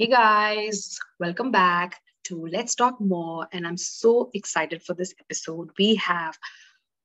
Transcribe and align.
Hey 0.00 0.06
guys, 0.06 0.98
welcome 1.18 1.50
back 1.50 2.00
to 2.24 2.46
Let's 2.46 2.74
Talk 2.74 2.98
More. 3.02 3.46
And 3.52 3.66
I'm 3.66 3.76
so 3.76 4.30
excited 4.32 4.82
for 4.82 4.94
this 4.94 5.12
episode. 5.20 5.72
We 5.78 5.96
have 5.96 6.38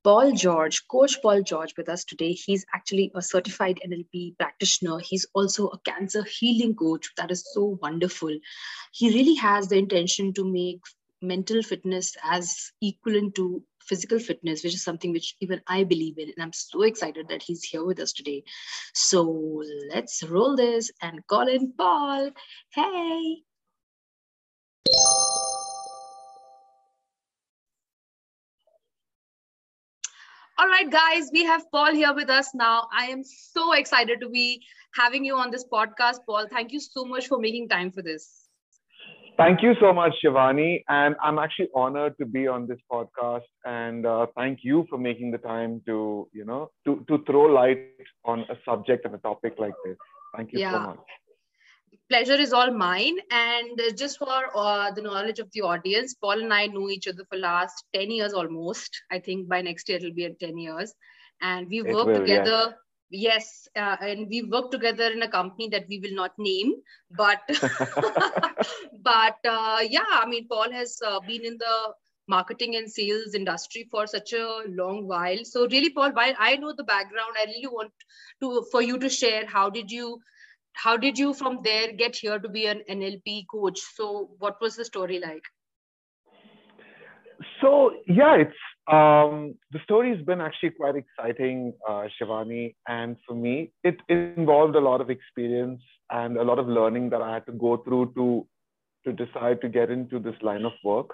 Paul 0.06 0.31
George, 0.31 0.88
Coach 0.88 1.21
Paul 1.21 1.44
George, 1.44 1.73
with 1.76 1.89
us 1.89 2.05
today. 2.05 2.31
He's 2.31 2.66
actually 2.74 3.12
a 3.13 3.21
certified 3.21 3.81
NLP 3.85 4.38
practitioner. 4.38 4.99
He's 4.99 5.26
also 5.34 5.67
a 5.67 5.79
cancer 5.79 6.24
healing 6.24 6.74
coach. 6.74 7.12
That 7.17 7.31
is 7.31 7.44
so 7.53 7.78
wonderful. 7.81 8.34
He 8.94 9.10
really 9.10 9.35
has 9.35 9.67
the 9.67 9.78
intention 9.78 10.31
to 10.35 10.49
make 10.49 10.80
mental 11.21 11.63
fitness 11.63 12.16
as 12.24 12.71
equivalent 12.81 13.35
to 13.35 13.62
physical 13.88 14.20
fitness, 14.20 14.63
which 14.63 14.74
is 14.74 14.83
something 14.83 15.12
which 15.12 15.36
even 15.40 15.62
I 15.67 15.83
believe 15.83 16.17
in. 16.17 16.30
And 16.30 16.44
I'm 16.44 16.54
so 16.54 16.84
excited 16.84 17.27
that 17.30 17.44
he's 17.44 17.63
here 17.63 17.85
with 17.85 17.99
us 17.99 18.13
today. 18.13 18.44
So 18.94 19.63
let's 19.89 20.23
roll 20.23 20.55
this 20.55 20.91
and 21.02 21.25
call 21.27 21.48
in 21.48 21.73
Paul. 21.73 22.31
Hey. 22.71 23.44
All 30.58 30.67
right, 30.67 30.89
guys, 30.89 31.30
we 31.33 31.44
have 31.44 31.70
Paul 31.70 31.94
here 31.94 32.13
with 32.13 32.30
us 32.30 32.55
now. 32.55 32.88
I 32.97 33.08
am 33.08 33.23
so 33.25 33.73
excited 33.73 34.22
to 34.22 34.30
be 34.30 34.61
having 34.94 35.25
you 35.25 35.36
on 35.36 35.52
this 35.52 35.66
podcast, 35.66 36.20
Paul. 36.25 36.47
Thank 36.49 36.72
you 36.72 36.80
so 36.80 37.03
much 37.03 37.27
for 37.27 37.39
making 37.39 37.67
time 37.67 37.91
for 37.91 38.02
this. 38.02 38.45
Thank 39.38 39.62
you 39.62 39.73
so 39.81 39.91
much, 39.91 40.13
Shivani. 40.23 40.84
And 40.88 41.16
I'm 41.21 41.39
actually 41.39 41.67
honored 41.75 42.17
to 42.20 42.25
be 42.25 42.48
on 42.48 42.67
this 42.67 42.77
podcast. 42.89 43.49
And 43.66 44.05
uh, 44.05 44.27
thank 44.35 44.59
you 44.63 44.85
for 44.89 44.98
making 44.98 45.31
the 45.31 45.38
time 45.39 45.81
to, 45.88 46.27
you 46.31 46.45
know, 46.45 46.71
to, 46.85 47.03
to 47.09 47.23
throw 47.25 47.41
light 47.41 47.81
on 48.23 48.41
a 48.41 48.55
subject 48.63 49.05
and 49.05 49.13
a 49.13 49.17
topic 49.17 49.55
like 49.58 49.73
this. 49.85 49.98
Thank 50.36 50.53
you 50.53 50.59
yeah. 50.59 50.72
so 50.72 50.80
much. 50.80 51.00
Pleasure 52.09 52.39
is 52.39 52.53
all 52.53 52.72
mine. 52.72 53.17
And 53.31 53.81
just 53.97 54.19
for 54.19 54.45
uh, 54.56 54.91
the 54.91 55.02
knowledge 55.02 55.39
of 55.39 55.50
the 55.52 55.61
audience, 55.61 56.13
Paul 56.13 56.41
and 56.41 56.53
I 56.53 56.67
know 56.67 56.89
each 56.89 57.08
other 57.08 57.25
for 57.30 57.38
last 57.38 57.83
10 57.94 58.11
years 58.11 58.33
almost. 58.33 59.02
I 59.11 59.19
think 59.19 59.50
by 59.50 59.61
next 59.61 59.89
year 59.89 59.97
it'll 59.97 60.13
be 60.13 60.30
10 60.39 60.58
years. 60.58 60.94
And 61.41 61.67
we 61.69 61.81
worked 61.81 62.16
together 62.16 62.75
yes 63.09 63.67
uh, 63.75 63.95
and 64.02 64.28
we 64.30 64.42
work 64.44 64.72
together 64.72 65.11
in 65.11 65.22
a 65.22 65.28
company 65.28 65.70
that 65.70 65.86
we 65.88 66.00
will 66.00 66.16
not 66.16 66.31
name 66.38 66.73
but 67.12 67.42
but 69.03 69.38
uh, 69.47 69.80
yeah 69.89 70.12
i 70.12 70.25
mean 70.25 70.47
paul 70.47 70.72
has 70.72 71.00
uh, 71.06 71.20
been 71.22 71.45
in 71.45 71.58
the 71.58 71.94
marketing 72.28 72.75
and 72.75 72.89
sales 72.89 73.36
industry 73.36 73.88
for 73.92 74.08
such 74.08 74.34
a 74.34 74.62
long 74.67 75.08
while. 75.08 75.38
So 75.44 75.67
really 75.67 75.92
paul 75.92 76.12
while 76.12 76.34
i 76.39 76.56
know 76.56 76.73
the 76.75 76.84
background 76.84 77.36
i 77.39 77.45
really 77.45 77.67
want 77.67 77.92
to 78.42 78.66
for 78.72 78.81
you 78.81 78.97
to 79.00 79.09
share 79.09 79.45
how 79.45 79.69
did 79.69 79.92
you 79.92 80.19
how 80.73 80.97
did 80.97 81.17
you 81.17 81.34
from 81.34 81.59
there 81.64 81.94
get 81.94 82.16
here 82.16 82.40
to 82.40 82.50
be 82.50 82.66
an 82.66 82.81
nlp 82.90 83.45
coach? 83.52 83.80
So 83.95 84.31
what 84.40 84.59
was 84.59 84.75
the 84.75 84.86
story 84.86 85.19
like? 85.19 85.44
So 87.62 87.92
yeah 88.08 88.36
it's 88.36 88.58
um, 88.88 89.55
the 89.72 89.80
story 89.83 90.16
has 90.16 90.23
been 90.25 90.41
actually 90.41 90.69
quite 90.72 90.95
exciting, 90.95 91.73
uh, 91.88 92.08
Shivani. 92.16 92.75
And 92.88 93.17
for 93.28 93.33
me, 93.33 93.72
it, 93.83 93.97
it, 94.08 94.38
involved 94.38 94.75
a 94.75 94.80
lot 94.80 95.02
of 95.02 95.09
experience 95.09 95.81
and 96.11 96.38
a 96.38 96.44
lot 96.44 96.59
of 96.59 96.67
learning 96.67 97.09
that 97.09 97.22
I 97.22 97.33
had 97.33 97.45
to 97.47 97.52
go 97.52 97.78
through 97.78 98.13
to, 98.16 98.47
to 99.06 99.13
decide 99.13 99.61
to 99.61 99.69
get 99.69 99.89
into 99.89 100.19
this 100.19 100.36
line 100.41 100.66
of 100.66 100.73
work. 100.83 101.09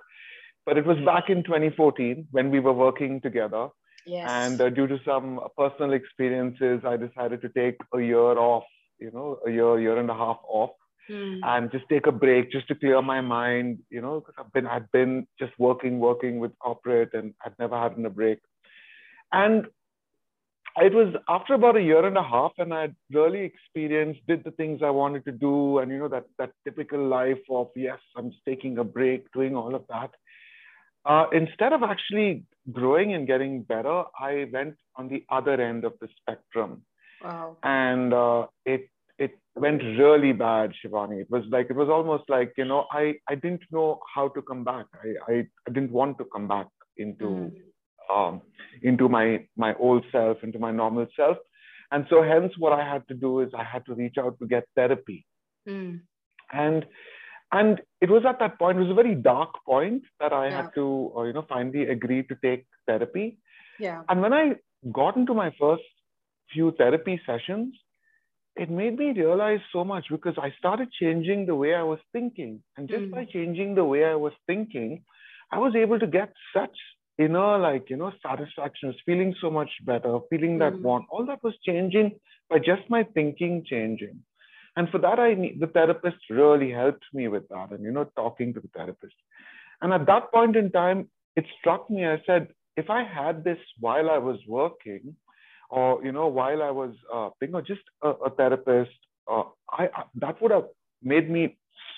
But 0.65 0.77
it 0.77 0.85
was 0.85 0.97
back 1.05 1.29
in 1.29 1.43
2014 1.43 2.27
when 2.31 2.51
we 2.51 2.59
were 2.59 2.73
working 2.73 3.21
together. 3.21 3.69
Yes. 4.05 4.29
And 4.29 4.59
uh, 4.59 4.69
due 4.69 4.87
to 4.87 4.99
some 5.05 5.39
personal 5.57 5.93
experiences, 5.93 6.81
I 6.85 6.97
decided 6.97 7.41
to 7.41 7.49
take 7.49 7.77
a 7.93 8.01
year 8.01 8.37
off, 8.37 8.63
you 8.99 9.11
know, 9.11 9.39
a 9.47 9.49
year, 9.49 9.79
year 9.79 9.97
and 9.97 10.09
a 10.09 10.13
half 10.13 10.37
off 10.47 10.71
mm. 11.11 11.39
and 11.43 11.71
just 11.71 11.85
take 11.89 12.07
a 12.07 12.11
break 12.11 12.51
just 12.51 12.67
to 12.69 12.75
clear 12.75 13.01
my 13.01 13.21
mind, 13.21 13.79
you 13.89 14.01
know, 14.01 14.19
because 14.19 14.35
I've 14.37 14.53
been, 14.53 14.67
I'd 14.67 14.91
been 14.91 15.27
just 15.37 15.51
working, 15.59 15.99
working 15.99 16.39
with 16.39 16.57
corporate 16.59 17.13
and 17.13 17.33
I'd 17.45 17.57
never 17.59 17.77
had 17.77 17.93
a 18.03 18.09
break. 18.09 18.39
And 19.31 19.67
it 20.77 20.93
was 20.93 21.13
after 21.27 21.53
about 21.53 21.75
a 21.75 21.81
year 21.81 22.05
and 22.05 22.17
a 22.17 22.23
half 22.23 22.53
and 22.57 22.73
I'd 22.73 22.95
really 23.11 23.41
experienced, 23.41 24.21
did 24.27 24.43
the 24.43 24.51
things 24.51 24.81
I 24.83 24.89
wanted 24.89 25.25
to 25.25 25.31
do. 25.31 25.79
And, 25.79 25.91
you 25.91 25.99
know, 25.99 26.07
that, 26.07 26.25
that 26.37 26.51
typical 26.63 27.05
life 27.05 27.41
of, 27.49 27.69
yes, 27.75 27.99
I'm 28.15 28.31
just 28.31 28.45
taking 28.47 28.77
a 28.77 28.83
break, 28.83 29.31
doing 29.33 29.55
all 29.55 29.75
of 29.75 29.83
that. 29.89 30.11
Uh, 31.03 31.25
instead 31.33 31.73
of 31.73 31.83
actually 31.83 32.45
growing 32.71 33.13
and 33.13 33.27
getting 33.27 33.63
better, 33.63 34.03
I 34.19 34.47
went 34.53 34.75
on 34.95 35.09
the 35.09 35.25
other 35.29 35.59
end 35.59 35.83
of 35.83 35.93
the 35.99 36.07
spectrum. 36.19 36.83
Wow. 37.23 37.57
And 37.63 38.13
uh, 38.13 38.47
it 38.65 38.87
went 39.55 39.81
really 39.83 40.31
bad, 40.31 40.73
Shivani. 40.73 41.21
It 41.21 41.29
was 41.29 41.43
like 41.49 41.67
it 41.69 41.75
was 41.75 41.89
almost 41.89 42.23
like 42.29 42.53
you 42.57 42.65
know 42.65 42.85
I 42.91 43.15
I 43.27 43.35
didn't 43.35 43.63
know 43.71 43.99
how 44.13 44.29
to 44.29 44.41
come 44.41 44.63
back. 44.63 44.85
I 45.03 45.31
I, 45.31 45.47
I 45.67 45.71
didn't 45.71 45.91
want 45.91 46.17
to 46.19 46.25
come 46.25 46.47
back 46.47 46.67
into 46.97 47.25
mm. 47.25 47.51
um, 48.13 48.41
into 48.81 49.09
my 49.09 49.45
my 49.57 49.73
old 49.75 50.05
self, 50.11 50.37
into 50.43 50.59
my 50.59 50.71
normal 50.71 51.07
self, 51.15 51.37
and 51.91 52.05
so 52.09 52.23
hence 52.23 52.53
what 52.57 52.73
I 52.73 52.83
had 52.87 53.07
to 53.09 53.13
do 53.13 53.41
is 53.41 53.49
I 53.57 53.63
had 53.63 53.85
to 53.87 53.93
reach 53.93 54.17
out 54.17 54.39
to 54.39 54.47
get 54.47 54.65
therapy, 54.75 55.25
mm. 55.67 55.99
and 56.53 56.85
and 57.51 57.81
it 57.99 58.09
was 58.09 58.23
at 58.27 58.39
that 58.39 58.57
point 58.57 58.77
it 58.77 58.81
was 58.81 58.91
a 58.91 59.01
very 59.03 59.15
dark 59.15 59.53
point 59.65 60.03
that 60.19 60.31
I 60.31 60.47
yeah. 60.47 60.61
had 60.61 60.75
to 60.75 61.13
uh, 61.17 61.23
you 61.23 61.33
know 61.33 61.45
finally 61.47 61.83
agree 61.89 62.23
to 62.23 62.35
take 62.43 62.65
therapy. 62.87 63.37
Yeah. 63.79 64.03
And 64.09 64.21
when 64.21 64.33
I 64.33 64.55
got 64.91 65.15
into 65.17 65.33
my 65.33 65.53
first 65.59 65.83
few 66.53 66.71
therapy 66.77 67.19
sessions, 67.25 67.75
it 68.55 68.69
made 68.69 68.97
me 68.97 69.11
realize 69.11 69.59
so 69.71 69.83
much 69.83 70.05
because 70.09 70.35
I 70.37 70.53
started 70.57 70.89
changing 70.99 71.45
the 71.45 71.55
way 71.55 71.73
I 71.73 71.83
was 71.83 71.99
thinking. 72.11 72.61
And 72.77 72.89
just 72.89 73.03
mm. 73.03 73.11
by 73.11 73.25
changing 73.25 73.75
the 73.75 73.85
way 73.85 74.03
I 74.03 74.15
was 74.15 74.33
thinking, 74.45 75.03
I 75.51 75.59
was 75.59 75.73
able 75.75 75.99
to 75.99 76.07
get 76.07 76.33
such 76.55 76.75
inner, 77.17 77.57
like, 77.57 77.89
you 77.89 77.97
know, 77.97 78.11
satisfaction, 78.21 78.93
feeling 79.05 79.35
so 79.41 79.49
much 79.49 79.69
better, 79.85 80.19
feeling 80.29 80.59
that 80.59 80.73
mm. 80.73 80.81
want. 80.81 81.05
All 81.09 81.25
that 81.25 81.43
was 81.43 81.53
changing 81.65 82.19
by 82.49 82.57
just 82.59 82.89
my 82.89 83.03
thinking 83.13 83.63
changing. 83.65 84.19
And 84.75 84.89
for 84.89 84.99
that, 84.99 85.19
I 85.19 85.35
the 85.59 85.67
therapist 85.67 86.17
really 86.29 86.71
helped 86.71 87.03
me 87.13 87.27
with 87.27 87.47
that. 87.49 87.71
And, 87.71 87.83
you 87.83 87.91
know, 87.91 88.05
talking 88.15 88.53
to 88.53 88.59
the 88.59 88.69
therapist. 88.75 89.15
And 89.81 89.93
at 89.93 90.05
that 90.05 90.31
point 90.31 90.55
in 90.55 90.71
time, 90.71 91.09
it 91.35 91.45
struck 91.59 91.89
me, 91.89 92.05
I 92.05 92.21
said, 92.25 92.49
if 92.77 92.89
I 92.89 93.03
had 93.03 93.43
this 93.43 93.57
while 93.79 94.09
I 94.09 94.17
was 94.17 94.39
working, 94.47 95.15
or 95.71 96.03
you 96.05 96.11
know 96.11 96.27
while 96.27 96.61
i 96.61 96.71
was 96.81 96.93
uh, 97.15 97.29
being 97.39 97.53
just 97.65 97.85
a, 98.03 98.09
a 98.09 98.29
therapist 98.29 98.91
uh, 99.31 99.43
I, 99.71 99.83
I, 99.99 100.03
that 100.15 100.41
would 100.41 100.51
have 100.51 100.67
made 101.01 101.29
me 101.29 101.57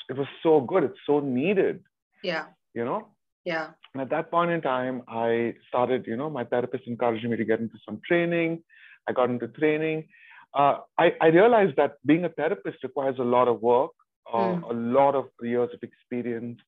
it 0.09 0.17
was 0.17 0.27
so 0.41 0.61
good. 0.61 0.83
It's 0.83 0.99
so 1.05 1.19
needed. 1.19 1.83
Yeah. 2.23 2.45
You 2.73 2.85
know? 2.85 3.09
Yeah. 3.45 3.69
And 3.93 4.01
at 4.01 4.09
that 4.09 4.31
point 4.31 4.51
in 4.51 4.61
time 4.61 5.03
i 5.07 5.53
started 5.67 6.05
you 6.07 6.15
know 6.15 6.29
my 6.29 6.45
therapist 6.45 6.87
encouraged 6.87 7.25
me 7.29 7.37
to 7.37 7.45
get 7.45 7.59
into 7.59 7.77
some 7.85 7.99
training. 8.07 8.63
I 9.07 9.11
got 9.11 9.29
into 9.29 9.47
training. 9.49 10.07
Uh, 10.53 10.77
I, 10.97 11.13
I 11.19 11.27
realized 11.27 11.75
that 11.77 11.97
being 12.05 12.25
a 12.25 12.29
therapist 12.29 12.77
requires 12.83 13.17
a 13.19 13.23
lot 13.23 13.47
of 13.47 13.61
work 13.61 13.91
uh, 14.31 14.37
mm. 14.37 14.69
a 14.69 14.73
lot 14.73 15.15
of 15.15 15.25
years 15.41 15.69
of 15.73 15.81
experience. 15.83 16.59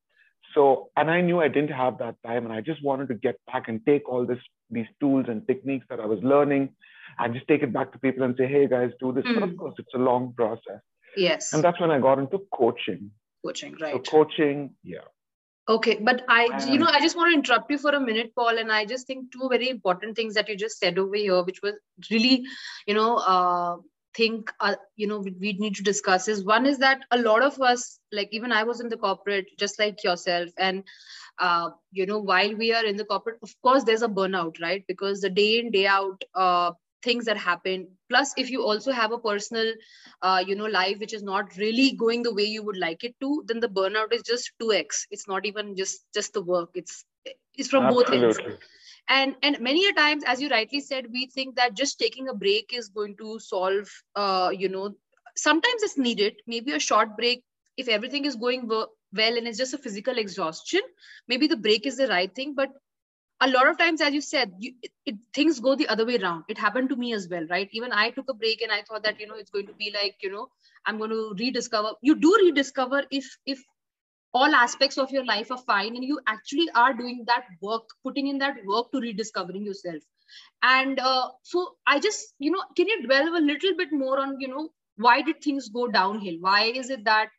So 0.53 0.89
and 0.95 1.09
i 1.09 1.21
knew 1.21 1.39
i 1.41 1.47
didn't 1.47 1.71
have 1.83 1.97
that 1.97 2.15
time 2.25 2.45
and 2.45 2.53
i 2.53 2.61
just 2.61 2.83
wanted 2.83 3.07
to 3.09 3.15
get 3.15 3.37
back 3.51 3.67
and 3.67 3.85
take 3.85 4.07
all 4.07 4.25
this 4.25 4.43
these 4.69 4.91
tools 4.99 5.25
and 5.27 5.45
techniques 5.47 5.85
that 5.89 5.99
i 5.99 6.05
was 6.05 6.19
learning 6.23 6.69
and 7.19 7.33
just 7.33 7.47
take 7.47 7.63
it 7.63 7.73
back 7.73 7.91
to 7.91 7.99
people 7.99 8.23
and 8.23 8.35
say 8.37 8.47
hey 8.47 8.67
guys 8.67 8.91
do 8.99 9.11
this. 9.11 9.25
Mm. 9.25 9.35
but 9.35 9.43
of 9.43 9.49
hmm. 9.51 9.55
course 9.57 9.75
it's 9.77 9.93
a 9.93 9.97
long 9.97 10.33
process. 10.35 10.81
Yes. 11.17 11.53
And 11.53 11.63
that's 11.63 11.79
when 11.79 11.91
i 11.91 11.99
got 11.99 12.19
into 12.19 12.39
coaching. 12.53 13.11
Coaching 13.45 13.75
right. 13.79 13.93
so 13.93 14.11
coaching 14.11 14.71
yeah. 14.83 15.07
Okay 15.67 15.97
but 15.99 16.23
i 16.29 16.43
you 16.67 16.77
know 16.77 16.85
i 16.87 16.99
just 16.99 17.17
want 17.17 17.31
to 17.31 17.37
interrupt 17.37 17.71
you 17.71 17.79
for 17.79 17.91
a 17.91 17.99
minute 17.99 18.33
paul 18.35 18.59
and 18.59 18.71
i 18.71 18.85
just 18.85 19.07
think 19.07 19.31
two 19.31 19.47
very 19.49 19.67
important 19.69 20.15
things 20.15 20.35
that 20.35 20.47
you 20.47 20.55
just 20.55 20.77
said 20.77 20.99
over 20.99 21.15
here 21.15 21.41
which 21.43 21.59
was 21.63 21.73
really 22.11 22.43
you 22.85 22.93
know 22.93 23.15
uh, 23.15 23.77
think 24.15 24.51
uh, 24.59 24.75
you 24.95 25.07
know 25.07 25.17
we, 25.19 25.31
we, 25.39 25.53
need 25.53 25.75
to 25.75 25.83
discuss 25.83 26.27
is 26.27 26.43
one 26.43 26.67
is 26.67 26.77
that 26.77 26.99
a 27.09 27.17
lot 27.17 27.41
of 27.41 27.59
us 27.61 27.99
like 28.11 28.29
even 28.31 28.51
i 28.51 28.63
was 28.63 28.79
in 28.79 28.89
the 28.89 28.97
corporate 28.97 29.47
just 29.57 29.79
like 29.79 30.03
yourself 30.03 30.51
and 30.59 30.83
uh, 31.39 31.69
you 31.91 32.05
know 32.05 32.19
while 32.19 32.55
we 32.55 32.73
are 32.73 32.85
in 32.85 32.95
the 32.95 33.05
corporate 33.05 33.37
of 33.43 33.53
course 33.61 33.83
there's 33.83 34.01
a 34.01 34.07
burnout 34.07 34.61
right? 34.61 34.83
Because 34.87 35.21
the 35.21 35.29
day 35.29 35.59
in 35.59 35.71
day 35.71 35.87
out 35.87 36.23
uh, 36.33 36.71
things 37.05 37.25
that 37.25 37.37
happen 37.37 37.87
plus 38.09 38.33
if 38.43 38.49
you 38.51 38.63
also 38.63 38.91
have 38.91 39.11
a 39.11 39.19
personal 39.19 39.73
uh, 40.21 40.43
you 40.47 40.55
know 40.55 40.65
life 40.65 40.99
which 40.99 41.13
is 41.13 41.23
not 41.23 41.55
really 41.57 41.91
going 42.03 42.23
the 42.23 42.33
way 42.33 42.43
you 42.43 42.63
would 42.63 42.77
like 42.77 43.03
it 43.03 43.15
to 43.21 43.43
then 43.47 43.59
the 43.59 43.69
burnout 43.79 44.13
is 44.13 44.23
just 44.23 44.51
2x 44.59 45.05
it's 45.11 45.27
not 45.27 45.45
even 45.45 45.75
just 45.75 46.05
just 46.13 46.33
the 46.33 46.41
work. 46.41 46.69
It's 46.75 47.05
it's 47.55 47.69
from 47.69 47.85
Absolutely. 47.85 48.17
both 48.17 48.39
ends. 48.39 48.39
And 49.09 49.35
and 49.43 49.59
many 49.59 49.87
a 49.87 49.93
times 49.93 50.23
as 50.25 50.41
you 50.41 50.49
rightly 50.49 50.81
said 50.81 51.07
we 51.11 51.27
think 51.27 51.55
that 51.55 51.75
just 51.75 51.99
taking 51.99 52.27
a 52.29 52.33
break 52.33 52.71
is 52.73 52.89
going 52.89 53.15
to 53.17 53.39
solve 53.39 53.89
uh, 54.15 54.51
you 54.57 54.69
know 54.69 54.95
sometimes 55.35 55.83
it's 55.83 55.97
needed 55.97 56.35
maybe 56.47 56.71
a 56.73 56.79
short 56.79 57.15
break. 57.17 57.43
If 57.77 57.87
everything 57.89 58.25
is 58.25 58.35
going 58.35 58.67
well 58.69 59.37
and 59.37 59.47
it's 59.47 59.57
just 59.57 59.73
a 59.73 59.77
physical 59.77 60.17
exhaustion 60.17 60.81
maybe 61.27 61.47
the 61.47 61.57
break 61.57 61.85
is 61.85 61.97
the 61.97 62.07
right 62.07 62.33
thing 62.33 62.53
but 62.55 62.69
a 63.41 63.47
lot 63.49 63.67
of 63.67 63.77
times 63.77 64.01
as 64.01 64.13
you 64.13 64.21
said 64.21 64.51
you, 64.59 64.73
it, 64.81 64.91
it, 65.05 65.15
things 65.33 65.59
go 65.59 65.75
the 65.75 65.87
other 65.87 66.05
way 66.05 66.17
around 66.17 66.43
it 66.47 66.57
happened 66.57 66.89
to 66.89 66.95
me 66.95 67.13
as 67.13 67.27
well 67.29 67.45
right? 67.49 67.69
Even 67.71 67.91
i 67.91 68.09
took 68.11 68.29
a 68.29 68.33
break 68.33 68.61
and 68.61 68.71
i 68.71 68.81
thought 68.83 69.03
that 69.03 69.19
you 69.19 69.27
know 69.27 69.35
it's 69.35 69.51
going 69.51 69.67
to 69.67 69.73
be 69.73 69.91
like 69.93 70.15
you 70.21 70.31
know 70.31 70.47
i'm 70.85 70.97
going 70.97 71.09
to 71.09 71.35
rediscover. 71.39 71.91
You 72.01 72.15
do 72.15 72.35
rediscover 72.43 73.03
if 73.11 73.37
if 73.45 73.63
all 74.33 74.53
aspects 74.53 74.97
of 74.97 75.11
your 75.11 75.25
life 75.25 75.51
are 75.51 75.57
fine 75.57 75.95
and 75.95 76.03
you 76.03 76.19
actually 76.27 76.69
are 76.75 76.93
doing 76.93 77.23
that 77.27 77.45
work 77.61 77.83
putting 78.03 78.27
in 78.27 78.37
that 78.39 78.57
work 78.65 78.91
to 78.91 78.99
rediscovering 78.99 79.65
yourself. 79.65 80.03
And 80.63 80.99
uh, 80.99 81.29
so 81.43 81.75
i 81.87 81.99
just 81.99 82.33
you 82.39 82.51
know 82.51 82.63
can 82.75 82.87
you 82.87 83.03
dwell 83.05 83.35
a 83.37 83.43
little 83.51 83.75
bit 83.77 83.91
more 83.91 84.19
on 84.19 84.39
you 84.39 84.47
know 84.47 84.69
why 84.97 85.21
did 85.21 85.41
things 85.41 85.69
go 85.69 85.87
downhill? 85.87 86.37
Why 86.39 86.63
is 86.65 86.89
it 86.89 87.03
that 87.05 87.29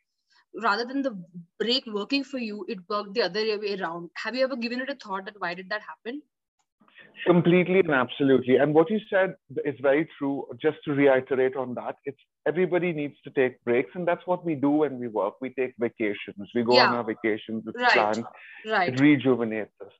rather 0.61 0.85
than 0.85 1.01
the 1.01 1.17
break 1.59 1.85
working 1.87 2.23
for 2.23 2.37
you, 2.37 2.65
it 2.67 2.79
worked 2.89 3.13
the 3.13 3.23
other 3.23 3.41
way 3.59 3.77
around. 3.79 4.09
Have 4.15 4.35
you 4.35 4.43
ever 4.43 4.55
given 4.55 4.81
it 4.81 4.89
a 4.89 4.95
thought 4.95 5.25
that 5.25 5.39
why 5.39 5.53
did 5.53 5.69
that 5.69 5.81
happen? 5.81 6.21
Completely 7.25 7.79
and 7.79 7.91
absolutely. 7.91 8.57
And 8.57 8.73
what 8.73 8.89
you 8.89 8.99
said 9.09 9.35
is 9.65 9.75
very 9.81 10.07
true. 10.17 10.45
Just 10.61 10.77
to 10.85 10.91
reiterate 10.91 11.55
on 11.55 11.73
that, 11.73 11.95
it's 12.05 12.19
everybody 12.47 12.93
needs 12.93 13.15
to 13.23 13.31
take 13.31 13.63
breaks, 13.63 13.91
and 13.95 14.07
that's 14.07 14.25
what 14.25 14.45
we 14.45 14.55
do 14.55 14.69
when 14.69 14.99
we 14.99 15.07
work. 15.07 15.35
We 15.41 15.49
take 15.49 15.73
vacations. 15.79 16.49
We 16.53 16.63
go 16.63 16.75
yeah. 16.75 16.87
on 16.87 16.95
our 16.95 17.03
vacations. 17.03 17.63
It's 17.67 17.75
right. 17.75 17.91
planned. 17.91 18.25
Right. 18.65 18.93
It 18.93 18.99
rejuvenates 18.99 19.73
us. 19.83 19.91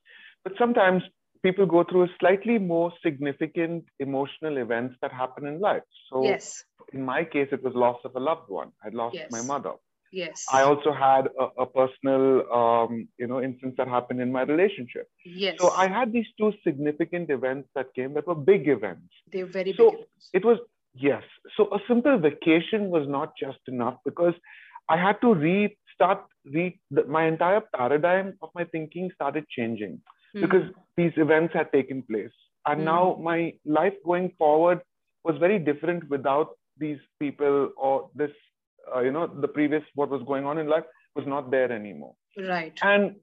But 0.44 0.54
sometimes 0.60 1.02
people 1.44 1.66
go 1.66 1.84
through 1.84 2.04
a 2.04 2.08
slightly 2.20 2.60
more 2.60 2.92
significant 3.04 3.86
emotional 4.00 4.58
events 4.58 4.96
that 5.02 5.12
happen 5.12 5.48
in 5.48 5.60
life. 5.60 5.84
So 6.12 6.24
yes. 6.24 6.64
in 6.94 7.04
my 7.04 7.24
case, 7.24 7.50
it 7.52 7.64
was 7.64 7.74
loss 7.74 8.00
of 8.06 8.16
a 8.16 8.20
loved 8.20 8.50
one. 8.50 8.72
I 8.84 8.90
lost 8.90 9.16
yes. 9.16 9.32
my 9.32 9.42
mother. 9.42 9.74
Yes. 10.12 10.46
I 10.52 10.64
also 10.64 10.94
had 10.94 11.28
a, 11.40 11.64
a 11.64 11.66
personal, 11.66 12.52
um, 12.52 13.08
you 13.18 13.28
know, 13.28 13.42
instance 13.42 13.76
that 13.78 13.88
happened 13.88 14.22
in 14.22 14.32
my 14.32 14.44
relationship. 14.44 15.10
Yes. 15.26 15.58
So 15.60 15.72
I 15.72 15.88
had 15.88 16.14
these 16.14 16.26
two 16.38 16.54
significant 16.64 17.30
events 17.30 17.70
that 17.76 17.94
came 17.94 18.14
that 18.14 18.28
were 18.28 18.36
big 18.36 18.68
events. 18.68 19.14
They 19.32 19.44
were 19.44 19.50
very 19.50 19.74
so 19.74 19.92
big 19.92 20.00
events. 20.00 20.30
It 20.34 20.46
was 20.46 20.60
yes. 20.96 21.24
So 21.56 21.66
a 21.74 21.80
simple 21.88 22.18
vacation 22.18 22.90
was 22.90 23.08
not 23.08 23.34
just 23.38 23.60
enough 23.68 23.98
because 24.06 24.34
I 24.90 24.98
had 24.98 25.20
to 25.22 25.34
restart. 25.34 26.26
Re 26.46 26.80
the, 26.92 27.04
my 27.06 27.28
entire 27.28 27.62
paradigm 27.76 28.36
of 28.42 28.50
my 28.56 28.64
thinking 28.64 29.12
started 29.14 29.46
changing 29.50 30.00
mm. 30.36 30.42
because 30.42 30.72
these 30.96 31.12
events 31.18 31.54
had 31.54 31.72
taken 31.74 32.04
place, 32.04 32.32
and 32.66 32.82
mm. 32.82 32.86
now 32.86 33.20
my 33.22 33.54
life 33.66 33.96
going 34.06 34.32
forward 34.38 34.80
was 35.26 35.36
very 35.40 35.60
different 35.60 36.10
without 36.10 36.52
these 36.78 37.00
people 37.20 37.72
or 37.76 38.10
this 38.16 38.32
uh, 38.96 39.02
you 39.02 39.12
know 39.12 39.28
the 39.28 39.48
previous 39.48 39.84
what 39.96 40.10
was 40.10 40.22
going 40.26 40.46
on 40.46 40.58
in 40.58 40.68
life 40.68 40.84
was 41.16 41.26
not 41.28 41.52
there 41.52 41.72
anymore. 41.72 42.16
Right. 42.38 42.78
And 42.82 43.16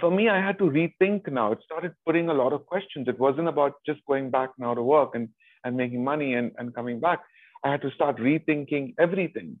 for 0.00 0.10
me 0.10 0.28
i 0.28 0.40
had 0.40 0.58
to 0.58 0.64
rethink 0.64 1.30
now. 1.30 1.52
It 1.52 1.58
started 1.64 1.92
putting 2.06 2.28
a 2.28 2.34
lot 2.34 2.52
of 2.52 2.66
questions. 2.66 3.08
It 3.08 3.18
wasn't 3.18 3.48
about 3.48 3.74
just 3.86 4.00
going 4.06 4.30
back 4.30 4.50
now 4.58 4.74
to 4.74 4.82
work 4.82 5.14
and 5.14 5.28
and 5.64 5.76
making 5.76 6.02
money 6.02 6.34
and, 6.34 6.50
and 6.58 6.74
coming 6.74 6.98
back. 6.98 7.20
I 7.64 7.70
had 7.70 7.82
to 7.82 7.90
start 7.92 8.16
rethinking 8.16 8.94
everything. 8.98 9.58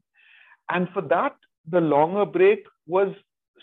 And 0.70 0.88
for 0.94 1.02
that 1.02 1.36
the 1.68 1.80
longer 1.80 2.24
break 2.24 2.64
was 2.88 3.14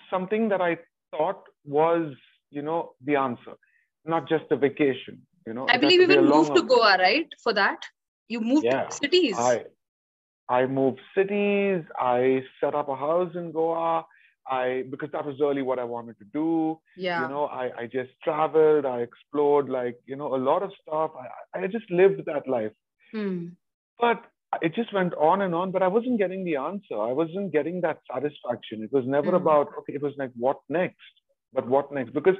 something 0.09 0.47
that 0.47 0.61
i 0.61 0.77
thought 1.11 1.43
was 1.65 2.13
you 2.49 2.61
know 2.61 2.93
the 3.03 3.15
answer 3.17 3.55
not 4.05 4.29
just 4.29 4.45
a 4.51 4.55
vacation 4.55 5.21
you 5.49 5.53
know. 5.53 5.67
I 5.67 5.77
believe 5.77 6.01
even 6.01 6.25
moved 6.25 6.55
to 6.55 6.61
goa 6.61 6.97
right 6.99 7.27
for 7.43 7.53
that? 7.53 7.79
You 8.27 8.41
moved 8.41 8.65
yeah, 8.65 8.89
cities. 8.89 9.35
I, 9.37 9.65
I 10.49 10.65
moved 10.65 10.99
cities. 11.15 11.83
I 11.99 12.41
set 12.59 12.73
up 12.73 12.89
a 12.89 12.95
house 12.95 13.31
in 13.35 13.51
Goa. 13.51 14.05
I 14.47 14.83
because 14.89 15.09
that 15.11 15.25
was 15.25 15.35
really 15.39 15.61
what 15.61 15.77
I 15.77 15.83
wanted 15.83 16.17
to 16.19 16.25
do. 16.33 16.79
Yeah. 16.97 17.21
You 17.21 17.29
know, 17.29 17.45
I, 17.45 17.69
I 17.81 17.85
just 17.85 18.09
traveled, 18.23 18.85
I 18.85 19.01
explored 19.01 19.69
like, 19.69 19.99
you 20.07 20.15
know, 20.15 20.33
a 20.35 20.37
lot 20.37 20.63
of 20.63 20.71
stuff. 20.81 21.11
I, 21.53 21.59
I 21.59 21.67
just 21.67 21.89
lived 21.91 22.25
that 22.25 22.47
life. 22.47 22.71
Hmm. 23.11 23.49
But 23.99 24.23
it 24.63 24.73
just 24.73 24.91
went 24.91 25.13
on 25.13 25.41
and 25.41 25.53
on, 25.53 25.71
but 25.71 25.83
I 25.83 25.87
wasn't 25.87 26.17
getting 26.17 26.43
the 26.43 26.55
answer. 26.55 26.99
I 26.99 27.11
wasn't 27.11 27.51
getting 27.51 27.81
that 27.81 27.99
satisfaction. 28.11 28.81
It 28.81 28.91
was 28.91 29.03
never 29.05 29.29
hmm. 29.29 29.35
about, 29.35 29.67
okay, 29.79 29.93
it 29.93 30.01
was 30.01 30.13
like, 30.17 30.31
what 30.35 30.57
next? 30.67 30.97
But 31.53 31.67
what 31.67 31.91
next? 31.91 32.13
Because 32.13 32.35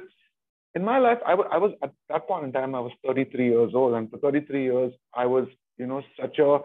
in 0.74 0.84
my 0.84 0.98
life, 0.98 1.18
I, 1.24 1.30
w- 1.30 1.50
I 1.50 1.58
was 1.58 1.72
at 1.82 1.92
that 2.08 2.26
point 2.26 2.44
in 2.44 2.52
time, 2.52 2.74
I 2.74 2.80
was 2.80 2.92
33 3.06 3.50
years 3.50 3.72
old. 3.74 3.94
And 3.94 4.10
for 4.10 4.18
33 4.18 4.64
years, 4.64 4.92
I 5.14 5.26
was, 5.26 5.46
you 5.78 5.86
know, 5.86 6.02
such 6.20 6.38
a, 6.38 6.58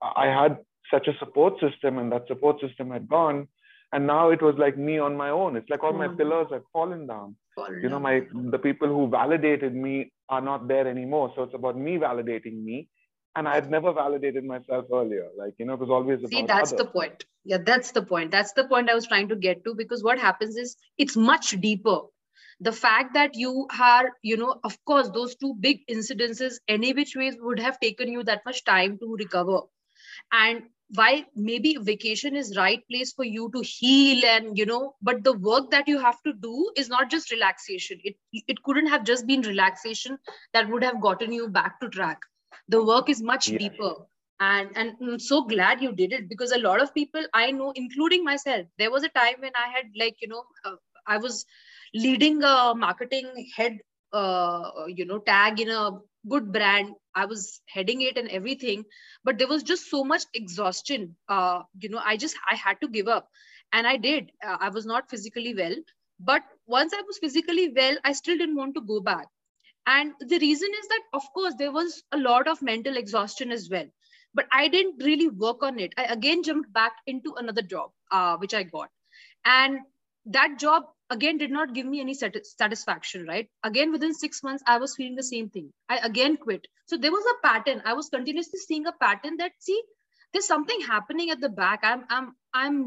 I 0.00 0.26
had 0.26 0.58
such 0.92 1.08
a 1.08 1.18
support 1.18 1.54
system 1.58 1.98
and 1.98 2.12
that 2.12 2.28
support 2.28 2.60
system 2.60 2.90
had 2.90 3.08
gone. 3.08 3.48
And 3.92 4.06
now 4.06 4.30
it 4.30 4.40
was 4.40 4.54
like 4.56 4.78
me 4.78 4.98
on 4.98 5.16
my 5.16 5.30
own. 5.30 5.56
It's 5.56 5.68
like 5.68 5.82
all 5.84 5.92
my 5.92 6.06
hmm. 6.06 6.16
pillars 6.16 6.46
had 6.50 6.62
fallen 6.72 7.06
down. 7.06 7.36
Fallen 7.54 7.82
you 7.82 7.88
know 7.90 7.98
my 7.98 8.22
the 8.56 8.58
people 8.58 8.88
who 8.88 9.08
validated 9.08 9.74
me 9.74 10.10
are 10.30 10.40
not 10.40 10.66
there 10.68 10.86
anymore. 10.88 11.32
So 11.34 11.42
it's 11.42 11.54
about 11.54 11.76
me 11.76 11.98
validating 11.98 12.62
me. 12.62 12.88
And 13.34 13.48
i 13.48 13.54
had 13.54 13.70
never 13.70 13.92
validated 13.92 14.44
myself 14.44 14.86
earlier. 14.92 15.28
Like 15.36 15.54
you 15.58 15.66
know 15.66 15.74
it 15.74 15.80
was 15.80 15.90
always 15.90 16.20
about 16.20 16.30
see 16.30 16.46
that's 16.46 16.72
others. 16.72 16.86
the 16.86 16.90
point. 16.90 17.24
Yeah 17.44 17.58
that's 17.58 17.92
the 17.92 18.02
point. 18.02 18.30
That's 18.30 18.52
the 18.54 18.64
point 18.64 18.88
i 18.88 18.94
was 18.94 19.06
trying 19.06 19.28
to 19.28 19.36
get 19.36 19.62
to 19.64 19.74
because 19.74 20.02
what 20.02 20.18
happens 20.18 20.56
is 20.56 20.76
it's 20.96 21.16
much 21.16 21.50
deeper. 21.60 22.00
The 22.60 22.72
fact 22.72 23.14
that 23.14 23.34
you 23.34 23.66
are 23.78 24.10
you 24.22 24.36
know 24.38 24.58
of 24.64 24.82
course 24.86 25.10
those 25.10 25.36
two 25.36 25.54
big 25.68 25.86
incidences 25.96 26.60
any 26.68 26.92
which 26.94 27.14
ways 27.16 27.36
would 27.40 27.58
have 27.58 27.80
taken 27.80 28.12
you 28.16 28.22
that 28.24 28.46
much 28.46 28.64
time 28.64 28.98
to 28.98 29.16
recover. 29.24 29.60
And 30.32 30.62
why 30.94 31.24
maybe 31.34 31.76
vacation 31.80 32.36
is 32.36 32.56
right 32.56 32.82
place 32.90 33.12
for 33.12 33.24
you 33.24 33.50
to 33.54 33.62
heal 33.62 34.24
and 34.26 34.58
you 34.58 34.66
know 34.66 34.94
but 35.02 35.24
the 35.24 35.32
work 35.32 35.70
that 35.70 35.88
you 35.88 35.98
have 35.98 36.22
to 36.22 36.32
do 36.32 36.70
is 36.76 36.88
not 36.88 37.10
just 37.10 37.30
relaxation. 37.32 37.98
It 38.04 38.16
it 38.32 38.62
couldn't 38.62 38.88
have 38.88 39.04
just 39.04 39.26
been 39.26 39.42
relaxation 39.42 40.18
that 40.52 40.68
would 40.68 40.84
have 40.84 41.00
gotten 41.00 41.32
you 41.32 41.48
back 41.48 41.80
to 41.80 41.88
track. 41.88 42.18
The 42.68 42.84
work 42.84 43.08
is 43.08 43.22
much 43.22 43.48
yeah. 43.48 43.58
deeper. 43.58 43.94
And 44.40 44.70
and 44.76 44.94
i'm 45.02 45.18
so 45.20 45.42
glad 45.44 45.80
you 45.82 45.92
did 45.92 46.12
it 46.12 46.28
because 46.28 46.52
a 46.52 46.58
lot 46.58 46.80
of 46.82 46.92
people 46.94 47.24
i 47.32 47.50
know 47.52 47.72
including 47.76 48.24
myself 48.24 48.66
there 48.78 48.90
was 48.90 49.04
a 49.04 49.08
time 49.18 49.36
when 49.38 49.52
i 49.54 49.66
had 49.74 49.84
like 50.00 50.16
you 50.20 50.28
know 50.28 50.42
uh, 50.64 50.74
i 51.06 51.16
was 51.16 51.44
leading 51.94 52.42
a 52.42 52.74
marketing 52.74 53.28
head 53.56 53.78
uh, 54.12 54.70
you 54.88 55.04
know 55.04 55.18
tag 55.18 55.60
in 55.60 55.70
a 55.70 55.90
good 56.28 56.52
brand 56.52 56.94
i 57.14 57.24
was 57.26 57.60
heading 57.68 58.02
it 58.02 58.16
and 58.18 58.28
everything 58.30 58.84
but 59.24 59.38
there 59.38 59.48
was 59.48 59.62
just 59.62 59.88
so 59.90 60.04
much 60.04 60.24
exhaustion. 60.34 61.16
Uh, 61.28 61.62
you 61.80 61.88
know 61.88 62.02
i 62.04 62.16
just 62.16 62.36
i 62.50 62.54
had 62.56 62.80
to 62.80 62.88
give 62.88 63.08
up. 63.08 63.28
And 63.72 63.86
i 63.86 63.96
did. 63.96 64.30
Uh, 64.44 64.56
i 64.60 64.68
was 64.68 64.86
not 64.86 65.10
physically 65.10 65.54
well 65.54 65.76
but 66.20 66.42
once 66.66 66.92
i 66.94 67.02
was 67.02 67.18
physically 67.18 67.68
well 67.76 67.96
i 68.04 68.12
still 68.12 68.38
didn't 68.38 68.56
want 68.56 68.74
to 68.74 68.80
go 68.82 69.00
back. 69.00 69.26
And 69.86 70.14
the 70.20 70.38
reason 70.38 70.70
is 70.80 70.88
that 70.88 71.02
of 71.14 71.22
course 71.34 71.54
there 71.58 71.72
was 71.72 72.02
a 72.12 72.18
lot 72.18 72.48
of 72.48 72.62
mental 72.62 72.96
exhaustion 72.96 73.50
as 73.52 73.68
well 73.70 73.86
but 74.34 74.46
i 74.52 74.68
didn't 74.68 75.02
really 75.02 75.28
work 75.28 75.62
on 75.62 75.78
it. 75.80 75.92
I 75.96 76.04
again 76.04 76.42
jumped 76.42 76.72
back 76.72 76.92
into 77.06 77.34
another 77.36 77.62
job 77.62 77.90
uh, 78.10 78.36
which 78.38 78.54
i 78.54 78.62
got. 78.64 78.90
And 79.44 79.78
that 80.26 80.58
job 80.58 80.84
again 81.14 81.38
did 81.38 81.50
not 81.56 81.74
give 81.74 81.86
me 81.86 82.00
any 82.00 82.14
satisfaction 82.14 83.26
right? 83.26 83.48
Again 83.64 83.92
within 83.92 84.14
6 84.14 84.42
months 84.42 84.64
i 84.66 84.78
was 84.84 84.96
feeling 84.96 85.16
the 85.16 85.28
same 85.30 85.50
thing. 85.50 85.70
I 85.88 85.98
again 86.10 86.36
quit. 86.36 86.66
So 86.86 86.96
there 86.96 87.12
was 87.12 87.26
a 87.32 87.40
pattern. 87.46 87.82
I 87.84 87.94
was 87.94 88.08
continuously 88.08 88.60
seeing 88.66 88.86
a 88.86 88.92
pattern 89.06 89.38
that 89.38 89.52
see 89.60 89.80
there's 90.32 90.46
something 90.46 90.80
happening 90.80 91.30
at 91.30 91.40
the 91.40 91.48
back. 91.62 91.80
I'm 91.92 92.04
i'm 92.10 92.34
i'm 92.54 92.78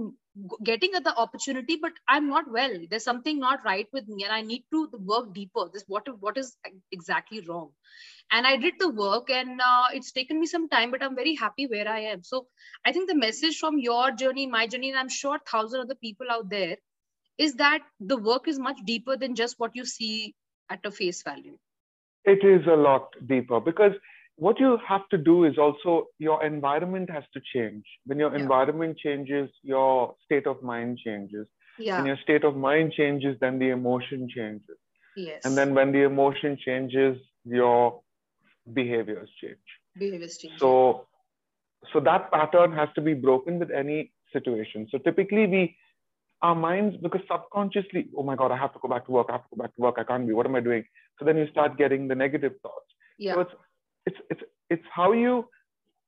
getting 0.69 0.95
at 0.95 1.03
the 1.05 1.15
opportunity 1.23 1.77
but 1.81 1.93
i'm 2.07 2.29
not 2.29 2.51
well. 2.57 2.73
There's 2.89 3.03
something 3.11 3.39
not 3.39 3.63
right 3.65 3.87
with 3.93 4.07
me 4.07 4.23
and 4.25 4.33
i 4.33 4.41
need 4.41 4.65
to 4.73 4.81
work 5.13 5.33
deeper. 5.33 5.69
This 5.73 5.85
what 5.87 6.09
what 6.27 6.37
is 6.37 6.57
exactly 6.91 7.41
wrong? 7.49 7.69
And 8.31 8.47
i 8.47 8.55
did 8.57 8.75
the 8.79 8.89
work 8.89 9.29
and 9.29 9.61
uh, 9.61 9.87
it's 9.93 10.11
taken 10.11 10.39
me 10.39 10.47
some 10.55 10.67
time 10.69 10.91
but 10.91 11.03
i'm 11.03 11.15
very 11.23 11.35
happy 11.35 11.67
where 11.67 11.87
i 11.87 11.99
am. 12.15 12.23
So 12.23 12.47
i 12.85 12.91
think 12.91 13.09
the 13.09 13.21
message 13.27 13.59
from 13.59 13.79
your 13.79 14.11
journey 14.23 14.47
my 14.57 14.67
journey 14.67 14.89
and 14.91 14.99
i'm 14.99 15.15
sure 15.21 15.39
thousand 15.53 15.81
other 15.81 15.95
people 16.07 16.35
out 16.37 16.49
there 16.49 16.77
is 17.37 17.55
that 17.55 17.79
the 17.99 18.17
work 18.17 18.47
is 18.47 18.59
much 18.59 18.77
deeper 18.85 19.17
than 19.17 19.35
just 19.35 19.55
what 19.57 19.71
you 19.75 19.85
see 19.85 20.35
at 20.69 20.79
a 20.85 20.91
face 20.91 21.23
value? 21.23 21.57
It 22.23 22.43
is 22.43 22.65
a 22.67 22.75
lot 22.75 23.09
deeper 23.27 23.59
because 23.59 23.91
what 24.37 24.59
you 24.59 24.77
have 24.87 25.07
to 25.09 25.17
do 25.17 25.45
is 25.45 25.57
also 25.57 26.07
your 26.17 26.43
environment 26.43 27.09
has 27.09 27.23
to 27.33 27.41
change. 27.53 27.85
When 28.05 28.19
your 28.19 28.35
yeah. 28.35 28.41
environment 28.41 28.97
changes 28.97 29.49
your 29.63 30.15
state 30.25 30.47
of 30.47 30.61
mind 30.63 30.99
changes. 31.03 31.47
Yeah. 31.77 31.97
when 31.97 32.05
your 32.05 32.17
state 32.23 32.45
of 32.45 32.55
mind 32.55 32.93
changes 32.93 33.37
then 33.41 33.59
the 33.59 33.69
emotion 33.69 34.29
changes. 34.33 34.77
Yes. 35.17 35.41
And 35.43 35.57
then 35.57 35.73
when 35.73 35.91
the 35.91 36.03
emotion 36.03 36.57
changes 36.63 37.17
your 37.43 38.01
behaviors 38.73 39.29
change. 39.41 39.57
Behaviors 39.97 40.37
change. 40.37 40.59
So 40.59 41.07
so 41.93 41.99
that 41.99 42.31
pattern 42.31 42.71
has 42.71 42.89
to 42.95 43.01
be 43.01 43.13
broken 43.13 43.59
with 43.59 43.71
any 43.71 44.11
situation. 44.33 44.87
So 44.89 44.97
typically 44.97 45.47
we 45.47 45.77
our 46.45 46.55
minds 46.67 46.95
because 47.05 47.23
subconsciously 47.31 48.03
oh 48.17 48.25
my 48.29 48.35
god 48.41 48.51
i 48.55 48.57
have 48.63 48.73
to 48.75 48.79
go 48.83 48.89
back 48.93 49.05
to 49.05 49.13
work 49.17 49.27
i 49.29 49.33
have 49.37 49.45
to 49.49 49.55
go 49.55 49.61
back 49.63 49.73
to 49.75 49.81
work 49.85 49.95
i 50.01 50.05
can't 50.09 50.27
be 50.27 50.33
what 50.37 50.45
am 50.49 50.55
i 50.61 50.63
doing? 50.69 50.85
So 51.17 51.25
then 51.25 51.37
you 51.41 51.47
start 51.51 51.77
getting 51.77 52.07
the 52.07 52.15
negative 52.15 52.53
thoughts. 52.61 52.89
Yeah. 53.17 53.35
so 53.35 53.41
it's 53.41 53.55
it's 54.07 54.19
it's 54.31 54.43
it's 54.69 54.87
how 54.99 55.09
you 55.13 55.33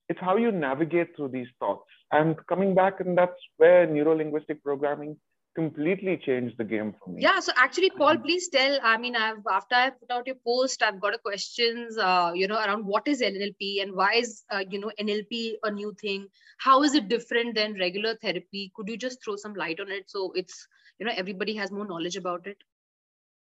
it's 0.10 0.20
how 0.28 0.36
you 0.44 0.52
navigate 0.52 1.16
through 1.16 1.30
these 1.30 1.52
thoughts. 1.60 1.90
And 2.12 2.36
coming 2.52 2.76
back 2.82 3.00
and 3.02 3.18
that's 3.22 3.42
where 3.58 3.86
neuro 3.96 4.16
linguistic 4.22 4.64
programming 4.64 5.18
completely 5.58 6.16
changed 6.24 6.56
the 6.60 6.64
game 6.64 6.94
for 7.00 7.10
me. 7.10 7.22
Yeah. 7.22 7.40
So 7.40 7.52
actually, 7.56 7.90
Paul, 7.90 8.18
please 8.20 8.48
tell. 8.48 8.78
I 8.84 8.98
mean, 8.98 9.16
I've 9.16 9.48
after 9.52 9.76
I 9.76 9.90
put 9.90 10.12
out 10.12 10.28
your 10.28 10.38
post, 10.50 10.84
I've 10.84 11.00
got 11.06 11.16
a 11.16 11.18
questions, 11.18 11.98
uh, 11.98 12.32
you 12.36 12.48
know, 12.48 12.60
around 12.66 12.86
what 12.86 13.08
is 13.08 13.22
NLP 13.22 13.82
and 13.82 13.96
why 13.96 14.12
is 14.18 14.44
uh, 14.52 14.64
you 14.70 14.80
know 14.80 14.92
NLP 15.00 15.54
a 15.64 15.72
new 15.72 15.94
thing? 16.00 16.28
How 16.60 16.84
is 16.84 16.94
it 16.94 17.10
different 17.10 17.56
than 17.56 17.80
regular 17.80 18.16
therapy? 18.22 18.72
Could 18.76 18.88
you 18.88 18.98
just 18.98 19.24
throw 19.24 19.36
some 19.36 19.56
light 19.56 19.80
on 19.80 19.92
it 19.92 20.12
so 20.16 20.32
it's 20.36 20.68
you 21.00 21.08
know 21.08 21.14
everybody 21.24 21.56
has 21.56 21.72
more 21.72 21.88
knowledge 21.88 22.18
about 22.18 22.46
it? 22.46 22.58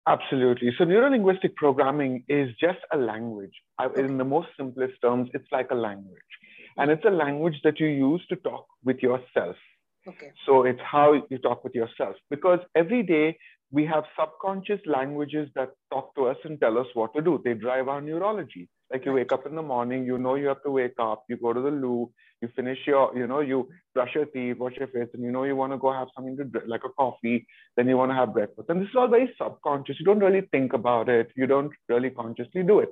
Absolutely. 0.06 0.72
So 0.78 0.84
neurolinguistic 0.84 1.54
programming 1.56 2.24
is 2.28 2.48
just 2.58 2.78
a 2.92 2.96
language. 2.96 3.52
In 3.96 4.16
the 4.16 4.24
most 4.24 4.48
simplest 4.56 4.94
terms, 5.02 5.28
it's 5.34 5.52
like 5.52 5.70
a 5.70 5.74
language, 5.74 6.32
and 6.78 6.90
it's 6.90 7.04
a 7.04 7.16
language 7.24 7.60
that 7.64 7.78
you 7.78 7.88
use 7.88 8.24
to 8.30 8.36
talk 8.36 8.66
with 8.84 9.02
yourself 9.08 9.56
Okay. 10.10 10.32
So 10.46 10.64
it's 10.64 10.80
how 10.80 11.06
you 11.30 11.38
talk 11.38 11.62
with 11.64 11.74
yourself 11.74 12.16
because 12.30 12.60
every 12.74 13.02
day 13.02 13.36
we 13.72 13.86
have 13.86 14.04
subconscious 14.18 14.80
languages 14.84 15.48
that 15.54 15.70
talk 15.92 16.14
to 16.16 16.26
us 16.26 16.36
and 16.44 16.60
tell 16.60 16.76
us 16.78 16.86
what 16.94 17.14
to 17.14 17.22
do. 17.22 17.40
They 17.44 17.54
drive 17.54 17.88
our 17.88 18.00
neurology. 18.00 18.68
Like 18.92 19.04
you 19.06 19.12
wake 19.12 19.32
up 19.32 19.46
in 19.46 19.54
the 19.54 19.62
morning, 19.62 20.04
you 20.04 20.18
know 20.18 20.34
you 20.34 20.48
have 20.48 20.62
to 20.64 20.70
wake 20.70 20.98
up, 20.98 21.22
you 21.28 21.36
go 21.36 21.52
to 21.52 21.60
the 21.60 21.70
loo, 21.70 22.10
you 22.42 22.48
finish 22.56 22.78
your, 22.86 23.16
you 23.16 23.28
know, 23.28 23.40
you 23.40 23.68
brush 23.94 24.10
your 24.16 24.24
teeth, 24.24 24.56
wash 24.58 24.76
your 24.76 24.88
face, 24.88 25.08
and 25.14 25.22
you 25.22 25.30
know 25.30 25.44
you 25.44 25.54
want 25.54 25.72
to 25.72 25.78
go 25.78 25.92
have 25.92 26.08
something 26.16 26.36
to 26.38 26.44
drink, 26.44 26.66
like 26.68 26.82
a 26.84 26.88
coffee, 26.88 27.46
then 27.76 27.86
you 27.86 27.96
want 27.96 28.10
to 28.10 28.16
have 28.16 28.32
breakfast. 28.32 28.68
And 28.68 28.80
this 28.80 28.88
is 28.88 28.96
all 28.96 29.06
very 29.06 29.32
subconscious. 29.40 29.96
You 30.00 30.06
don't 30.06 30.18
really 30.18 30.48
think 30.50 30.72
about 30.72 31.08
it. 31.08 31.28
You 31.36 31.46
don't 31.46 31.70
really 31.88 32.10
consciously 32.10 32.64
do 32.64 32.80
it. 32.80 32.88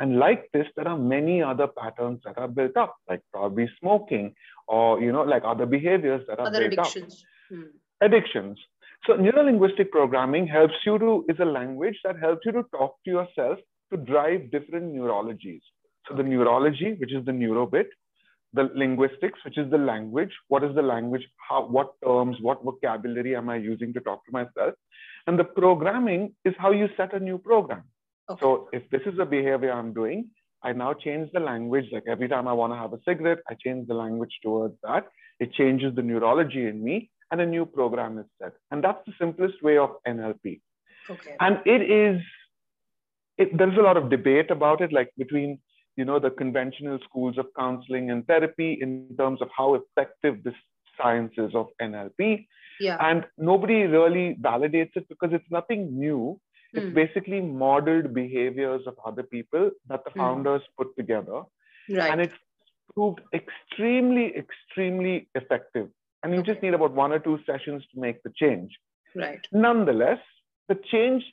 And 0.00 0.18
like 0.18 0.48
this, 0.52 0.66
there 0.76 0.86
are 0.86 0.96
many 0.96 1.42
other 1.42 1.66
patterns 1.66 2.20
that 2.24 2.38
are 2.38 2.48
built 2.48 2.76
up, 2.76 2.96
like 3.08 3.20
probably 3.32 3.68
smoking 3.80 4.34
or 4.68 5.00
you 5.00 5.10
know 5.12 5.22
like 5.22 5.42
other 5.44 5.66
behaviors 5.66 6.24
that 6.28 6.38
are 6.38 6.46
other 6.46 6.64
addictions. 6.64 7.24
Hmm. 7.48 7.62
addictions. 8.00 8.58
So 9.06 9.14
neurolinguistic 9.14 9.90
programming 9.90 10.46
helps 10.46 10.74
you 10.84 10.98
to 10.98 11.24
is 11.28 11.38
a 11.40 11.44
language 11.44 11.98
that 12.04 12.18
helps 12.18 12.44
you 12.44 12.52
to 12.52 12.64
talk 12.72 12.96
to 13.04 13.10
yourself 13.10 13.58
to 13.90 13.96
drive 13.96 14.50
different 14.50 14.94
neurologies. 14.94 15.62
So 16.08 16.14
the 16.14 16.22
neurology 16.22 16.94
which 16.98 17.12
is 17.12 17.24
the 17.24 17.32
neuro 17.32 17.66
bit 17.66 17.88
the 18.54 18.70
linguistics 18.74 19.38
which 19.44 19.58
is 19.58 19.70
the 19.70 19.76
language 19.76 20.30
what 20.48 20.64
is 20.64 20.74
the 20.74 20.80
language 20.80 21.22
how 21.36 21.66
what 21.66 21.92
terms 22.02 22.36
what 22.40 22.64
vocabulary 22.64 23.36
am 23.36 23.50
i 23.50 23.56
using 23.56 23.92
to 23.92 24.00
talk 24.00 24.24
to 24.26 24.32
myself? 24.32 24.74
And 25.26 25.38
the 25.38 25.44
programming 25.44 26.34
is 26.44 26.54
how 26.56 26.70
you 26.70 26.88
set 26.96 27.12
a 27.12 27.20
new 27.20 27.38
program 27.38 27.82
okay. 28.30 28.40
so 28.40 28.68
if 28.72 28.88
this 28.90 29.02
is 29.06 29.18
a 29.18 29.24
behavior 29.26 29.72
i'm 29.72 29.92
doing 29.92 30.28
I 30.62 30.72
now 30.72 30.92
change 30.92 31.30
the 31.32 31.40
language. 31.40 31.86
Like 31.92 32.04
every 32.08 32.28
time 32.28 32.48
I 32.48 32.52
want 32.52 32.72
to 32.72 32.76
have 32.76 32.92
a 32.92 32.98
cigarette, 33.06 33.38
I 33.48 33.54
change 33.54 33.86
the 33.86 33.94
language 33.94 34.32
towards 34.42 34.74
that. 34.82 35.06
It 35.40 35.52
changes 35.52 35.94
the 35.94 36.02
neurology 36.02 36.66
in 36.66 36.82
me, 36.82 37.10
and 37.30 37.40
a 37.40 37.46
new 37.46 37.64
program 37.64 38.18
is 38.18 38.26
set. 38.42 38.54
And 38.70 38.82
that's 38.82 38.98
the 39.06 39.12
simplest 39.20 39.62
way 39.62 39.78
of 39.78 39.90
NLP. 40.06 40.60
Okay. 41.08 41.36
And 41.40 41.60
it 41.64 41.82
is, 41.82 42.20
it, 43.38 43.56
there's 43.56 43.78
a 43.78 43.82
lot 43.82 43.96
of 43.96 44.10
debate 44.10 44.50
about 44.50 44.80
it, 44.80 44.92
like 44.92 45.10
between 45.16 45.60
you 45.96 46.04
know 46.04 46.18
the 46.18 46.30
conventional 46.30 46.98
schools 47.04 47.38
of 47.38 47.46
counseling 47.58 48.10
and 48.10 48.26
therapy 48.26 48.78
in 48.80 49.08
terms 49.18 49.40
of 49.42 49.48
how 49.56 49.74
effective 49.74 50.42
this 50.44 50.54
science 51.00 51.32
is 51.38 51.54
of 51.54 51.68
NLP. 51.80 52.46
Yeah. 52.80 52.96
And 53.00 53.24
nobody 53.36 53.82
really 53.82 54.36
validates 54.40 54.96
it 54.96 55.08
because 55.08 55.30
it's 55.32 55.50
nothing 55.50 55.98
new. 55.98 56.40
It's 56.78 56.86
mm. 56.86 56.94
basically 56.94 57.40
modeled 57.40 58.14
behaviors 58.14 58.82
of 58.86 58.94
other 59.04 59.22
people 59.22 59.70
that 59.88 60.04
the 60.04 60.10
hmm. 60.10 60.20
founders 60.20 60.62
mm. 60.62 60.76
put 60.78 60.96
together. 60.96 61.42
Right. 61.90 62.10
And 62.10 62.20
it's 62.20 62.34
proved 62.94 63.20
extremely, 63.32 64.34
extremely 64.36 65.28
effective. 65.34 65.88
And 66.22 66.34
you 66.34 66.40
okay. 66.40 66.52
just 66.52 66.62
need 66.62 66.74
about 66.74 66.92
one 66.92 67.12
or 67.12 67.18
two 67.18 67.38
sessions 67.46 67.84
to 67.94 68.00
make 68.00 68.22
the 68.22 68.32
change. 68.36 68.70
Right. 69.14 69.40
Nonetheless, 69.52 70.18
the 70.68 70.78
change 70.90 71.24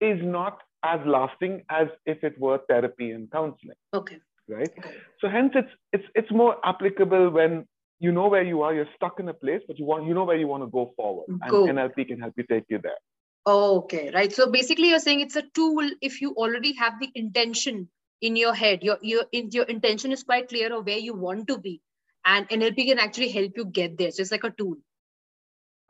is 0.00 0.18
not 0.22 0.58
as 0.84 1.00
lasting 1.06 1.62
as 1.70 1.88
if 2.06 2.24
it 2.24 2.38
were 2.38 2.60
therapy 2.68 3.10
and 3.10 3.30
counseling. 3.30 3.76
Okay. 3.94 4.18
Right. 4.48 4.70
Okay. 4.78 4.96
So 5.20 5.28
hence 5.28 5.52
it's 5.54 5.70
it's 5.92 6.04
it's 6.14 6.30
more 6.30 6.56
applicable 6.64 7.30
when 7.30 7.66
you 8.00 8.10
know 8.10 8.26
where 8.28 8.42
you 8.42 8.62
are, 8.62 8.74
you're 8.74 8.88
stuck 8.96 9.20
in 9.20 9.28
a 9.28 9.34
place, 9.34 9.62
but 9.68 9.78
you 9.78 9.84
want 9.84 10.06
you 10.06 10.14
know 10.14 10.24
where 10.24 10.36
you 10.36 10.48
want 10.48 10.64
to 10.64 10.66
go 10.66 10.92
forward. 10.96 11.26
Go. 11.48 11.68
And 11.68 11.78
NLP 11.78 12.08
can 12.08 12.20
help 12.20 12.34
you 12.36 12.44
take 12.50 12.64
you 12.68 12.80
there. 12.82 13.00
Okay, 13.46 14.10
right. 14.14 14.32
So 14.32 14.50
basically, 14.50 14.90
you're 14.90 15.00
saying 15.00 15.20
it's 15.20 15.36
a 15.36 15.42
tool 15.54 15.88
if 16.00 16.20
you 16.20 16.32
already 16.34 16.74
have 16.76 17.00
the 17.00 17.10
intention 17.14 17.88
in 18.20 18.36
your 18.36 18.54
head. 18.54 18.84
Your 18.84 18.98
your 19.02 19.24
your 19.32 19.64
intention 19.64 20.12
is 20.12 20.22
quite 20.22 20.48
clear 20.48 20.72
of 20.72 20.86
where 20.86 20.98
you 20.98 21.14
want 21.14 21.48
to 21.48 21.58
be, 21.58 21.80
and 22.24 22.48
NLP 22.48 22.86
can 22.86 23.00
actually 23.00 23.30
help 23.30 23.52
you 23.56 23.64
get 23.64 23.98
there. 23.98 24.12
So 24.12 24.22
it's 24.22 24.30
like 24.30 24.44
a 24.44 24.50
tool. 24.50 24.76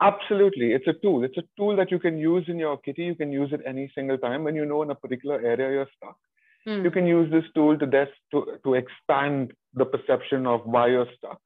Absolutely, 0.01 0.73
it's 0.73 0.87
a 0.87 0.93
tool. 0.93 1.23
It's 1.23 1.37
a 1.37 1.43
tool 1.55 1.75
that 1.75 1.91
you 1.91 1.99
can 1.99 2.17
use 2.17 2.43
in 2.47 2.57
your 2.57 2.77
kitty. 2.77 3.03
You 3.03 3.15
can 3.15 3.31
use 3.31 3.53
it 3.53 3.61
any 3.67 3.91
single 3.93 4.17
time 4.17 4.43
when 4.43 4.55
you 4.55 4.65
know 4.65 4.81
in 4.81 4.89
a 4.89 4.95
particular 4.95 5.39
area 5.39 5.71
you're 5.71 5.89
stuck. 5.97 6.17
Hmm. 6.65 6.83
You 6.83 6.89
can 6.89 7.05
use 7.05 7.31
this 7.31 7.45
tool 7.53 7.77
to 7.77 7.85
this 7.85 8.09
to 8.31 8.57
to 8.63 8.73
expand 8.73 9.53
the 9.75 9.85
perception 9.85 10.47
of 10.47 10.61
why 10.65 10.87
you're 10.87 11.11
stuck, 11.17 11.39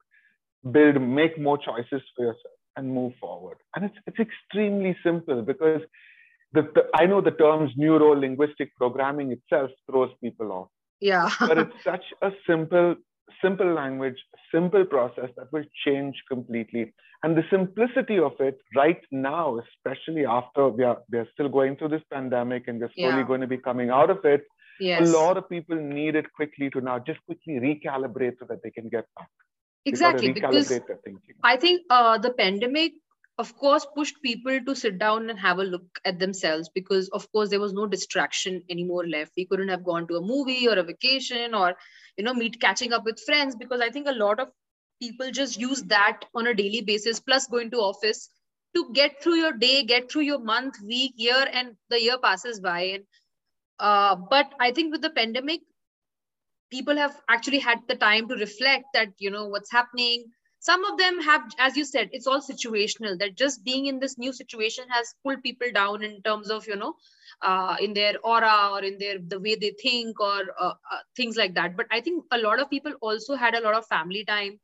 build, 0.72 1.02
make 1.02 1.38
more 1.38 1.58
choices 1.58 2.02
for 2.16 2.24
yourself 2.24 2.57
and 2.78 2.94
move 2.94 3.12
forward. 3.20 3.58
And 3.74 3.84
it's, 3.84 3.96
it's 4.06 4.20
extremely 4.20 4.96
simple 5.02 5.42
because 5.42 5.82
the, 6.52 6.62
the, 6.74 6.82
I 6.94 7.06
know 7.06 7.20
the 7.20 7.32
terms 7.32 7.72
neuro 7.76 8.18
linguistic 8.18 8.74
programming 8.76 9.32
itself 9.32 9.70
throws 9.90 10.10
people 10.22 10.52
off. 10.52 10.68
Yeah. 11.00 11.28
but 11.40 11.58
it's 11.58 11.74
such 11.84 12.04
a 12.22 12.30
simple, 12.46 12.94
simple 13.42 13.74
language, 13.74 14.16
simple 14.54 14.84
process 14.84 15.30
that 15.36 15.52
will 15.52 15.64
change 15.84 16.14
completely. 16.28 16.94
And 17.24 17.36
the 17.36 17.42
simplicity 17.50 18.18
of 18.20 18.32
it 18.38 18.58
right 18.76 19.00
now, 19.10 19.58
especially 19.58 20.24
after 20.24 20.68
we 20.68 20.84
are, 20.84 20.98
we 21.10 21.18
are 21.18 21.28
still 21.32 21.48
going 21.48 21.76
through 21.76 21.88
this 21.88 22.06
pandemic 22.12 22.68
and 22.68 22.80
we're 22.80 22.92
slowly 22.96 23.18
yeah. 23.18 23.26
going 23.26 23.40
to 23.40 23.48
be 23.48 23.58
coming 23.58 23.90
out 23.90 24.08
of 24.08 24.24
it, 24.24 24.44
yes. 24.78 25.02
a 25.02 25.10
lot 25.10 25.36
of 25.36 25.48
people 25.48 25.74
need 25.74 26.14
it 26.14 26.32
quickly 26.32 26.70
to 26.70 26.80
now 26.80 27.00
just 27.00 27.18
quickly 27.26 27.54
recalibrate 27.54 28.36
so 28.38 28.46
that 28.48 28.62
they 28.62 28.70
can 28.70 28.88
get 28.88 29.04
back 29.16 29.28
exactly 29.88 30.30
because 30.30 30.80
i 31.44 31.56
think 31.56 31.82
uh, 31.90 32.18
the 32.18 32.30
pandemic 32.40 32.92
of 33.42 33.50
course 33.62 33.86
pushed 33.96 34.20
people 34.22 34.58
to 34.66 34.74
sit 34.74 34.98
down 34.98 35.30
and 35.30 35.38
have 35.40 35.58
a 35.58 35.64
look 35.72 36.00
at 36.04 36.18
themselves 36.18 36.70
because 36.74 37.08
of 37.18 37.30
course 37.32 37.50
there 37.50 37.60
was 37.60 37.72
no 37.72 37.86
distraction 37.86 38.62
anymore 38.68 39.06
left. 39.06 39.32
We 39.36 39.46
couldn't 39.46 39.68
have 39.68 39.84
gone 39.84 40.08
to 40.08 40.16
a 40.16 40.20
movie 40.20 40.68
or 40.68 40.76
a 40.78 40.82
vacation 40.82 41.54
or 41.54 41.74
you 42.16 42.24
know 42.24 42.34
meet 42.34 42.60
catching 42.60 42.92
up 42.92 43.04
with 43.04 43.22
friends 43.26 43.56
because 43.56 43.80
i 43.80 43.90
think 43.90 44.08
a 44.08 44.18
lot 44.22 44.40
of 44.40 44.48
people 45.02 45.30
just 45.30 45.58
use 45.60 45.82
that 45.94 46.24
on 46.34 46.48
a 46.48 46.54
daily 46.54 46.82
basis 46.82 47.20
plus 47.20 47.46
going 47.46 47.70
to 47.70 47.78
office 47.90 48.28
to 48.76 48.84
get 48.92 49.22
through 49.22 49.36
your 49.42 49.52
day 49.52 49.84
get 49.84 50.10
through 50.10 50.26
your 50.30 50.40
month 50.40 50.80
week 50.94 51.12
year 51.16 51.44
and 51.52 51.76
the 51.90 52.02
year 52.02 52.18
passes 52.18 52.60
by. 52.60 52.80
And 52.96 53.04
uh, 53.80 54.16
but 54.30 54.52
i 54.60 54.72
think 54.72 54.92
with 54.92 55.02
the 55.02 55.10
pandemic 55.10 55.60
people 56.70 56.96
have 56.96 57.20
actually 57.28 57.58
had 57.58 57.80
the 57.88 57.96
time 57.96 58.28
to 58.28 58.34
reflect 58.36 58.84
that 58.94 59.08
you 59.18 59.30
know 59.30 59.46
what's 59.46 59.70
happening. 59.72 60.24
Some 60.60 60.84
of 60.84 60.98
them 60.98 61.20
have 61.20 61.42
as 61.58 61.76
you 61.76 61.84
said 61.84 62.10
it's 62.12 62.26
all 62.26 62.40
situational 62.40 63.18
that 63.18 63.36
just 63.36 63.64
being 63.64 63.86
in 63.86 64.00
this 64.00 64.18
new 64.18 64.32
situation 64.32 64.84
has 64.90 65.14
pulled 65.24 65.42
people 65.42 65.68
down 65.72 66.02
in 66.02 66.20
terms 66.22 66.50
of 66.50 66.66
you 66.66 66.76
know 66.76 66.94
uh, 67.42 67.76
in 67.80 67.94
their 67.94 68.14
aura 68.22 68.70
or 68.72 68.82
in 68.82 68.98
their 68.98 69.18
the 69.18 69.38
way 69.40 69.54
they 69.54 69.72
think 69.82 70.20
or 70.20 70.42
uh, 70.60 70.74
uh, 70.92 71.02
things 71.16 71.36
like 71.36 71.54
that. 71.54 71.76
But 71.76 71.86
i 71.90 72.00
think 72.00 72.24
a 72.32 72.38
lot 72.38 72.60
of 72.60 72.70
people 72.70 72.92
also 73.00 73.36
had 73.36 73.54
a 73.54 73.60
lot 73.60 73.74
of 73.74 73.86
family 73.86 74.24
time. 74.24 74.58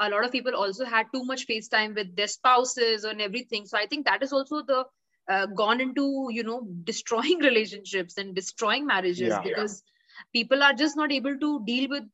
A 0.00 0.08
lot 0.10 0.24
of 0.24 0.30
people 0.30 0.54
also 0.54 0.84
had 0.84 1.06
too 1.12 1.24
much 1.24 1.44
face 1.44 1.68
time 1.68 1.94
with 1.94 2.14
their 2.14 2.28
spouses 2.28 3.04
and 3.04 3.20
everything. 3.20 3.66
So 3.66 3.78
i 3.78 3.86
think 3.86 4.06
that 4.06 4.22
is 4.22 4.32
also 4.32 4.62
the 4.62 4.84
uh, 5.28 5.46
gone 5.46 5.80
into 5.80 6.28
you 6.30 6.42
know 6.42 6.60
destroying 6.84 7.38
relationships 7.50 8.18
and 8.18 8.34
destroying 8.34 8.86
marriages 8.86 9.20
yeah, 9.28 9.42
because 9.42 9.82
yeah 9.82 9.92
people 10.32 10.62
are 10.62 10.72
just 10.72 10.96
not 10.96 11.12
able 11.12 11.38
to 11.38 11.64
deal 11.64 11.88
with 11.88 12.04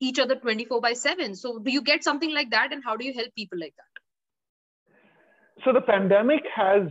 each 0.00 0.18
other 0.18 0.34
24 0.34 0.80
by 0.80 0.92
7 0.92 1.34
so 1.34 1.58
do 1.58 1.70
you 1.70 1.82
get 1.82 2.04
something 2.04 2.32
like 2.34 2.50
that? 2.50 2.72
And 2.72 2.82
how 2.84 2.96
do 2.96 3.04
you 3.04 3.14
help 3.14 3.34
people 3.34 3.58
like 3.58 3.74
that? 3.76 3.94
So 5.64 5.72
the 5.72 5.80
pandemic 5.80 6.42
has 6.54 6.88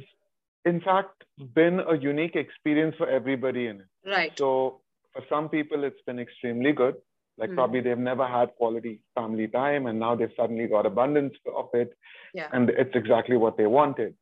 in 0.65 0.81
fact 0.81 1.23
been 1.53 1.79
a 1.79 1.95
unique 1.97 2.35
experience 2.35 2.95
for 2.97 3.09
everybody 3.09 3.67
in 3.67 3.81
it. 3.81 4.09
Right. 4.09 4.31
So 4.37 4.81
for 5.13 5.23
some 5.29 5.49
people 5.49 5.83
it's 5.83 6.01
been 6.05 6.19
extremely 6.19 6.71
good. 6.71 6.95
Like 7.37 7.49
mm. 7.49 7.55
probably 7.55 7.81
they've 7.81 7.97
never 7.97 8.27
had 8.27 8.55
quality 8.55 9.01
family 9.15 9.47
time 9.47 9.87
and 9.87 9.99
now 9.99 10.15
they've 10.15 10.31
suddenly 10.37 10.67
got 10.67 10.85
abundance 10.85 11.33
of 11.55 11.69
it 11.73 11.93
yeah. 12.33 12.47
and 12.53 12.69
it's 12.69 12.95
exactly 12.95 13.37
what 13.37 13.57
they 13.57 13.67
wanted. 13.67 14.15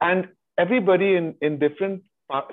And 0.00 0.28
everybody 0.58 1.16
in 1.16 1.34
in 1.40 1.58
different 1.58 2.02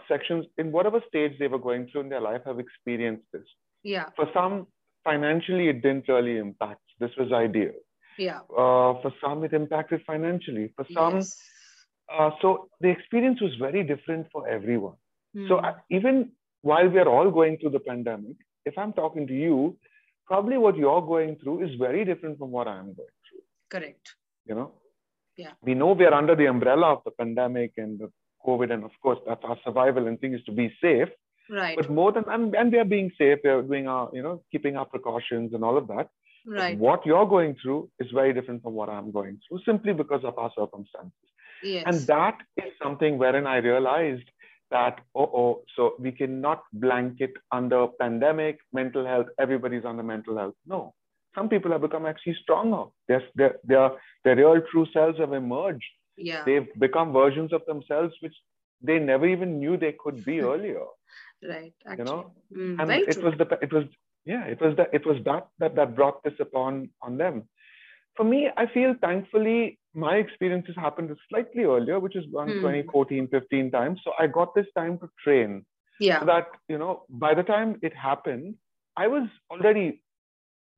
sections 0.08 0.46
in 0.58 0.72
whatever 0.72 1.02
stage 1.08 1.34
they 1.40 1.48
were 1.48 1.60
going 1.60 1.88
through 1.88 2.02
in 2.02 2.10
their 2.10 2.22
life 2.22 2.42
have 2.46 2.60
experienced 2.60 3.26
this. 3.34 3.48
Yeah. 3.84 4.06
For 4.16 4.30
some, 4.34 4.68
financially, 5.04 5.70
it 5.70 5.82
didn't 5.82 6.08
really 6.08 6.38
impact. 6.38 6.82
This 7.00 7.12
was 7.18 7.32
ideal. 7.32 7.74
Yeah. 8.18 8.40
Uh, 8.50 9.00
for 9.02 9.14
some, 9.24 9.44
it 9.44 9.54
impacted 9.54 10.02
financially. 10.06 10.74
For 10.76 10.86
some, 10.94 11.16
yes. 11.16 11.38
uh, 12.12 12.32
so 12.42 12.70
the 12.82 12.90
experience 12.90 13.40
was 13.42 13.54
very 13.60 13.84
different 13.84 14.28
for 14.32 14.48
everyone. 14.48 14.96
Mm. 15.36 15.48
So 15.48 15.58
uh, 15.58 15.76
even 15.92 16.32
while 16.62 16.90
we 16.90 17.00
are 17.00 17.08
all 17.08 17.30
going 17.32 17.58
through 17.58 17.72
the 17.72 17.80
pandemic, 17.80 18.38
if 18.66 18.78
I'm 18.78 18.94
talking 18.94 19.28
to 19.28 19.34
you, 19.34 19.78
probably 20.26 20.58
what 20.58 20.76
you're 20.76 21.02
going 21.02 21.38
through 21.42 21.66
is 21.66 21.76
very 21.80 22.04
different 22.04 22.38
from 22.40 22.52
what 22.52 22.68
I'm 22.68 22.88
going 23.00 23.16
through. 23.30 23.44
Correct. 23.70 24.16
You 24.46 24.56
know, 24.56 24.72
Yeah. 25.38 25.52
We 25.62 25.76
know 25.76 25.94
we 25.94 26.06
are 26.06 26.14
under 26.14 26.36
the 26.36 26.48
umbrella 26.48 26.94
of 26.94 27.04
the 27.06 27.12
pandemic 27.12 27.74
and 27.78 28.00
the 28.00 28.12
COVID, 28.48 28.72
and 28.74 28.84
of 28.84 28.92
course, 29.02 29.20
that's 29.28 29.44
our 29.44 29.58
survival 29.64 30.08
and 30.08 30.20
thing 30.20 30.34
is 30.34 30.44
to 30.46 30.52
be 30.52 30.74
safe. 30.82 31.10
Right. 31.50 31.78
But 31.78 31.90
more 31.90 32.12
than 32.12 32.26
and, 32.28 32.54
and 32.56 32.72
we 32.72 32.78
are 32.78 32.86
being 32.86 33.12
safe, 33.18 33.40
we 33.44 33.50
are 33.50 33.62
doing 33.62 33.88
our, 33.88 34.10
you 34.14 34.22
know, 34.22 34.42
keeping 34.52 34.76
our 34.76 34.86
precautions 34.86 35.54
and 35.54 35.64
all 35.64 35.78
of 35.78 35.88
that. 35.88 36.10
Right. 36.46 36.78
But 36.78 36.84
what 36.84 37.06
you're 37.06 37.26
going 37.26 37.56
through 37.62 37.90
is 38.00 38.08
very 38.14 38.34
different 38.34 38.64
from 38.64 38.74
what 38.74 38.90
I'm 38.90 39.12
going 39.12 39.40
through, 39.48 39.60
simply 39.66 39.94
because 39.94 40.24
of 40.24 40.38
our 40.38 40.52
circumstances. 40.58 41.14
Yes. 41.64 41.84
And 41.86 41.96
that 42.08 42.38
is 42.58 42.72
something 42.82 43.18
wherein 43.18 43.48
I 43.48 43.58
realized 43.58 44.30
that, 44.72 45.00
oh, 45.16 45.32
oh, 45.42 45.64
so 45.76 45.96
we 46.00 46.12
cannot 46.12 46.64
blanket 46.74 47.34
under 47.52 47.88
pandemic, 48.00 48.60
mental 48.74 49.06
health, 49.06 49.28
everybody's 49.40 49.86
under 49.86 50.04
mental 50.04 50.38
health. 50.38 50.56
No. 50.66 50.94
Some 51.36 51.50
people 51.50 51.72
have 51.72 51.82
become 51.82 52.06
actually 52.06 52.38
stronger. 52.42 52.86
Their, 53.08 53.24
their, 53.36 53.56
their, 53.64 53.92
their 54.24 54.36
real 54.36 54.62
true 54.72 54.88
selves 54.92 55.20
have 55.20 55.34
emerged. 55.34 55.86
Yeah. 56.18 56.44
They've 56.46 56.68
become 56.80 57.14
versions 57.14 57.54
of 57.54 57.66
themselves 57.66 58.14
which 58.22 58.36
they 58.82 59.00
never 59.00 59.28
even 59.28 59.60
knew 59.60 59.78
they 59.78 59.94
could 59.94 60.24
be 60.26 60.40
earlier. 60.52 60.86
right. 61.44 61.74
Actually. 61.86 61.98
You 61.98 62.06
know, 62.06 62.34
Mm, 62.56 62.80
and 62.80 63.02
it 63.08 63.22
true. 63.22 63.24
was 63.24 63.34
the 63.38 63.48
it 63.62 63.72
was 63.74 63.86
yeah 64.26 64.44
it 64.46 64.62
was 64.62 64.76
that 64.78 64.90
it 64.94 65.06
was 65.06 65.18
that 65.26 65.48
that 65.60 65.76
that 65.76 65.96
brought 65.96 66.24
this 66.24 66.34
upon 66.40 66.90
on 67.02 67.18
them 67.18 67.48
for 68.16 68.24
me 68.24 68.50
i 68.58 68.66
feel 68.74 68.94
thankfully 69.02 69.78
my 69.94 70.16
experiences 70.18 70.76
happened 70.76 71.16
slightly 71.30 71.64
earlier 71.64 72.00
which 72.00 72.16
is 72.16 72.26
around 72.36 72.54
Hmm. 72.54 72.60
2014 72.60 73.28
15 73.28 73.72
times 73.72 74.00
so 74.04 74.12
i 74.20 74.28
got 74.28 74.54
this 74.56 74.68
time 74.76 74.98
to 75.00 75.10
train 75.24 75.66
yeah. 76.00 76.20
so 76.20 76.26
that 76.26 76.48
you 76.68 76.78
know 76.78 77.04
by 77.10 77.34
the 77.34 77.44
time 77.44 77.78
it 77.82 77.94
happened 77.94 78.56
i 78.98 79.08
was 79.08 79.28
already 79.52 80.02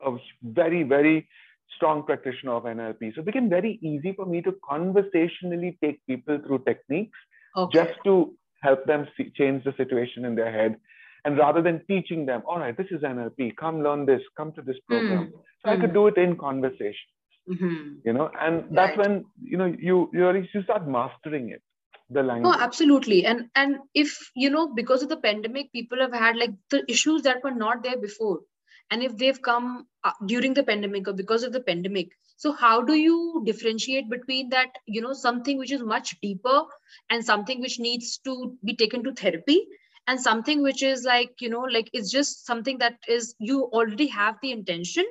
a 0.06 0.16
very 0.44 0.84
very 0.84 1.28
strong 1.76 2.04
practitioner 2.04 2.54
of 2.54 2.64
nlp 2.64 3.14
so 3.14 3.22
it 3.22 3.26
became 3.26 3.50
very 3.50 3.80
easy 3.82 4.14
for 4.14 4.26
me 4.26 4.42
to 4.42 4.54
conversationally 4.68 5.78
take 5.84 6.06
people 6.08 6.40
through 6.46 6.60
techniques 6.66 7.18
okay. 7.56 7.80
just 7.80 8.00
to 8.04 8.34
help 8.62 8.86
them 8.86 9.08
see, 9.16 9.32
change 9.36 9.64
the 9.64 9.74
situation 9.78 10.26
in 10.26 10.36
their 10.36 10.52
head. 10.52 10.78
And 11.26 11.38
rather 11.38 11.62
than 11.62 11.82
teaching 11.88 12.26
them, 12.26 12.44
all 12.48 12.60
right, 12.60 12.76
this 12.76 12.88
is 12.92 13.02
NLP, 13.02 13.58
come 13.58 13.84
learn 13.84 14.06
this, 14.06 14.22
come 14.38 14.54
to 14.54 14.62
this 14.62 14.78
program. 14.88 15.28
Mm, 15.28 15.32
So 15.64 15.72
I 15.72 15.76
could 15.76 15.90
mm. 15.90 15.94
do 15.94 16.08
it 16.08 16.18
in 16.18 16.38
conversation, 16.38 17.10
Mhm. 17.50 17.98
you 18.06 18.14
know, 18.14 18.32
and 18.40 18.64
that's 18.72 18.98
Right. 18.98 19.08
when, 19.08 19.26
you 19.42 19.58
know, 19.58 19.66
you, 19.66 20.10
you 20.14 20.28
really 20.28 20.50
you 20.54 20.64
start 20.64 20.88
mastering 20.88 21.50
it, 21.50 21.62
the 22.10 22.24
language. 22.24 22.56
No, 22.56 22.64
absolutely. 22.68 23.26
And 23.26 23.50
and 23.56 23.80
if 23.94 24.32
you 24.36 24.50
know, 24.50 24.68
because 24.74 25.04
of 25.04 25.10
the 25.10 25.18
pandemic, 25.18 25.74
people 25.74 26.00
have 26.00 26.14
had 26.14 26.38
like 26.38 26.56
the 26.70 26.84
issues 26.88 27.24
that 27.24 27.44
were 27.44 27.58
not 27.66 27.84
there 27.84 27.98
before. 27.98 28.40
And 28.92 29.04
if 29.04 29.18
they've 29.18 29.42
come 29.42 29.88
uh, 30.04 30.12
during 30.26 30.54
the 30.54 30.64
pandemic 30.64 31.08
or 31.08 31.14
because 31.14 31.44
of 31.44 31.54
the 31.54 31.62
pandemic, 31.62 32.10
so 32.38 32.54
how 32.54 32.82
do 32.82 32.94
you 32.94 33.44
differentiate 33.46 34.10
between 34.10 34.50
that, 34.50 34.70
you 34.86 35.02
know, 35.02 35.14
something 35.14 35.58
which 35.58 35.72
is 35.72 35.82
much 35.82 36.20
deeper 36.22 36.64
and 37.10 37.24
something 37.24 37.60
which 37.60 37.80
needs 37.80 38.18
to 38.20 38.58
be 38.64 38.76
taken 38.76 39.04
to 39.04 39.14
therapy 39.14 39.68
and 40.08 40.20
something 40.20 40.64
which 40.64 40.82
is 40.82 41.04
like, 41.04 41.34
you 41.42 41.50
know, 41.50 41.62
like 41.62 41.90
it's 41.94 42.10
just 42.10 42.46
something 42.46 42.78
that 42.80 42.98
is 43.08 43.36
you 43.40 43.66
already 43.66 44.08
have 44.08 44.38
the 44.42 44.52
intention 44.52 45.06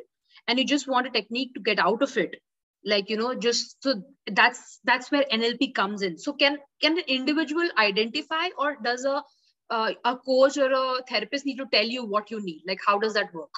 and 0.49 0.59
you 0.59 0.65
just 0.65 0.89
want 0.89 1.07
a 1.07 1.11
technique 1.11 1.55
to 1.55 1.61
get 1.61 1.79
out 1.79 2.03
of 2.03 2.17
it. 2.17 2.37
Like 2.85 3.11
you 3.11 3.17
know 3.17 3.35
just 3.35 3.83
so 3.83 4.03
that's 4.33 4.79
that's 4.85 5.11
where 5.11 5.25
nlp 5.33 5.75
comes 5.75 6.03
in. 6.03 6.17
So 6.17 6.33
can 6.33 6.59
can 6.81 6.97
an 6.97 7.05
individual 7.09 7.69
identify 7.77 8.49
or 8.57 8.77
does 8.83 9.05
a 9.05 9.23
uh, 9.69 9.93
a 10.05 10.17
coach 10.17 10.57
or 10.57 10.71
a 10.73 11.03
therapist 11.09 11.45
need 11.45 11.59
to 11.59 11.67
tell 11.73 11.85
you 11.85 12.05
what 12.07 12.31
you 12.31 12.41
need? 12.41 12.63
Like 12.67 12.79
how 12.87 12.99
does 12.99 13.15
that 13.15 13.35
work 13.35 13.51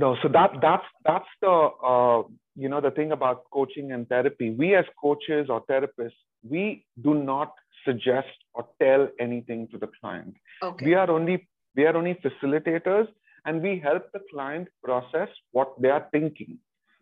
No, 0.00 0.16
so 0.22 0.28
that 0.28 0.52
that's 0.62 0.88
that's 1.04 1.32
the 1.42 1.54
uh, 1.92 2.22
you 2.56 2.68
know 2.70 2.80
the 2.80 2.90
thing 2.90 3.12
about 3.12 3.44
coaching 3.52 3.92
and 3.92 4.08
therapy. 4.08 4.50
We 4.50 4.74
as 4.74 4.86
coaches 5.00 5.48
or 5.50 5.58
therapists, 5.66 6.20
we 6.42 6.86
do 7.02 7.12
not 7.14 7.52
suggest 7.84 8.36
or 8.54 8.66
tell 8.82 9.08
anything 9.26 9.68
to 9.72 9.78
the 9.82 9.90
client. 10.00 10.34
okay 10.62 10.86
We 10.86 10.94
are 10.94 11.10
only 11.10 11.36
we 11.76 11.84
are 11.84 11.96
only 12.00 12.14
facilitators, 12.24 13.08
and 13.44 13.62
we 13.66 13.78
help 13.88 14.10
the 14.14 14.22
client 14.32 14.68
process 14.82 15.28
what 15.52 15.76
they 15.82 15.92
are 15.98 16.06
thinking. 16.16 16.58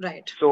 right 0.08 0.34
So, 0.40 0.50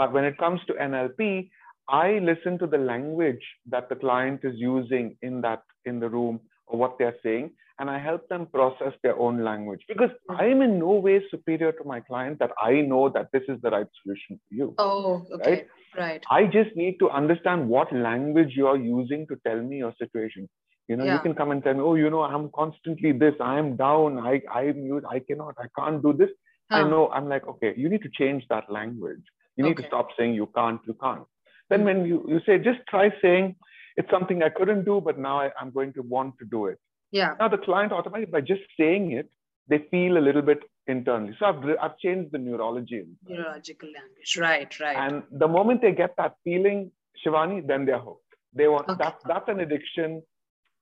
but 0.00 0.12
when 0.12 0.24
it 0.24 0.36
comes 0.44 0.60
to 0.66 0.78
NLP, 0.90 1.50
I 1.88 2.18
listen 2.30 2.58
to 2.58 2.66
the 2.66 2.82
language 2.92 3.46
that 3.74 3.88
the 3.88 4.00
client 4.04 4.40
is 4.42 4.56
using 4.56 5.16
in 5.22 5.40
that 5.42 5.62
in 5.84 6.00
the 6.00 6.10
room 6.18 6.40
what 6.70 6.98
they're 6.98 7.16
saying, 7.22 7.50
and 7.78 7.88
I 7.88 7.98
help 7.98 8.28
them 8.28 8.46
process 8.46 8.92
their 9.02 9.16
own 9.18 9.44
language 9.44 9.80
because 9.88 10.10
I 10.28 10.46
am 10.46 10.62
in 10.62 10.78
no 10.78 10.92
way 10.92 11.22
superior 11.30 11.72
to 11.72 11.84
my 11.84 12.00
client 12.00 12.38
that 12.40 12.50
I 12.60 12.80
know 12.80 13.08
that 13.10 13.28
this 13.32 13.42
is 13.48 13.60
the 13.62 13.70
right 13.70 13.86
solution 14.02 14.40
for 14.48 14.54
you. 14.54 14.74
oh 14.78 15.26
okay 15.32 15.50
Right? 15.50 15.66
right 15.96 16.22
I 16.30 16.44
just 16.46 16.74
need 16.76 16.98
to 16.98 17.10
understand 17.10 17.68
what 17.68 17.92
language 17.92 18.52
you 18.56 18.66
are 18.66 18.76
using 18.76 19.26
to 19.28 19.36
tell 19.46 19.60
me 19.62 19.78
your 19.78 19.94
situation. 19.98 20.48
You 20.88 20.96
know, 20.96 21.04
you 21.04 21.18
can 21.18 21.34
come 21.34 21.50
and 21.50 21.62
tell 21.62 21.74
me, 21.74 21.80
oh, 21.80 21.94
you 21.96 22.08
know, 22.08 22.22
I'm 22.22 22.50
constantly 22.54 23.12
this, 23.12 23.34
I 23.40 23.58
am 23.58 23.76
down, 23.76 24.18
I, 24.18 24.40
I'm, 24.50 25.02
I 25.10 25.18
cannot, 25.18 25.54
I 25.58 25.66
can't 25.78 26.02
do 26.02 26.14
this. 26.14 26.30
I 26.70 26.82
know 26.82 27.08
I'm 27.08 27.28
like, 27.28 27.46
okay, 27.46 27.74
you 27.76 27.88
need 27.90 28.02
to 28.02 28.08
change 28.10 28.44
that 28.48 28.70
language. 28.70 29.20
You 29.56 29.64
need 29.64 29.76
to 29.76 29.86
stop 29.86 30.08
saying 30.18 30.34
you 30.34 30.48
can't, 30.54 30.80
you 30.86 30.94
can't. 30.94 31.24
Then 31.70 31.80
Mm. 31.80 31.84
when 31.84 32.06
you, 32.06 32.24
you 32.28 32.40
say, 32.46 32.58
just 32.58 32.80
try 32.88 33.12
saying 33.20 33.56
it's 33.98 34.10
something 34.14 34.42
I 34.42 34.50
couldn't 34.58 34.84
do, 34.90 34.96
but 35.08 35.18
now 35.28 35.36
I, 35.44 35.50
I'm 35.60 35.70
going 35.78 35.92
to 35.98 36.02
want 36.14 36.34
to 36.40 36.46
do 36.56 36.60
it. 36.72 36.78
yeah 37.20 37.32
Now 37.40 37.48
the 37.54 37.62
client 37.68 37.92
automatically, 37.98 38.32
by 38.36 38.42
just 38.52 38.64
saying 38.80 39.04
it, 39.20 39.28
they 39.70 39.78
feel 39.92 40.18
a 40.20 40.24
little 40.28 40.44
bit 40.50 40.60
internally. 40.94 41.34
So 41.38 41.46
I've, 41.50 41.62
I've 41.84 41.96
changed 42.04 42.28
the 42.36 42.38
neurology. 42.46 43.02
neurological 43.32 43.90
language 43.98 44.32
right 44.46 44.72
right 44.84 44.96
And 45.02 45.22
the 45.44 45.48
moment 45.56 45.82
they 45.86 45.92
get 46.02 46.12
that 46.22 46.34
feeling, 46.44 46.90
Shivani, 47.20 47.58
then 47.70 47.84
they're 47.86 48.04
hooked. 48.08 48.32
They 48.60 48.68
want 48.74 48.88
Okay. 48.92 49.04
that's 49.04 49.22
that's 49.30 49.48
an 49.54 49.60
addiction 49.66 50.22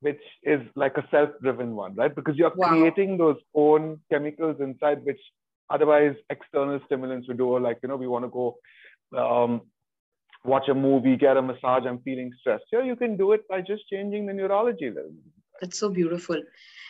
which 0.06 0.20
is 0.54 0.60
like 0.82 0.96
a 1.02 1.04
self-driven 1.10 1.70
one, 1.74 1.92
right? 2.00 2.14
Because 2.18 2.36
you're 2.40 2.54
Wow. 2.54 2.68
creating 2.68 3.16
those 3.22 3.38
own 3.54 3.84
chemicals 4.12 4.56
inside 4.66 4.98
which 5.10 5.22
otherwise 5.74 6.14
external 6.36 6.78
stimulants 6.86 7.26
would 7.28 7.38
do, 7.38 7.46
or 7.54 7.60
like, 7.68 7.78
you 7.82 7.88
know, 7.88 7.96
we 7.96 8.06
want 8.14 8.24
to 8.24 8.32
go 8.40 8.46
um, 9.24 9.52
watch 10.46 10.68
a 10.68 10.74
movie, 10.74 11.16
get 11.16 11.36
a 11.36 11.42
massage, 11.42 11.84
I'm 11.86 12.00
feeling 12.00 12.30
stressed. 12.40 12.64
Here 12.70 12.82
you 12.82 12.96
can 12.96 13.16
do 13.16 13.32
it 13.32 13.46
by 13.48 13.60
just 13.60 13.88
changing 13.88 14.26
the 14.26 14.32
neurology. 14.32 14.90
that's 15.60 15.78
so 15.78 15.88
beautiful 15.88 16.40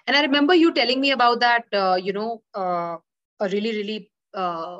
and 0.06 0.16
i 0.16 0.22
remember 0.22 0.54
you 0.54 0.72
telling 0.74 1.00
me 1.00 1.10
about 1.10 1.40
that 1.40 1.64
uh, 1.72 1.96
you 2.06 2.12
know 2.12 2.42
uh, 2.54 2.96
a 3.40 3.48
really 3.54 3.72
really 3.78 4.10
uh, 4.34 4.78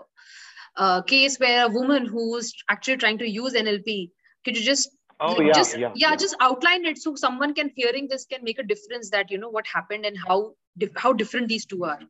uh, 0.77 1.03
case 1.03 1.39
where 1.39 1.67
a 1.67 1.69
woman 1.69 2.07
who 2.07 2.31
was 2.33 2.53
actually 2.71 2.97
trying 2.97 3.19
to 3.19 3.29
use 3.29 3.55
nlp 3.55 4.11
could 4.45 4.57
you 4.57 4.65
just 4.65 4.91
Oh 5.19 5.41
yeah, 5.41 5.55
just 5.55 5.79
yeah, 5.79 5.93
yeah, 5.95 6.15
just 6.15 6.37
outline 6.41 6.85
it 6.85 6.99
so 6.99 7.15
someone 7.15 7.55
can 7.55 7.71
hearing 7.75 8.07
this 8.09 8.27
can 8.27 8.45
make 8.45 8.59
a 8.59 8.63
difference 8.63 9.11
that 9.11 9.31
you 9.31 9.39
know 9.39 9.49
what 9.49 9.67
happened 9.67 10.05
and 10.05 10.17
how 10.29 10.55
dif- 10.77 10.97
how 11.05 11.13
different 11.13 11.49
these 11.49 11.65
two 11.65 11.85
are 11.85 12.01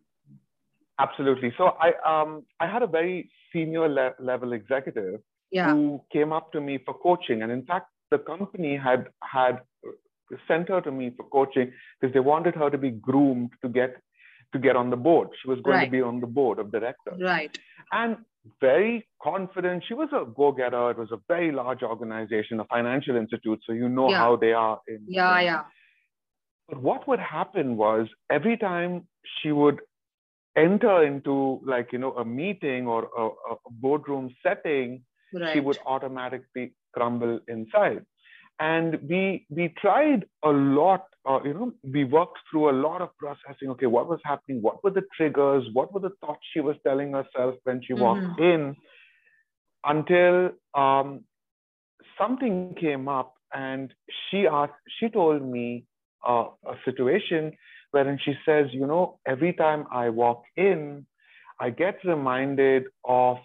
absolutely. 0.98 1.52
So 1.58 1.72
I 1.80 1.92
um 2.10 2.44
I 2.60 2.66
had 2.66 2.82
a 2.82 2.86
very 2.86 3.30
senior 3.52 3.88
le- 3.88 4.14
level 4.18 4.52
executive 4.52 5.20
yeah 5.50 5.70
who 5.72 6.00
came 6.12 6.32
up 6.32 6.52
to 6.52 6.60
me 6.60 6.78
for 6.84 6.94
coaching. 6.94 7.42
And 7.42 7.52
in 7.52 7.64
fact, 7.64 7.86
the 8.10 8.18
company 8.18 8.76
had 8.76 9.08
had 9.22 9.60
sent 10.48 10.68
her 10.68 10.80
to 10.80 10.90
me 10.90 11.10
for 11.16 11.24
coaching 11.24 11.72
because 12.00 12.12
they 12.14 12.20
wanted 12.20 12.54
her 12.54 12.70
to 12.70 12.78
be 12.78 12.90
groomed 12.90 13.50
to 13.62 13.68
get 13.68 13.96
to 14.52 14.58
get 14.58 14.76
on 14.76 14.90
the 14.90 14.96
board. 14.96 15.28
She 15.42 15.48
was 15.48 15.60
going 15.60 15.76
Right. 15.78 15.84
to 15.86 15.90
be 15.90 16.02
on 16.02 16.20
the 16.20 16.26
board 16.26 16.58
of 16.58 16.70
directors. 16.72 17.20
right 17.20 17.58
And 17.92 18.16
very 18.60 19.06
confident. 19.22 19.82
She 19.88 19.94
was 19.94 20.08
a 20.12 20.24
go-getter. 20.24 20.90
It 20.92 20.98
was 20.98 21.10
a 21.10 21.20
very 21.28 21.50
large 21.50 21.82
organization, 21.82 22.60
a 22.60 22.64
financial 22.64 23.16
institute. 23.16 23.60
So 23.66 23.72
you 23.72 23.88
know 23.88 24.08
Yeah. 24.10 24.18
how 24.18 24.36
they 24.36 24.52
are 24.52 24.80
in 24.88 25.00
yeah 25.08 25.40
yeah 25.40 25.64
but 26.68 26.82
what 26.82 27.06
would 27.08 27.20
happen 27.20 27.76
was 27.76 28.08
every 28.30 28.56
time 28.56 29.06
she 29.38 29.52
would 29.52 29.80
enter 30.56 31.02
into 31.04 31.60
like 31.64 31.92
you 31.92 31.98
know 31.98 32.12
a 32.16 32.24
meeting 32.24 32.86
or 32.86 33.08
a, 33.16 33.24
a 33.52 33.56
boardroom 33.70 34.34
setting 34.42 35.04
right 35.32 35.54
she 35.54 35.60
would 35.60 35.78
automatically 35.86 36.72
crumble 36.92 37.40
inside. 37.48 38.04
And 38.58 38.98
we 39.08 39.46
we 39.50 39.74
tried 39.80 40.24
a 40.42 40.50
lot 40.50 41.04
uh, 41.28 41.40
you 41.44 41.54
know 41.54 41.72
we 41.82 42.04
worked 42.04 42.38
through 42.50 42.70
a 42.70 42.76
lot 42.86 43.02
of 43.02 43.10
processing. 43.18 43.70
Okay 43.70 43.86
what 43.86 44.08
was 44.08 44.20
happening? 44.24 44.62
What 44.62 44.82
were 44.82 44.90
the 44.90 45.02
triggers? 45.16 45.64
What 45.72 45.92
were 45.92 46.00
the 46.00 46.14
thoughts 46.20 46.40
she 46.52 46.60
was 46.60 46.76
telling 46.86 47.12
herself 47.12 47.56
when 47.64 47.82
she 47.86 47.92
walked 47.92 48.40
in? 48.40 48.76
Until 49.84 50.50
um, 50.74 51.24
something 52.18 52.74
came 52.80 53.08
up 53.08 53.34
and 53.54 53.92
she 54.30 54.46
asked 54.46 54.72
she 54.98 55.08
told 55.08 55.42
me 55.42 55.84
uh, 56.26 56.46
a 56.66 56.74
situation 56.84 57.52
wherein 57.90 58.18
she 58.24 58.34
says 58.44 58.66
you 58.72 58.86
know 58.86 59.18
every 59.26 59.52
time 59.52 59.86
i 59.92 60.08
walk 60.08 60.42
in 60.56 61.06
i 61.60 61.70
get 61.70 61.98
reminded 62.04 62.84
of 63.04 63.38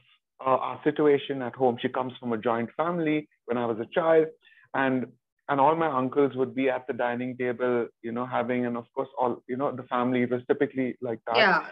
uh, 0.46 0.58
our 0.68 0.80
situation 0.84 1.42
at 1.42 1.56
home. 1.56 1.78
She 1.82 1.90
comes 1.90 2.14
from 2.20 2.34
a 2.34 2.38
joint 2.38 2.70
family 2.78 3.28
when 3.46 3.58
i 3.58 3.66
was 3.66 3.78
a 3.80 3.88
child 3.94 4.28
and 4.74 5.06
and 5.50 5.60
all 5.60 5.76
my 5.76 5.88
uncles 5.88 6.34
would 6.36 6.56
be 6.56 6.70
at 6.70 6.88
the 6.88 6.94
dining 6.94 7.36
table 7.38 7.88
you 8.02 8.12
know 8.12 8.26
having 8.26 8.66
and 8.66 8.78
of 8.78 8.86
course 8.96 9.10
all 9.20 9.44
you 9.48 9.58
know 9.58 9.72
the 9.76 9.84
family 9.84 10.26
was 10.26 10.42
typically 10.48 10.98
like 11.02 11.20
that. 11.28 11.38
Yeah. 11.38 11.66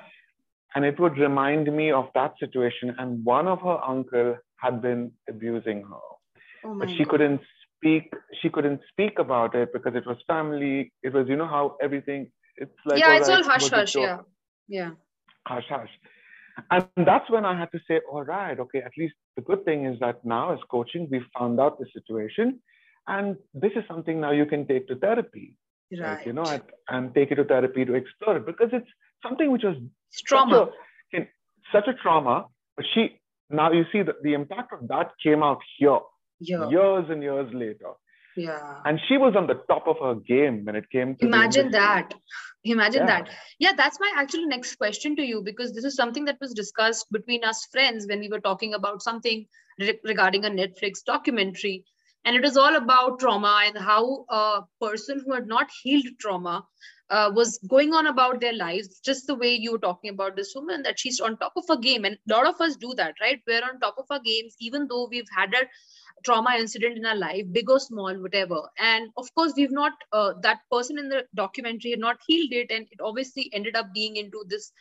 And 0.75 0.85
it 0.85 0.99
would 0.99 1.17
remind 1.17 1.75
me 1.75 1.91
of 1.91 2.09
that 2.13 2.33
situation 2.39 2.95
and 2.99 3.25
one 3.25 3.47
of 3.47 3.61
her 3.61 3.79
uncle 3.83 4.37
had 4.57 4.81
been 4.81 5.11
abusing 5.27 5.83
her. 5.83 6.07
Oh 6.65 6.77
but 6.79 6.89
she 6.89 7.03
God. 7.05 7.09
couldn't 7.09 7.41
speak 7.75 8.13
she 8.41 8.49
couldn't 8.49 8.81
speak 8.91 9.19
about 9.19 9.55
it 9.55 9.71
because 9.73 9.95
it 9.95 10.05
was 10.05 10.17
family. 10.27 10.91
It 11.01 11.13
was 11.13 11.27
you 11.27 11.37
know 11.37 11.47
how 11.47 11.77
everything 11.81 12.31
it's 12.57 12.79
like 12.85 12.99
yeah 12.99 13.17
it's 13.17 13.29
all 13.29 13.43
hush 13.43 13.69
hush 13.69 13.95
yeah. 13.95 14.19
Yeah. 14.67 14.91
Hush 15.47 15.69
hush 15.69 15.93
and 16.71 16.85
that's 17.09 17.29
when 17.29 17.45
i 17.45 17.57
had 17.57 17.71
to 17.71 17.79
say 17.87 17.99
all 18.11 18.23
right 18.23 18.59
okay 18.59 18.79
at 18.79 18.91
least 18.97 19.13
the 19.35 19.41
good 19.41 19.63
thing 19.65 19.85
is 19.85 19.99
that 19.99 20.23
now 20.23 20.51
as 20.53 20.59
coaching 20.69 21.07
we 21.11 21.21
found 21.37 21.59
out 21.59 21.79
the 21.79 21.85
situation 21.93 22.59
and 23.07 23.37
this 23.53 23.71
is 23.75 23.83
something 23.87 24.19
now 24.19 24.31
you 24.31 24.45
can 24.45 24.65
take 24.67 24.87
to 24.87 24.95
therapy 24.95 25.55
right 25.91 26.17
like, 26.17 26.25
you 26.25 26.33
know 26.33 26.43
and, 26.43 26.63
and, 26.89 27.15
take 27.15 27.31
it 27.31 27.35
to 27.35 27.43
therapy 27.43 27.83
to 27.85 27.93
explore 27.93 28.37
it 28.37 28.45
because 28.45 28.69
it's 28.71 28.91
something 29.23 29.51
which 29.51 29.63
was 29.63 29.75
trauma 30.27 30.69
such 31.13 31.21
a, 31.21 31.27
such 31.71 31.87
a 31.87 31.93
trauma 31.93 32.45
but 32.75 32.85
she 32.93 33.19
now 33.49 33.71
you 33.71 33.85
see 33.91 34.01
that 34.01 34.21
the 34.23 34.33
impact 34.33 34.71
of 34.73 34.87
that 34.87 35.11
came 35.23 35.41
out 35.43 35.59
here 35.77 35.99
yeah. 36.39 36.69
years 36.69 37.05
and 37.09 37.21
years 37.21 37.51
later. 37.53 37.91
Yeah. 38.39 38.79
And 38.85 38.99
she 39.07 39.17
was 39.17 39.35
on 39.35 39.47
the 39.47 39.61
top 39.67 39.87
of 39.87 39.97
her 40.01 40.15
game 40.15 40.63
when 40.63 40.75
it 40.75 40.89
came 40.89 41.15
to 41.17 41.25
imagine 41.25 41.71
that. 41.71 42.13
Imagine 42.63 43.01
yeah. 43.01 43.21
that. 43.21 43.29
Yeah, 43.59 43.71
that's 43.75 43.99
my 43.99 44.11
actually 44.15 44.45
next 44.45 44.75
question 44.75 45.15
to 45.17 45.21
you 45.21 45.41
because 45.41 45.73
this 45.73 45.83
is 45.83 45.95
something 45.95 46.25
that 46.25 46.37
was 46.39 46.53
discussed 46.53 47.11
between 47.11 47.43
us 47.43 47.67
friends 47.71 48.05
when 48.07 48.19
we 48.19 48.29
were 48.29 48.39
talking 48.39 48.73
about 48.73 49.01
something 49.01 49.45
re- 49.79 49.99
regarding 50.03 50.45
a 50.45 50.49
Netflix 50.49 51.03
documentary. 51.05 51.83
And 52.25 52.35
it 52.35 52.41
was 52.41 52.57
all 52.57 52.75
about 52.75 53.19
trauma 53.19 53.63
and 53.65 53.77
how 53.77 54.25
a 54.29 54.61
person 54.81 55.21
who 55.25 55.33
had 55.33 55.47
not 55.47 55.69
healed 55.83 56.07
trauma 56.19 56.65
uh, 57.09 57.31
was 57.33 57.57
going 57.67 57.93
on 57.93 58.07
about 58.07 58.39
their 58.39 58.53
lives, 58.53 58.99
just 58.99 59.27
the 59.27 59.35
way 59.35 59.55
you 59.55 59.71
were 59.71 59.79
talking 59.79 60.11
about 60.11 60.35
this 60.35 60.53
woman, 60.55 60.83
that 60.83 60.99
she's 60.99 61.19
on 61.19 61.37
top 61.37 61.53
of 61.57 61.65
a 61.69 61.79
game. 61.79 62.05
And 62.05 62.17
a 62.29 62.33
lot 62.33 62.45
of 62.45 62.61
us 62.61 62.75
do 62.75 62.93
that, 62.97 63.15
right? 63.19 63.41
We're 63.47 63.63
on 63.63 63.79
top 63.79 63.95
of 63.97 64.05
our 64.09 64.19
games, 64.19 64.55
even 64.59 64.87
though 64.87 65.07
we've 65.09 65.29
had 65.35 65.53
a 65.53 65.67
trauma 66.23 66.55
incident 66.57 66.97
in 66.97 67.05
our 67.05 67.15
life, 67.15 67.45
big 67.51 67.69
or 67.69 67.79
small, 67.79 68.13
whatever. 68.21 68.61
And 68.77 69.09
of 69.17 69.33
course, 69.33 69.53
we've 69.55 69.71
not, 69.71 69.93
uh, 70.11 70.33
that 70.43 70.59
person 70.71 70.99
in 70.99 71.09
the 71.09 71.25
documentary 71.35 71.91
had 71.91 71.99
not 71.99 72.17
healed 72.27 72.51
it. 72.51 72.71
And 72.71 72.87
it 72.91 72.99
obviously 73.01 73.49
ended 73.53 73.75
up 73.75 73.93
being 73.93 74.15
into 74.15 74.43
this 74.47 74.71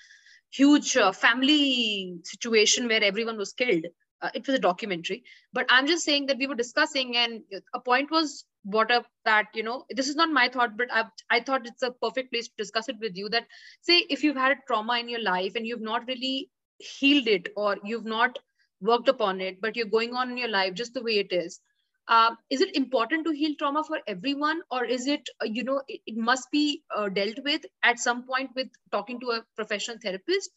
huge 0.50 0.96
uh, 0.96 1.12
family 1.12 2.18
situation 2.24 2.88
where 2.88 3.02
everyone 3.02 3.38
was 3.38 3.52
killed. 3.52 3.86
Uh, 4.20 4.30
it 4.34 4.46
was 4.46 4.56
a 4.56 4.60
documentary. 4.60 5.22
But 5.52 5.66
I'm 5.68 5.86
just 5.86 6.04
saying 6.04 6.26
that 6.26 6.38
we 6.38 6.48
were 6.48 6.56
discussing, 6.56 7.16
and 7.16 7.42
a 7.72 7.80
point 7.80 8.10
was 8.10 8.44
brought 8.70 8.90
up 8.90 9.06
that, 9.24 9.46
you 9.54 9.62
know, 9.62 9.84
this 9.90 10.08
is 10.08 10.16
not 10.16 10.30
my 10.30 10.48
thought, 10.48 10.76
but 10.76 10.88
I, 10.92 11.04
I 11.30 11.40
thought 11.40 11.66
it's 11.66 11.82
a 11.82 11.90
perfect 11.90 12.32
place 12.32 12.48
to 12.48 12.54
discuss 12.58 12.88
it 12.88 12.96
with 13.00 13.16
you 13.16 13.28
that, 13.30 13.46
say, 13.80 13.98
if 14.10 14.22
you've 14.22 14.36
had 14.36 14.52
a 14.52 14.60
trauma 14.66 14.98
in 14.98 15.08
your 15.08 15.22
life 15.22 15.54
and 15.54 15.66
you've 15.66 15.80
not 15.80 16.06
really 16.06 16.50
healed 16.78 17.26
it 17.26 17.48
or 17.56 17.76
you've 17.84 18.04
not 18.04 18.38
worked 18.80 19.08
upon 19.08 19.40
it, 19.40 19.60
but 19.60 19.76
you're 19.76 19.86
going 19.86 20.14
on 20.14 20.30
in 20.30 20.36
your 20.36 20.48
life 20.48 20.74
just 20.74 20.94
the 20.94 21.02
way 21.02 21.18
it 21.18 21.32
is. 21.32 21.60
Uh, 22.06 22.34
is 22.48 22.62
it 22.62 22.74
important 22.74 23.26
to 23.26 23.32
heal 23.32 23.54
trauma 23.58 23.84
for 23.84 23.98
everyone, 24.06 24.62
or 24.70 24.84
is 24.84 25.06
it, 25.06 25.28
uh, 25.42 25.44
you 25.44 25.62
know, 25.62 25.82
it, 25.88 26.00
it 26.06 26.16
must 26.16 26.50
be 26.50 26.82
uh, 26.96 27.08
dealt 27.08 27.38
with 27.44 27.66
at 27.82 27.98
some 27.98 28.22
point 28.26 28.50
with 28.56 28.68
talking 28.90 29.20
to 29.20 29.30
a 29.32 29.44
professional 29.56 29.98
therapist, 30.02 30.50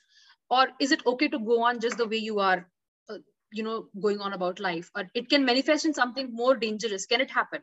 or 0.49 0.67
is 0.79 0.91
it 0.91 1.05
okay 1.05 1.27
to 1.27 1.39
go 1.39 1.61
on 1.63 1.81
just 1.81 1.97
the 1.97 2.07
way 2.07 2.17
you 2.17 2.39
are, 2.39 2.69
uh, 3.09 3.17
you 3.51 3.63
know, 3.63 3.87
going 4.01 4.21
on 4.21 4.31
about 4.31 4.61
life? 4.61 4.89
Or 4.95 5.09
it 5.13 5.29
can 5.29 5.43
manifest 5.43 5.85
in 5.85 5.93
something 5.93 6.29
more 6.31 6.55
dangerous. 6.55 7.05
Can 7.05 7.19
it 7.19 7.31
happen? 7.31 7.61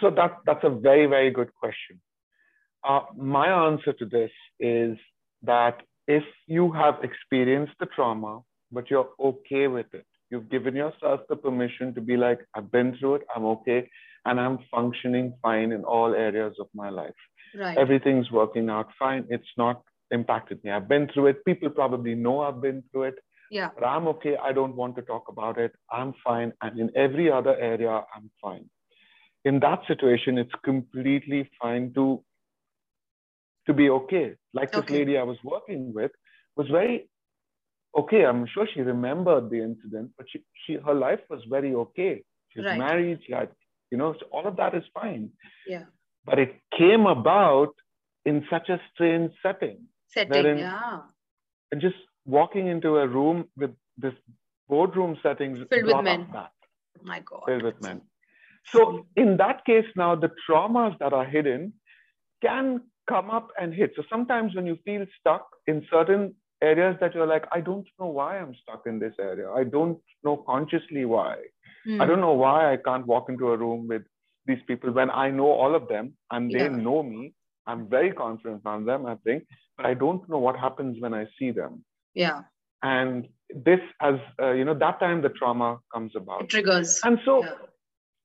So 0.00 0.10
that 0.10 0.38
that's 0.46 0.64
a 0.64 0.70
very 0.70 1.06
very 1.06 1.30
good 1.30 1.50
question. 1.54 2.00
Uh, 2.88 3.00
my 3.16 3.48
answer 3.66 3.92
to 3.92 4.06
this 4.06 4.30
is 4.58 4.96
that 5.42 5.82
if 6.08 6.24
you 6.46 6.72
have 6.72 6.96
experienced 7.02 7.74
the 7.78 7.86
trauma 7.86 8.40
but 8.72 8.90
you're 8.90 9.08
okay 9.18 9.66
with 9.66 9.86
it. 9.92 10.06
You've 10.30 10.48
given 10.48 10.76
yourself 10.76 11.20
the 11.28 11.36
permission 11.36 11.94
to 11.94 12.00
be 12.00 12.16
like, 12.16 12.40
I've 12.54 12.70
been 12.70 12.96
through 12.98 13.16
it, 13.16 13.22
I'm 13.34 13.44
okay, 13.46 13.90
and 14.24 14.40
I'm 14.40 14.58
functioning 14.70 15.34
fine 15.42 15.72
in 15.72 15.84
all 15.84 16.14
areas 16.14 16.54
of 16.60 16.68
my 16.74 16.88
life. 16.88 17.14
Right. 17.58 17.76
Everything's 17.76 18.30
working 18.30 18.70
out 18.70 18.88
fine. 18.98 19.26
It's 19.28 19.52
not 19.56 19.82
impacted 20.12 20.62
me. 20.62 20.70
I've 20.70 20.88
been 20.88 21.08
through 21.12 21.28
it. 21.28 21.44
People 21.44 21.70
probably 21.70 22.14
know 22.14 22.42
I've 22.42 22.60
been 22.60 22.84
through 22.92 23.04
it. 23.04 23.14
Yeah. 23.50 23.70
But 23.76 23.84
I'm 23.86 24.06
okay. 24.06 24.36
I 24.40 24.52
don't 24.52 24.76
want 24.76 24.94
to 24.96 25.02
talk 25.02 25.24
about 25.28 25.58
it. 25.58 25.72
I'm 25.90 26.14
fine. 26.22 26.52
And 26.62 26.78
in 26.78 26.90
every 26.94 27.32
other 27.32 27.56
area, 27.58 27.90
I'm 28.14 28.30
fine. 28.40 28.70
In 29.44 29.60
that 29.60 29.80
situation, 29.88 30.38
it's 30.38 30.52
completely 30.64 31.50
fine 31.60 31.92
to 31.94 32.22
to 33.66 33.74
be 33.74 33.88
okay. 33.90 34.34
Like 34.52 34.72
this 34.72 34.88
lady 34.90 35.16
I 35.16 35.22
was 35.22 35.38
working 35.44 35.92
with 35.94 36.10
was 36.56 36.68
very 36.68 37.08
okay, 37.96 38.24
I'm 38.24 38.46
sure 38.52 38.66
she 38.72 38.80
remembered 38.80 39.50
the 39.50 39.62
incident, 39.62 40.10
but 40.16 40.26
she, 40.30 40.42
she 40.64 40.74
her 40.84 40.94
life 40.94 41.20
was 41.28 41.40
very 41.48 41.74
okay. 41.74 42.22
She's 42.50 42.64
right. 42.64 42.78
married, 42.78 43.20
she 43.26 43.32
had, 43.32 43.48
you 43.90 43.98
know, 43.98 44.14
so 44.18 44.26
all 44.32 44.46
of 44.46 44.56
that 44.56 44.74
is 44.74 44.82
fine. 44.94 45.30
Yeah. 45.66 45.84
But 46.24 46.38
it 46.38 46.60
came 46.76 47.06
about 47.06 47.74
in 48.24 48.44
such 48.50 48.68
a 48.68 48.80
strange 48.92 49.32
setting. 49.42 49.86
Setting, 50.08 50.58
yeah. 50.58 51.00
And 51.72 51.80
just 51.80 51.96
walking 52.26 52.66
into 52.66 52.96
a 52.96 53.06
room 53.06 53.44
with 53.56 53.70
this 53.96 54.14
boardroom 54.68 55.16
setting 55.22 55.64
filled 55.70 55.86
with 55.86 56.04
men. 56.04 56.28
That, 56.32 56.50
My 57.02 57.20
God. 57.20 57.42
Filled 57.46 57.62
with 57.62 57.80
men. 57.82 58.02
So 58.66 59.06
in 59.16 59.36
that 59.38 59.64
case, 59.64 59.86
now 59.96 60.14
the 60.14 60.30
traumas 60.48 60.98
that 60.98 61.12
are 61.12 61.24
hidden 61.24 61.72
can 62.42 62.82
come 63.08 63.30
up 63.30 63.48
and 63.60 63.74
hit. 63.74 63.92
So 63.96 64.02
sometimes 64.08 64.54
when 64.54 64.66
you 64.66 64.78
feel 64.84 65.04
stuck 65.18 65.48
in 65.66 65.86
certain 65.90 66.34
areas 66.62 66.96
that 67.00 67.14
you're 67.14 67.26
like, 67.26 67.44
I 67.52 67.60
don't 67.60 67.86
know 67.98 68.06
why 68.06 68.38
I'm 68.38 68.54
stuck 68.62 68.82
in 68.86 68.98
this 68.98 69.14
area. 69.20 69.50
I 69.50 69.64
don't 69.64 69.98
know 70.22 70.44
consciously 70.46 71.04
why. 71.04 71.36
Mm. 71.86 72.00
I 72.00 72.06
don't 72.06 72.20
know 72.20 72.34
why 72.34 72.72
I 72.72 72.76
can't 72.76 73.06
walk 73.06 73.28
into 73.28 73.48
a 73.48 73.56
room 73.56 73.88
with 73.88 74.02
these 74.46 74.58
people 74.66 74.92
when 74.92 75.10
I 75.10 75.30
know 75.30 75.50
all 75.50 75.74
of 75.74 75.88
them 75.88 76.14
and 76.30 76.50
they 76.50 76.64
yeah. 76.64 76.68
know 76.68 77.02
me. 77.02 77.34
I'm 77.66 77.88
very 77.88 78.12
confident 78.12 78.62
on 78.66 78.84
them, 78.84 79.06
I 79.06 79.16
think, 79.16 79.44
but 79.76 79.86
I 79.86 79.94
don't 79.94 80.28
know 80.28 80.38
what 80.38 80.56
happens 80.58 80.96
when 81.00 81.14
I 81.14 81.26
see 81.38 81.50
them. 81.50 81.84
Yeah. 82.14 82.42
And 82.82 83.28
this, 83.54 83.80
as 84.00 84.14
uh, 84.40 84.52
you 84.52 84.64
know, 84.64 84.74
that 84.74 85.00
time 85.00 85.22
the 85.22 85.28
trauma 85.30 85.78
comes 85.92 86.12
about. 86.16 86.42
It 86.42 86.48
triggers. 86.48 87.00
And 87.04 87.18
so 87.24 87.44
yeah. 87.44 87.52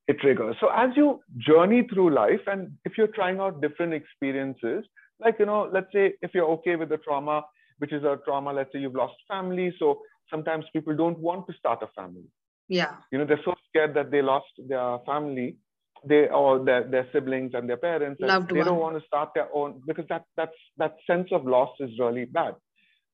It 0.08 0.20
triggers. 0.20 0.56
So 0.60 0.70
as 0.70 0.90
you 0.96 1.20
journey 1.38 1.88
through 1.92 2.14
life, 2.14 2.42
and 2.48 2.72
if 2.86 2.94
you're 2.98 3.08
trying 3.08 3.40
out 3.40 3.62
different 3.62 3.94
experiences, 3.94 4.86
like, 5.20 5.36
you 5.40 5.46
know, 5.46 5.70
let's 5.72 5.88
say 5.94 6.14
if 6.22 6.32
you're 6.34 6.50
okay 6.50 6.76
with 6.76 6.90
the 6.90 6.98
trauma, 6.98 7.44
which 7.80 7.94
is 7.94 8.04
a 8.04 8.20
trauma. 8.26 8.54
Let's 8.54 8.72
say 8.74 8.80
you've 8.80 8.96
lost 8.96 9.16
family. 9.28 9.74
So 9.80 10.02
sometimes 10.30 10.66
people 10.74 10.96
don't 10.96 11.20
want 11.20 11.48
to 11.48 11.54
start 11.58 11.80
a 11.84 11.88
family. 11.96 12.26
Yeah. 12.68 12.96
You 13.12 13.20
know, 13.20 13.26
they're 13.26 13.42
so 13.46 13.54
scared 13.70 13.94
that 13.96 14.12
they 14.12 14.22
lost 14.22 14.48
their 14.58 14.98
family, 15.06 15.58
they 16.06 16.28
or 16.30 16.64
their, 16.64 16.84
their 16.84 17.08
siblings 17.14 17.52
and 17.54 17.70
their 17.70 17.78
parents. 17.78 18.20
Loved 18.22 18.50
they 18.50 18.58
one. 18.58 18.66
don't 18.66 18.80
want 18.80 18.98
to 18.98 19.06
start 19.06 19.30
their 19.36 19.48
own 19.54 19.82
because 19.86 20.06
that 20.10 20.24
that's 20.36 20.56
that 20.78 20.96
sense 21.06 21.30
of 21.32 21.46
loss 21.46 21.70
is 21.80 21.92
really 22.00 22.26
bad. 22.26 22.56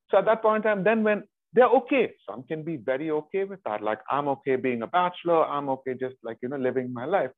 So 0.10 0.18
at 0.18 0.26
that 0.26 0.42
point 0.42 0.66
in 0.66 0.76
time, 0.76 0.84
then 0.84 1.04
when 1.04 1.24
they're 1.54 1.70
okay, 1.80 2.14
some 2.30 2.44
can 2.44 2.64
be 2.64 2.78
very 2.78 3.12
okay 3.12 3.44
with 3.44 3.60
that. 3.66 3.82
Like 3.82 4.00
I'm 4.10 4.28
okay 4.30 4.56
being 4.56 4.82
a 4.82 4.88
bachelor, 4.88 5.44
I'm 5.46 5.70
okay 5.70 5.94
just 6.00 6.16
like 6.24 6.38
you 6.42 6.50
know 6.50 6.58
living 6.58 6.94
my 6.94 7.06
life. 7.06 7.32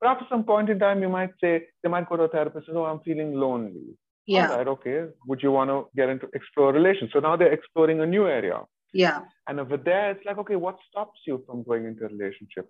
But 0.00 0.10
after 0.10 0.26
some 0.28 0.44
point 0.44 0.70
in 0.70 0.78
time, 0.78 1.02
you 1.02 1.08
might 1.08 1.30
say 1.40 1.64
they 1.82 1.88
might 1.88 2.08
go 2.08 2.16
to 2.16 2.24
a 2.24 2.28
therapist 2.28 2.68
and 2.68 2.74
say, 2.74 2.78
"Oh, 2.78 2.84
I'm 2.84 3.00
feeling 3.00 3.34
lonely." 3.34 3.96
yeah. 4.28 4.50
All 4.50 4.58
right 4.58 4.68
okay. 4.68 5.06
Would 5.26 5.42
you 5.42 5.50
want 5.50 5.70
to 5.70 5.86
get 5.96 6.10
into 6.10 6.28
explore 6.34 6.72
relations? 6.72 7.10
So 7.12 7.18
now 7.18 7.34
they're 7.36 7.52
exploring 7.52 8.00
a 8.00 8.06
new 8.06 8.26
area. 8.28 8.60
Yeah. 8.92 9.20
And 9.48 9.58
over 9.58 9.78
there 9.78 10.10
it's 10.12 10.24
like 10.26 10.38
okay 10.38 10.56
what 10.56 10.76
stops 10.88 11.20
you 11.26 11.42
from 11.46 11.62
going 11.62 11.86
into 11.86 12.04
a 12.04 12.08
relationship 12.08 12.66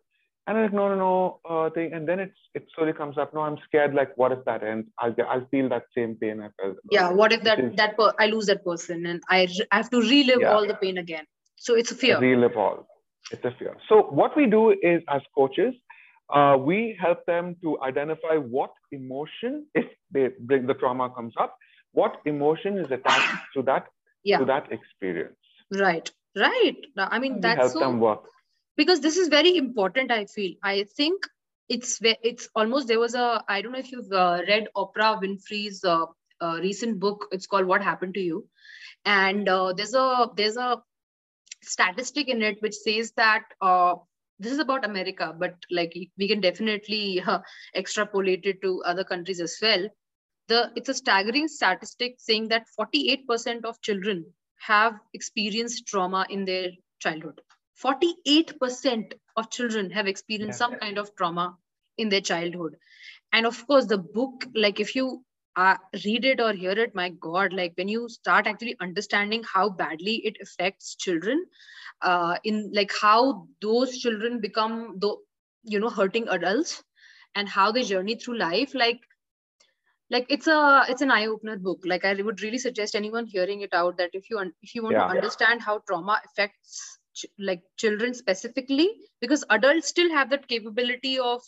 and 0.48 0.56
I'm 0.56 0.64
like 0.64 0.72
no 0.72 0.88
no 0.88 0.96
no 0.96 1.40
uh, 1.48 1.70
thing 1.70 1.92
and 1.92 2.08
then 2.08 2.18
it's 2.18 2.38
it 2.54 2.66
slowly 2.74 2.92
comes 2.92 3.18
up. 3.18 3.34
No 3.34 3.40
i'm 3.40 3.58
scared 3.64 3.94
like 3.94 4.16
what 4.16 4.32
if 4.32 4.44
that 4.46 4.62
ends? 4.62 4.88
I'll 4.98 5.14
i'll 5.28 5.46
feel 5.50 5.68
that 5.68 5.84
same 5.94 6.16
pain 6.20 6.40
i 6.40 6.48
felt 6.60 6.76
yeah 6.90 7.10
what 7.10 7.32
if 7.32 7.42
that 7.42 7.76
that 7.76 7.96
per- 7.96 8.14
i 8.18 8.26
lose 8.26 8.46
that 8.46 8.64
person 8.64 9.06
and 9.06 9.22
i 9.28 9.46
i 9.70 9.76
have 9.76 9.90
to 9.90 10.00
relive 10.00 10.40
yeah. 10.40 10.52
all 10.52 10.66
the 10.66 10.74
pain 10.74 10.98
again. 10.98 11.26
So 11.56 11.74
it's 11.74 11.90
a 11.90 11.96
fear. 11.96 12.18
Relive 12.20 12.56
all. 12.56 12.86
It's 13.32 13.44
a 13.44 13.52
fear. 13.58 13.76
So 13.88 14.02
what 14.20 14.36
we 14.36 14.46
do 14.46 14.70
is 14.70 15.02
as 15.08 15.22
coaches 15.36 15.74
uh, 16.30 16.56
we 16.58 16.96
help 17.00 17.24
them 17.26 17.56
to 17.62 17.80
identify 17.82 18.36
what 18.36 18.70
emotion, 18.92 19.66
if 19.74 19.86
they 20.12 20.28
bring 20.40 20.66
the 20.66 20.74
trauma 20.74 21.10
comes 21.10 21.34
up, 21.40 21.56
what 21.92 22.16
emotion 22.26 22.78
is 22.78 22.90
attached 22.90 23.32
to 23.54 23.62
that 23.62 23.86
yeah. 24.24 24.38
to 24.38 24.44
that 24.44 24.70
experience. 24.70 25.36
Right, 25.72 26.10
right. 26.36 26.76
I 26.96 27.18
mean, 27.18 27.40
that's 27.40 27.58
help 27.58 27.72
so, 27.72 27.80
them 27.80 28.00
work 28.00 28.24
because 28.78 29.00
this 29.00 29.18
is 29.18 29.28
very 29.28 29.56
important. 29.56 30.10
I 30.10 30.24
feel. 30.26 30.54
I 30.62 30.86
think 30.96 31.26
it's 31.68 31.98
it's 32.02 32.48
almost 32.54 32.88
there 32.88 33.00
was 33.00 33.14
a 33.14 33.44
I 33.48 33.60
don't 33.62 33.72
know 33.72 33.78
if 33.86 33.92
you've 33.92 34.12
uh, 34.12 34.40
read 34.48 34.68
Oprah 34.76 35.20
Winfrey's 35.22 35.84
uh, 35.84 36.06
uh, 36.40 36.58
recent 36.62 37.00
book. 37.00 37.26
It's 37.32 37.46
called 37.46 37.66
What 37.66 37.82
Happened 37.82 38.14
to 38.14 38.20
You, 38.20 38.46
and 39.04 39.48
uh, 39.48 39.72
there's 39.74 39.94
a 39.94 40.30
there's 40.36 40.56
a 40.56 40.82
statistic 41.62 42.28
in 42.28 42.42
it 42.42 42.62
which 42.62 42.74
says 42.74 43.12
that 43.16 43.44
uh, 43.60 43.94
this 44.38 44.52
is 44.52 44.58
about 44.60 44.84
america 44.84 45.34
but 45.38 45.56
like 45.70 45.94
we 46.16 46.28
can 46.28 46.40
definitely 46.40 47.20
uh, 47.26 47.40
extrapolate 47.74 48.44
it 48.44 48.62
to 48.62 48.82
other 48.84 49.04
countries 49.04 49.40
as 49.40 49.58
well 49.60 49.88
the 50.48 50.70
it's 50.76 50.88
a 50.88 50.94
staggering 50.94 51.48
statistic 51.48 52.14
saying 52.18 52.48
that 52.48 52.66
48% 52.78 53.64
of 53.64 53.80
children 53.82 54.24
have 54.60 54.94
experienced 55.14 55.86
trauma 55.86 56.26
in 56.30 56.44
their 56.44 56.70
childhood 57.00 57.40
48% 57.84 59.12
of 59.36 59.50
children 59.50 59.90
have 59.90 60.06
experienced 60.06 60.60
yeah. 60.60 60.66
some 60.66 60.78
kind 60.78 60.98
of 60.98 61.14
trauma 61.16 61.56
in 61.96 62.08
their 62.08 62.20
childhood 62.20 62.76
and 63.32 63.46
of 63.46 63.66
course 63.66 63.86
the 63.86 63.98
book 63.98 64.46
like 64.54 64.80
if 64.80 64.94
you 64.94 65.24
uh, 65.56 65.76
read 66.04 66.24
it 66.24 66.40
or 66.40 66.52
hear 66.52 66.72
it 66.72 66.94
my 66.94 67.08
god 67.08 67.52
like 67.52 67.72
when 67.76 67.88
you 67.88 68.08
start 68.08 68.46
actually 68.46 68.76
understanding 68.80 69.42
how 69.52 69.68
badly 69.68 70.16
it 70.24 70.36
affects 70.40 70.94
children 70.94 71.44
uh, 72.02 72.36
in 72.44 72.70
like 72.72 72.92
how 73.00 73.46
those 73.60 73.98
children 73.98 74.40
become 74.40 74.98
the 74.98 75.14
you 75.64 75.80
know 75.80 75.90
hurting 75.90 76.28
adults 76.28 76.82
and 77.34 77.48
how 77.48 77.72
they 77.72 77.82
journey 77.82 78.14
through 78.14 78.38
life 78.38 78.74
like 78.74 79.00
like 80.10 80.26
it's 80.28 80.46
a 80.46 80.84
it's 80.88 81.02
an 81.02 81.10
eye 81.10 81.26
opener 81.26 81.56
book 81.56 81.80
like 81.84 82.04
i 82.04 82.14
would 82.14 82.40
really 82.40 82.58
suggest 82.58 82.94
anyone 82.94 83.26
hearing 83.26 83.60
it 83.60 83.74
out 83.74 83.98
that 83.98 84.10
if 84.12 84.30
you 84.30 84.40
if 84.62 84.74
you 84.74 84.82
want 84.82 84.94
yeah. 84.94 85.04
to 85.04 85.10
understand 85.16 85.60
how 85.60 85.78
trauma 85.86 86.20
affects 86.24 86.98
like 87.38 87.62
children 87.76 88.14
specifically 88.14 88.88
because 89.20 89.44
adults 89.50 89.88
still 89.88 90.10
have 90.10 90.30
that 90.30 90.48
capability 90.48 91.18
of 91.18 91.42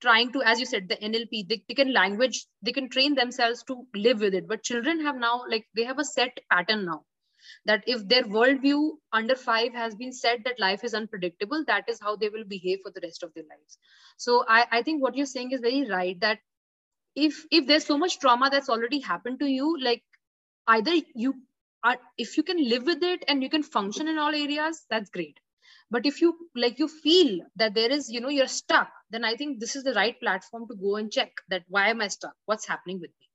trying 0.00 0.32
to 0.32 0.42
as 0.42 0.58
you 0.60 0.66
said 0.66 0.88
the 0.88 0.96
nlp 0.96 1.48
they, 1.48 1.62
they 1.68 1.74
can 1.74 1.92
language 1.92 2.46
they 2.62 2.72
can 2.72 2.88
train 2.88 3.14
themselves 3.14 3.62
to 3.64 3.86
live 3.94 4.20
with 4.20 4.34
it. 4.34 4.48
But 4.48 4.62
children 4.62 5.00
have 5.00 5.16
now 5.16 5.44
like 5.48 5.66
they 5.74 5.84
have 5.84 5.98
a 5.98 6.04
set 6.04 6.38
pattern 6.50 6.84
now 6.84 7.04
that 7.66 7.82
if 7.86 8.06
their 8.08 8.24
worldview 8.24 8.92
under 9.12 9.34
five 9.36 9.72
has 9.74 9.94
been 9.94 10.12
said 10.12 10.42
that 10.44 10.60
life 10.60 10.84
is 10.84 10.94
unpredictable 10.94 11.64
that 11.66 11.88
is 11.88 12.00
how 12.00 12.16
they 12.16 12.28
will 12.28 12.44
behave 12.44 12.80
for 12.82 12.90
the 12.92 13.00
rest 13.02 13.22
of 13.22 13.32
their 13.34 13.44
lives. 13.44 13.78
So 14.18 14.44
i, 14.48 14.66
I 14.70 14.82
think 14.82 15.02
what 15.02 15.16
you're 15.16 15.26
saying 15.26 15.52
is 15.52 15.60
very 15.60 15.88
right 15.90 16.18
that 16.20 16.38
if 17.14 17.46
if 17.50 17.66
there's 17.66 17.86
so 17.86 17.98
much 17.98 18.18
trauma 18.20 18.50
that's 18.50 18.68
already 18.70 19.00
happened 19.00 19.40
to 19.40 19.46
you 19.46 19.78
like 19.80 20.02
either 20.68 20.92
you 21.14 21.34
are 21.84 21.96
if 22.16 22.36
you 22.36 22.42
can 22.42 22.62
live 22.68 22.84
with 22.84 23.02
it 23.02 23.24
and 23.28 23.42
you 23.42 23.50
can 23.50 23.62
function 23.62 24.08
in 24.08 24.18
all 24.18 24.34
areas 24.34 24.84
that's 24.90 25.10
great. 25.10 25.38
But 25.90 26.06
if 26.06 26.20
you 26.22 26.34
like 26.56 26.78
you 26.78 26.88
feel 26.88 27.40
that 27.56 27.74
there 27.74 27.90
is 27.90 28.10
you 28.10 28.20
know 28.20 28.30
you're 28.30 28.46
stuck 28.46 28.90
then 29.10 29.24
i 29.24 29.34
think 29.36 29.60
this 29.60 29.76
is 29.76 29.84
the 29.84 29.92
right 29.94 30.18
platform 30.20 30.66
to 30.68 30.74
go 30.74 30.96
and 30.96 31.12
check 31.12 31.32
that 31.48 31.64
why 31.68 31.88
am 31.90 32.00
i 32.00 32.08
stuck? 32.08 32.34
What's 32.46 32.66
happening 32.66 33.00
with 33.00 33.10
me? 33.20 33.28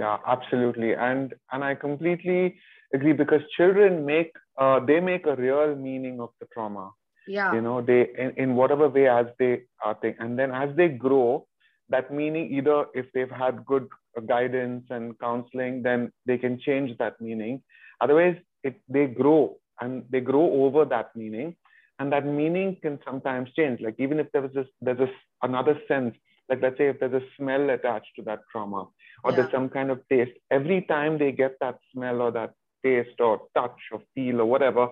Yeah 0.00 0.16
absolutely. 0.26 0.94
And 0.94 1.34
and 1.50 1.64
i 1.64 1.74
completely 1.74 2.56
agree 2.94 3.12
because 3.12 3.42
children 3.56 4.06
make 4.06 4.32
uh, 4.58 4.80
they 4.80 5.00
make 5.00 5.26
a 5.26 5.36
real 5.36 5.74
meaning 5.74 6.20
of 6.20 6.30
the 6.40 6.46
trauma. 6.52 6.90
Yeah. 7.26 7.54
You 7.54 7.60
know 7.60 7.80
they 7.80 8.08
in, 8.18 8.32
in 8.36 8.56
whatever 8.56 8.88
way 8.88 9.08
as 9.08 9.26
they 9.38 9.62
are 9.84 9.96
think 10.00 10.16
and 10.20 10.38
then 10.38 10.52
as 10.52 10.74
they 10.76 10.88
grow 10.88 11.46
that 11.92 12.12
meaning 12.12 12.52
either 12.52 12.86
if 12.94 13.06
they've 13.14 13.36
had 13.44 13.64
good 13.64 13.86
guidance 14.28 14.84
and 14.90 15.18
counseling 15.18 15.82
then 15.82 16.10
they 16.26 16.38
can 16.38 16.58
change 16.60 16.96
that 16.98 17.20
meaning 17.20 17.62
otherwise 18.00 18.36
it, 18.64 18.80
they 18.88 19.06
grow 19.06 19.56
and 19.80 20.04
they 20.10 20.20
grow 20.20 20.46
over 20.64 20.84
that 20.84 21.14
meaning 21.16 21.54
and 21.98 22.12
that 22.12 22.26
meaning 22.26 22.76
can 22.82 22.98
sometimes 23.04 23.48
change 23.56 23.80
like 23.80 23.96
even 23.98 24.18
if 24.18 24.30
there 24.32 24.42
was 24.42 24.52
this 24.54 24.66
there's 24.80 24.98
this 24.98 25.16
another 25.42 25.76
sense 25.88 26.14
like 26.48 26.60
let's 26.62 26.76
say 26.78 26.88
if 26.88 26.98
there's 27.00 27.22
a 27.22 27.26
smell 27.36 27.70
attached 27.70 28.14
to 28.16 28.22
that 28.22 28.40
trauma 28.50 28.86
or 29.24 29.30
yeah. 29.30 29.36
there's 29.36 29.52
some 29.52 29.68
kind 29.68 29.90
of 29.90 30.00
taste 30.08 30.36
every 30.50 30.82
time 30.82 31.18
they 31.18 31.32
get 31.32 31.56
that 31.60 31.78
smell 31.92 32.20
or 32.20 32.30
that 32.30 32.52
taste 32.84 33.20
or 33.20 33.42
touch 33.54 33.78
or 33.92 34.02
feel 34.14 34.40
or 34.40 34.46
whatever, 34.46 34.88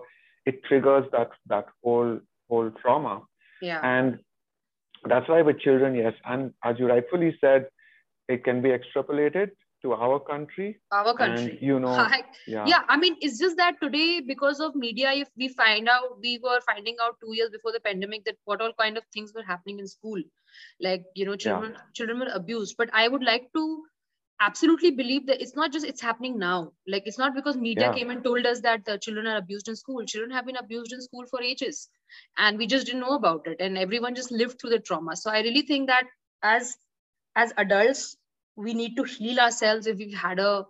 it 0.46 0.62
triggers 0.64 1.04
that 1.12 1.30
that 1.46 1.66
whole 1.82 2.20
whole 2.48 2.70
trauma. 2.82 3.22
Yeah. 3.60 3.80
And 3.82 4.20
that's 5.04 5.28
why 5.28 5.42
with 5.42 5.60
children, 5.60 5.94
yes, 5.94 6.14
and 6.24 6.52
as 6.64 6.78
you 6.78 6.86
rightfully 6.86 7.36
said, 7.40 7.66
it 8.28 8.44
can 8.44 8.62
be 8.62 8.70
extrapolated 8.70 9.50
to 9.82 9.92
our 9.92 10.20
country. 10.20 10.78
Our 10.92 11.14
country. 11.14 11.52
and, 11.52 11.62
you 11.62 11.80
know 11.80 12.06
yeah. 12.46 12.64
yeah 12.66 12.82
i 12.88 12.96
mean 12.96 13.16
it's 13.20 13.38
just 13.38 13.56
that 13.56 13.80
today 13.82 14.20
because 14.20 14.60
of 14.60 14.74
media 14.74 15.12
if 15.12 15.28
we 15.36 15.48
find 15.48 15.88
out 15.88 16.18
we 16.20 16.38
were 16.42 16.60
finding 16.66 16.96
out 17.02 17.16
two 17.20 17.34
years 17.34 17.50
before 17.50 17.72
the 17.72 17.80
pandemic 17.80 18.24
that 18.24 18.36
what 18.44 18.60
all 18.60 18.72
kind 18.78 18.98
of 18.98 19.04
things 19.14 19.32
were 19.34 19.42
happening 19.42 19.78
in 19.78 19.86
school. 19.86 20.20
Like 20.80 21.04
you 21.14 21.24
know 21.24 21.36
children 21.36 21.72
yeah. 21.74 21.80
children 21.94 22.20
were 22.20 22.32
abused. 22.34 22.76
But 22.76 22.90
i 22.92 23.08
would 23.08 23.22
like 23.22 23.48
to 23.56 23.82
absolutely 24.42 24.90
believe 24.90 25.26
that 25.26 25.40
it's 25.40 25.54
not 25.54 25.72
just 25.72 25.86
it's 25.86 26.00
happening 26.00 26.38
now. 26.38 26.72
Like 26.86 27.04
it's 27.06 27.18
not 27.18 27.34
because 27.34 27.56
media 27.56 27.86
yeah. 27.86 27.94
came 27.94 28.10
and 28.10 28.24
told 28.24 28.46
us 28.46 28.60
that 28.60 28.84
the 28.84 28.98
children 28.98 29.26
are 29.26 29.36
abused 29.36 29.68
in 29.68 29.76
school. 29.76 30.04
Children 30.04 30.30
have 30.32 30.46
been 30.46 30.56
abused 30.56 30.92
in 30.92 31.00
school 31.00 31.26
for 31.30 31.42
ages 31.42 31.88
and 32.37 32.59
we 32.59 32.66
just 32.66 32.87
didn't 32.87 33.01
know 33.01 33.14
about 33.14 33.46
it 33.46 33.57
and 33.61 33.79
everyone 33.79 34.14
just 34.14 34.31
lived 34.31 34.61
through 34.61 34.70
the 34.70 34.79
trauma. 34.79 35.16
So 35.16 35.31
i 35.31 35.40
really 35.40 35.62
think 35.62 35.88
that 35.88 36.05
as 36.42 36.77
as 37.37 37.53
adults 37.57 38.16
we 38.57 38.75
need 38.75 38.96
to 38.96 39.05
heal 39.05 39.40
ourselves 39.40 39.87
if 39.87 39.99
we've 39.99 40.16
had 40.16 40.38
a 40.38 40.64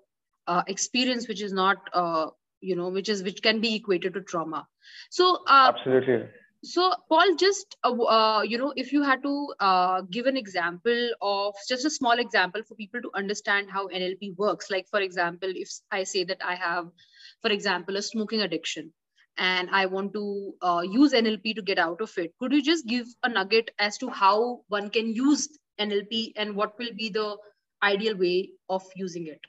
uh, 0.47 0.63
experience 0.67 1.29
which 1.29 1.43
is 1.43 1.53
not 1.53 1.79
uh, 1.93 2.27
you 2.61 2.77
know 2.77 2.89
which 2.89 3.09
is 3.09 3.23
which 3.23 3.43
can 3.43 3.61
be 3.61 3.75
equated 3.77 4.15
to 4.15 4.21
trauma. 4.21 4.67
So 5.11 5.39
uh, 5.47 5.73
absolutely. 5.75 6.29
so 6.63 6.93
paul 7.09 7.35
just 7.37 7.77
uh, 7.85 7.93
uh, 8.17 8.43
you 8.43 8.59
know 8.59 8.73
if 8.77 8.93
you 8.93 9.03
had 9.03 9.23
to 9.23 9.55
uh, 9.61 10.03
give 10.11 10.27
an 10.27 10.37
example 10.37 11.11
of 11.23 11.55
just 11.69 11.85
a 11.85 11.91
small 11.91 12.19
example 12.19 12.63
for 12.69 12.75
people 12.75 13.01
to 13.03 13.11
understand 13.15 13.71
how 13.71 13.87
nlp 13.89 14.37
works. 14.37 14.71
Like 14.71 14.89
for 14.89 15.01
example 15.01 15.53
if 15.55 15.71
i 15.91 16.05
say 16.05 16.25
that 16.25 16.45
i 16.45 16.55
have 16.55 16.87
for 17.43 17.51
example 17.51 17.97
a 17.97 18.03
smoking 18.03 18.43
addiction 18.43 18.93
and 19.41 19.71
i 19.73 19.85
want 19.87 20.13
to 20.13 20.25
uh, 20.63 20.83
use 20.95 21.13
nlp 21.21 21.55
to 21.59 21.63
get 21.71 21.79
out 21.79 22.01
of 22.01 22.17
it 22.25 22.33
could 22.39 22.53
you 22.53 22.63
just 22.63 22.87
give 22.87 23.07
a 23.25 23.29
nugget 23.29 23.71
as 23.79 23.99
to 23.99 24.09
how 24.09 24.61
one 24.69 24.91
can 24.91 25.15
use 25.21 25.49
nlp 25.81 26.33
and 26.37 26.55
what 26.55 26.79
will 26.79 26.95
be 26.97 27.09
the 27.09 27.29
ideal 27.83 28.17
way 28.17 28.51
of 28.69 28.83
using 28.95 29.27
it 29.27 29.41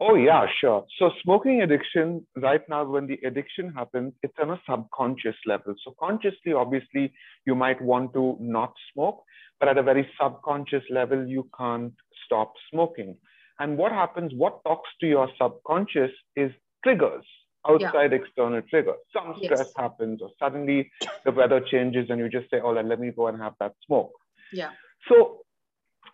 Oh, 0.00 0.16
yeah, 0.16 0.46
sure. 0.60 0.84
So, 0.98 1.10
smoking 1.22 1.62
addiction, 1.62 2.26
right 2.36 2.62
now, 2.68 2.84
when 2.84 3.06
the 3.06 3.18
addiction 3.24 3.72
happens, 3.72 4.12
it's 4.24 4.34
on 4.42 4.50
a 4.50 4.60
subconscious 4.68 5.36
level. 5.46 5.74
So, 5.84 5.94
consciously, 6.00 6.52
obviously, 6.52 7.12
you 7.46 7.54
might 7.54 7.80
want 7.80 8.12
to 8.14 8.36
not 8.40 8.72
smoke, 8.92 9.22
but 9.60 9.68
at 9.68 9.78
a 9.78 9.84
very 9.84 10.08
subconscious 10.20 10.82
level, 10.90 11.24
you 11.26 11.48
can't 11.56 11.92
stop 12.26 12.52
smoking. 12.72 13.16
And 13.60 13.78
what 13.78 13.92
happens, 13.92 14.32
what 14.34 14.64
talks 14.64 14.90
to 15.00 15.06
your 15.06 15.28
subconscious 15.40 16.10
is 16.34 16.50
triggers, 16.82 17.24
outside 17.68 18.12
yeah. 18.12 18.18
external 18.18 18.62
trigger. 18.62 18.94
Some 19.12 19.34
stress 19.42 19.58
yes. 19.60 19.72
happens, 19.76 20.20
or 20.22 20.30
suddenly 20.38 20.90
the 21.24 21.32
weather 21.32 21.60
changes, 21.60 22.06
and 22.10 22.18
you 22.18 22.28
just 22.28 22.50
say, 22.50 22.60
Oh, 22.62 22.72
let 22.72 23.00
me 23.00 23.10
go 23.14 23.28
and 23.28 23.40
have 23.40 23.54
that 23.60 23.72
smoke. 23.86 24.12
Yeah. 24.52 24.70
So, 25.08 25.40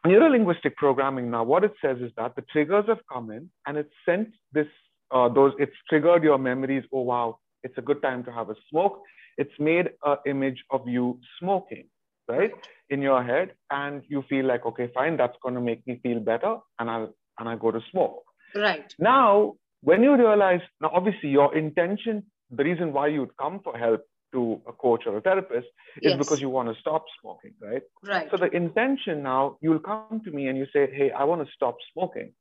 neurolinguistic 0.07 0.75
programming 0.77 1.31
now, 1.31 1.45
what 1.45 1.65
it 1.65 1.73
says 1.83 1.99
is 2.01 2.13
that 2.17 2.35
the 2.37 2.43
triggers 2.53 2.85
have 2.89 3.01
come 3.13 3.31
in 3.31 3.51
and 3.67 3.77
it's 3.77 3.93
sent 4.07 4.29
this, 4.53 4.67
uh, 5.11 5.29
those, 5.29 5.53
it's 5.59 5.77
triggered 5.89 6.23
your 6.23 6.39
memories. 6.39 6.85
Oh, 6.93 7.03
wow, 7.03 7.39
it's 7.63 7.77
a 7.79 7.83
good 7.83 8.03
time 8.03 8.25
to 8.25 8.33
have 8.33 8.51
a 8.51 8.55
smoke. 8.71 9.03
It's 9.37 9.53
made 9.59 9.91
an 10.05 10.17
image 10.27 10.63
of 10.71 10.87
you 10.87 11.19
smoking, 11.39 11.87
right, 12.29 12.53
in 12.91 13.03
your 13.03 13.23
head. 13.23 13.53
And 13.71 14.03
you 14.09 14.25
feel 14.29 14.47
like, 14.47 14.67
okay, 14.67 14.91
fine, 14.95 15.17
that's 15.17 15.37
going 15.43 15.55
to 15.55 15.61
make 15.61 15.87
me 15.87 16.01
feel 16.03 16.21
better. 16.21 16.57
And 16.79 16.91
I'll, 16.91 17.15
and 17.39 17.49
I 17.49 17.57
go 17.57 17.71
to 17.71 17.81
smoke. 17.91 18.23
Right. 18.55 18.93
Now, 18.99 19.55
when 19.83 20.03
you 20.03 20.17
realize, 20.17 20.61
now, 20.81 20.91
obviously, 20.93 21.31
your 21.31 21.57
intention, 21.57 22.25
the 22.51 22.65
reason 22.65 22.93
why 22.93 23.09
you'd 23.09 23.37
come 23.37 23.61
for 23.63 23.77
help 23.77 24.03
to 24.33 24.61
a 24.67 24.73
coach 24.73 25.03
or 25.07 25.17
a 25.17 25.21
therapist 25.21 25.67
is 26.03 26.13
yes. 26.13 26.19
because 26.19 26.41
you 26.41 26.49
want 26.49 26.73
to 26.73 26.81
stop 26.81 27.05
smoking, 27.21 27.53
right? 27.61 27.83
Right. 28.07 28.29
So 28.31 28.37
the 28.37 28.51
intention 28.51 29.23
now, 29.23 29.57
you'll 29.61 29.81
come 29.81 30.21
to 30.25 30.31
me 30.31 30.47
and 30.47 30.57
you 30.57 30.67
say, 30.73 30.89
hey, 30.93 31.11
I 31.11 31.25
want 31.25 31.45
to 31.45 31.53
stop 31.55 31.77
smoking. 31.93 32.33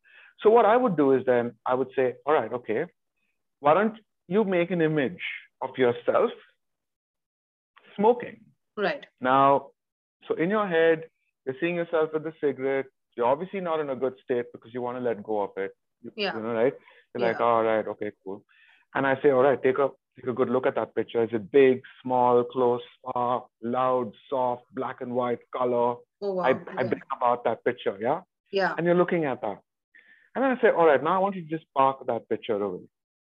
So 0.41 0.49
what 0.49 0.65
I 0.65 0.78
would 0.78 0.95
do 0.95 1.13
is 1.13 1.23
then 1.25 1.54
I 1.65 1.73
would 1.73 1.89
say, 1.95 2.15
all 2.25 2.34
right, 2.34 2.52
okay, 2.54 2.86
why 3.60 3.73
don't 3.73 3.97
you 4.28 4.43
make 4.43 4.71
an 4.71 4.82
image 4.82 5.19
of 5.62 5.71
yourself 5.78 6.32
smoking? 7.95 8.41
Right. 8.78 9.06
Now, 9.19 9.67
so 10.28 10.36
in 10.36 10.49
your 10.49 10.67
head, 10.67 11.06
you're 11.45 11.56
seeing 11.60 11.75
yourself 11.75 12.12
with 12.13 12.23
the 12.23 12.34
cigarette. 12.39 12.86
You're 13.17 13.25
obviously 13.25 13.60
not 13.60 13.80
in 13.80 13.89
a 13.89 13.95
good 13.95 14.13
state 14.23 14.45
because 14.54 14.73
you 14.73 14.82
want 14.82 14.97
to 14.97 15.04
let 15.04 15.23
go 15.23 15.41
of 15.41 15.49
it. 15.58 15.71
You, 16.02 16.12
yeah. 16.15 16.36
You 16.36 16.43
know, 16.43 16.54
right? 16.54 16.73
You're 17.13 17.23
yeah. 17.23 17.31
like, 17.31 17.41
all 17.41 17.63
right, 17.63 17.87
okay, 17.87 18.11
cool. 18.23 18.43
And 18.95 19.05
I 19.05 19.19
say, 19.21 19.29
all 19.31 19.43
right, 19.43 19.61
take 19.61 19.77
a 19.77 19.89
take 20.15 20.27
a 20.29 20.33
good 20.33 20.49
look 20.49 20.65
at 20.65 20.75
that 20.75 20.95
picture. 20.95 21.23
Is 21.23 21.29
it 21.31 21.51
big, 21.51 21.81
small, 22.03 22.43
close, 22.43 22.81
far, 23.03 23.45
loud, 23.61 24.11
soft, 24.29 24.63
black 24.73 25.01
and 25.01 25.13
white, 25.13 25.39
color? 25.55 25.95
Oh, 26.21 26.33
wow. 26.33 26.43
I, 26.43 26.49
I 26.77 26.87
think 26.87 27.03
about 27.15 27.43
that 27.45 27.63
picture, 27.63 27.97
yeah? 28.01 28.21
Yeah. 28.51 28.73
And 28.77 28.85
you're 28.85 28.95
looking 28.95 29.25
at 29.25 29.41
that. 29.41 29.61
And 30.35 30.43
then 30.43 30.57
I 30.57 30.61
say, 30.61 30.69
all 30.69 30.85
right, 30.87 31.01
now 31.03 31.15
I 31.15 31.19
want 31.19 31.35
you 31.35 31.43
to 31.43 31.47
just 31.47 31.65
park 31.75 32.05
that 32.07 32.27
picture 32.29 32.61
away. 32.61 32.81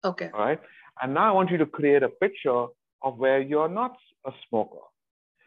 Okay. 0.04 0.30
All 0.34 0.40
right. 0.40 0.60
And 1.00 1.14
now 1.14 1.28
I 1.28 1.32
want 1.32 1.50
you 1.50 1.58
to 1.58 1.66
create 1.66 2.02
a 2.02 2.08
picture 2.08 2.66
of 3.02 3.18
where 3.18 3.40
you're 3.40 3.68
not 3.68 3.96
a 4.26 4.32
smoker. 4.48 4.84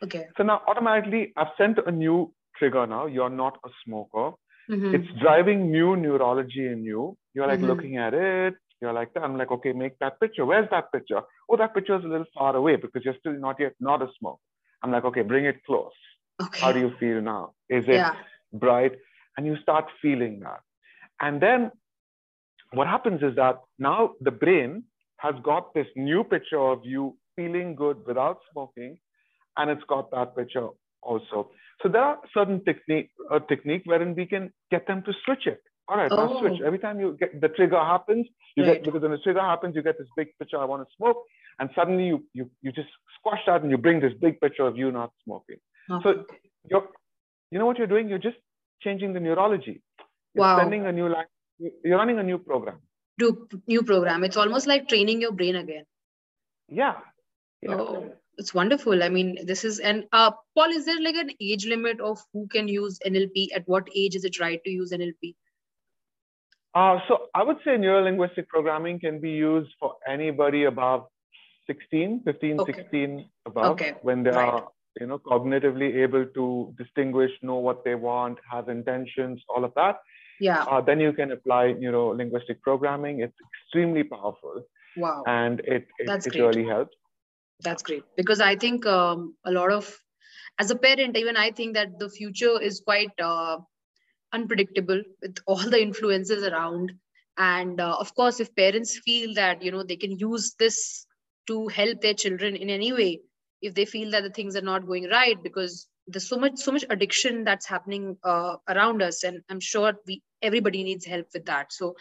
Okay. 0.04 0.28
So 0.38 0.44
now 0.44 0.62
automatically 0.68 1.34
I've 1.36 1.54
sent 1.58 1.78
a 1.86 1.92
new 1.92 2.34
trigger 2.58 2.88
now. 2.88 3.06
You're 3.06 3.30
not 3.30 3.58
a 3.66 3.70
smoker. 3.86 4.32
Mm-hmm. 4.70 4.96
It's 4.96 5.08
driving 5.22 5.72
new 5.72 5.96
neurology 5.96 6.68
in 6.68 6.84
you. 6.84 7.18
You're 7.34 7.48
like 7.48 7.62
Mhm. 7.62 7.68
looking 7.68 7.98
at 7.98 8.14
it. 8.14 8.56
You're 8.82 8.94
like. 8.94 9.10
I'm 9.22 9.38
like, 9.38 9.52
okay, 9.52 9.74
make 9.74 9.98
that 10.00 10.20
picture. 10.20 10.46
Where's 10.46 10.70
that 10.72 10.92
picture? 10.92 11.22
Oh, 11.50 11.58
that 11.58 11.74
picture 11.74 11.98
is 11.98 12.04
a 12.06 12.08
little 12.08 12.28
far 12.34 12.56
away 12.56 12.76
because 12.78 13.04
you're 13.06 13.20
still 13.20 13.34
not 13.48 13.60
yet 13.60 13.74
not 13.80 14.02
a 14.02 14.10
smoke. 14.20 14.40
I'm 14.84 14.92
like, 14.92 15.06
okay, 15.06 15.22
bring 15.22 15.46
it 15.46 15.64
close. 15.66 15.92
Okay. 16.42 16.62
How 16.62 16.72
do 16.72 16.80
you 16.80 16.92
feel 17.00 17.22
now? 17.22 17.54
Is 17.70 17.86
it 17.88 18.06
Yeah. 18.06 18.16
bright? 18.54 18.94
And 19.38 19.46
you 19.48 19.56
start 19.62 19.86
feeling 20.02 20.40
that. 20.42 20.62
And 21.22 21.42
then 21.42 21.72
what 22.72 22.88
happens 22.88 23.22
is 23.22 23.36
that 23.36 23.60
now 23.80 24.14
the 24.22 24.32
brain 24.32 24.84
has 25.18 25.36
got 25.44 25.74
this 25.74 25.88
new 25.96 26.24
picture 26.24 26.60
of 26.60 26.80
you 26.84 27.18
feeling 27.36 27.76
good 27.76 27.98
without 28.06 28.40
smoking. 28.52 28.98
and 29.58 29.70
it's 29.70 29.84
got 29.88 30.10
that 30.12 30.36
picture 30.36 30.68
also. 31.04 31.52
So 31.82 31.90
there 31.90 32.02
are 32.02 32.18
certain 32.34 32.64
technique 32.64 33.10
uh, 33.32 33.40
technique 33.40 33.84
wherein 33.86 34.16
we 34.16 34.26
can 34.26 34.52
get 34.72 34.88
them 34.88 35.04
to 35.04 35.14
switch 35.26 35.48
it. 35.48 35.62
All 35.90 35.98
right, 35.98 36.12
oh. 36.12 36.16
now 36.16 36.40
switch. 36.40 36.62
Every 36.66 36.80
time 36.80 37.00
you 37.00 37.18
get 37.20 37.40
the 37.42 37.50
trigger 37.50 37.80
happens, 37.80 38.26
you 38.56 38.64
right. 38.64 38.76
get 38.76 38.86
because 38.86 39.02
when 39.02 39.12
the 39.12 39.18
trigger 39.18 39.42
happens, 39.42 39.76
you 39.76 39.84
get 39.84 39.98
this 39.98 40.08
big 40.16 40.28
picture. 40.40 40.58
I 40.58 40.66
want 40.66 40.88
to 40.88 40.96
smoke, 40.96 41.18
and 41.60 41.70
suddenly 41.76 42.06
you 42.06 42.24
you 42.34 42.50
you 42.62 42.72
just 42.72 42.88
squash 43.20 43.40
that 43.48 43.62
and 43.64 43.72
you 43.72 43.78
bring 43.78 44.00
this 44.00 44.14
big 44.22 44.40
picture 44.40 44.64
of 44.64 44.78
you 44.78 44.92
not 44.92 45.12
smoking. 45.26 45.58
Okay. 45.92 46.04
So 46.04 46.24
you're 46.70 46.88
you 47.52 47.60
know 47.60 47.66
what 47.66 47.78
you're 47.78 47.88
doing? 47.88 48.08
You're 48.08 48.26
just 48.30 48.38
changing 48.82 49.14
the 49.14 49.20
neurology. 49.20 49.82
You're 50.34 50.46
wow. 50.46 50.60
sending 50.60 50.86
a 50.86 50.92
new 50.92 51.10
line. 51.10 51.26
You're 51.60 51.98
running 51.98 52.20
a 52.20 52.24
new 52.24 52.38
program. 52.38 52.80
Do 53.20 53.48
new 53.68 53.84
program. 53.84 54.24
It's 54.24 54.38
almost 54.38 54.68
like 54.68 54.88
training 54.88 55.22
your 55.22 55.34
brain 55.34 55.56
again. 55.56 55.84
Yeah. 56.68 56.96
yeah. 57.62 57.76
Oh, 57.76 58.12
it's 58.38 58.54
wonderful. 58.54 59.04
I 59.04 59.10
mean, 59.10 59.38
this 59.46 59.64
is 59.64 59.80
and 59.80 60.06
uh, 60.12 60.32
Paul. 60.56 60.70
Is 60.70 60.86
there 60.86 61.02
like 61.02 61.16
an 61.16 61.32
age 61.42 61.66
limit 61.66 62.00
of 62.00 62.20
who 62.34 62.48
can 62.48 62.68
use 62.68 63.00
NLP? 63.06 63.48
At 63.56 63.68
what 63.68 63.88
age 63.96 64.16
is 64.16 64.26
it 64.26 64.40
right 64.40 64.64
to 64.64 64.70
use 64.70 64.92
NLP? 64.92 65.36
Uh, 66.76 67.00
so 67.08 67.28
I 67.36 67.44
would 67.44 67.58
say 67.64 67.72
neurolinguistic 67.72 68.48
programming 68.48 69.00
can 69.00 69.20
be 69.20 69.32
used 69.32 69.72
for 69.80 69.96
anybody 70.08 70.64
above 70.64 71.06
16, 71.68 72.24
15, 72.26 72.60
okay. 72.62 72.74
16 72.74 73.30
above 73.46 73.66
okay. 73.74 73.94
when 74.02 74.24
they 74.24 74.32
right. 74.32 74.50
are 74.50 74.68
you 75.00 75.06
know 75.06 75.20
cognitively 75.20 75.96
able 75.96 76.26
to 76.26 76.74
distinguish, 76.78 77.32
know 77.42 77.58
what 77.58 77.84
they 77.84 77.96
want, 77.96 78.40
have 78.50 78.70
intentions, 78.70 79.42
all 79.50 79.64
of 79.64 79.74
that. 79.76 79.98
Yeah. 80.40 80.64
Uh, 80.64 80.82
then 80.82 81.00
you 81.00 81.14
can 81.14 81.32
apply 81.32 81.74
neurolinguistic 81.74 82.62
programming. 82.62 83.22
It's 83.22 83.38
extremely 83.54 84.04
powerful. 84.04 84.64
Wow. 84.98 85.24
And 85.28 85.60
it 85.62 85.88
it, 86.00 86.26
it 86.26 86.36
really 86.36 86.66
helps. 86.66 86.96
That's 87.64 87.84
great. 87.84 88.04
Because 88.18 88.42
I 88.42 88.56
think 88.56 88.86
um, 88.86 89.36
a 89.46 89.52
lot 89.52 89.72
of 89.72 90.00
as 90.60 90.70
a 90.70 90.76
parent, 90.76 91.18
even 91.18 91.36
I 91.38 91.52
think 91.52 91.74
that 91.76 92.00
the 92.00 92.10
future 92.10 92.62
is 92.62 92.82
quite 92.86 93.20
uh, 93.20 93.58
unpredictable 94.34 95.02
with 95.22 95.38
all 95.48 95.58
the 95.58 95.82
influences 95.82 96.44
around. 96.44 96.92
And 97.38 97.80
uh, 97.82 97.98
of 98.00 98.14
course 98.16 98.40
if 98.40 98.56
parents 98.56 99.00
feel 99.00 99.34
that 99.36 99.64
you 99.64 99.72
know 99.72 99.84
they 99.84 99.96
can 99.96 100.18
use 100.20 100.56
this 100.60 101.08
to 101.48 101.68
help 101.68 102.02
their 102.02 102.14
children 102.14 102.56
in 102.56 102.70
any 102.70 102.94
way 102.94 103.22
if 103.62 103.74
they 103.74 103.86
feel 103.86 104.12
that 104.12 104.24
the 104.24 104.30
things 104.30 104.56
are 104.56 104.62
not 104.62 104.86
going 104.86 105.10
right 105.10 105.42
because 105.42 105.88
there's 106.08 106.28
so 106.30 106.38
much 106.38 106.58
so 106.58 106.72
much 106.72 106.86
addiction 106.90 107.44
that's 107.44 107.66
happening 107.66 108.18
uh, 108.24 108.56
around 108.70 109.02
us 109.02 109.24
and 109.24 109.42
i'm 109.50 109.60
sure 109.60 109.94
we 110.08 110.22
everybody 110.44 110.84
needs 110.84 111.06
help 111.06 111.26
with 111.34 111.46
that. 111.46 111.74
So 111.74 111.96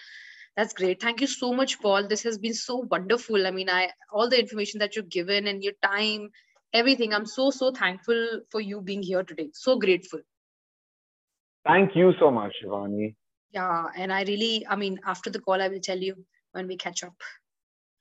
that's 0.56 0.74
great 0.74 1.00
thank 1.00 1.20
you 1.20 1.26
so 1.26 1.52
much 1.52 1.80
paul 1.80 2.06
this 2.08 2.22
has 2.22 2.38
been 2.38 2.54
so 2.54 2.76
wonderful 2.90 3.46
i 3.46 3.50
mean 3.50 3.70
i 3.70 3.88
all 4.12 4.28
the 4.28 4.38
information 4.38 4.80
that 4.80 4.96
you've 4.96 5.08
given 5.08 5.46
and 5.46 5.62
your 5.62 5.72
time 5.82 6.28
everything 6.72 7.14
i'm 7.14 7.26
so 7.26 7.50
so 7.50 7.70
thankful 7.70 8.40
for 8.50 8.60
you 8.60 8.80
being 8.80 9.02
here 9.02 9.22
today 9.22 9.48
so 9.52 9.78
grateful 9.78 10.20
Thank 11.64 11.94
you 11.94 12.12
so 12.18 12.30
much, 12.30 12.52
Shivani. 12.62 13.14
Yeah, 13.52 13.86
and 13.96 14.12
I 14.12 14.22
really, 14.22 14.66
I 14.68 14.76
mean, 14.76 14.98
after 15.06 15.30
the 15.30 15.38
call, 15.38 15.60
I 15.60 15.68
will 15.68 15.80
tell 15.80 15.98
you 15.98 16.16
when 16.52 16.66
we 16.66 16.76
catch 16.76 17.04
up 17.04 17.14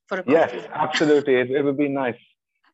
for 0.07 0.19
a 0.19 0.23
coffee. 0.23 0.33
Yes, 0.33 0.67
absolutely. 0.73 1.35
it, 1.35 1.51
it 1.51 1.63
would 1.63 1.77
be 1.77 1.89
nice. 1.89 2.15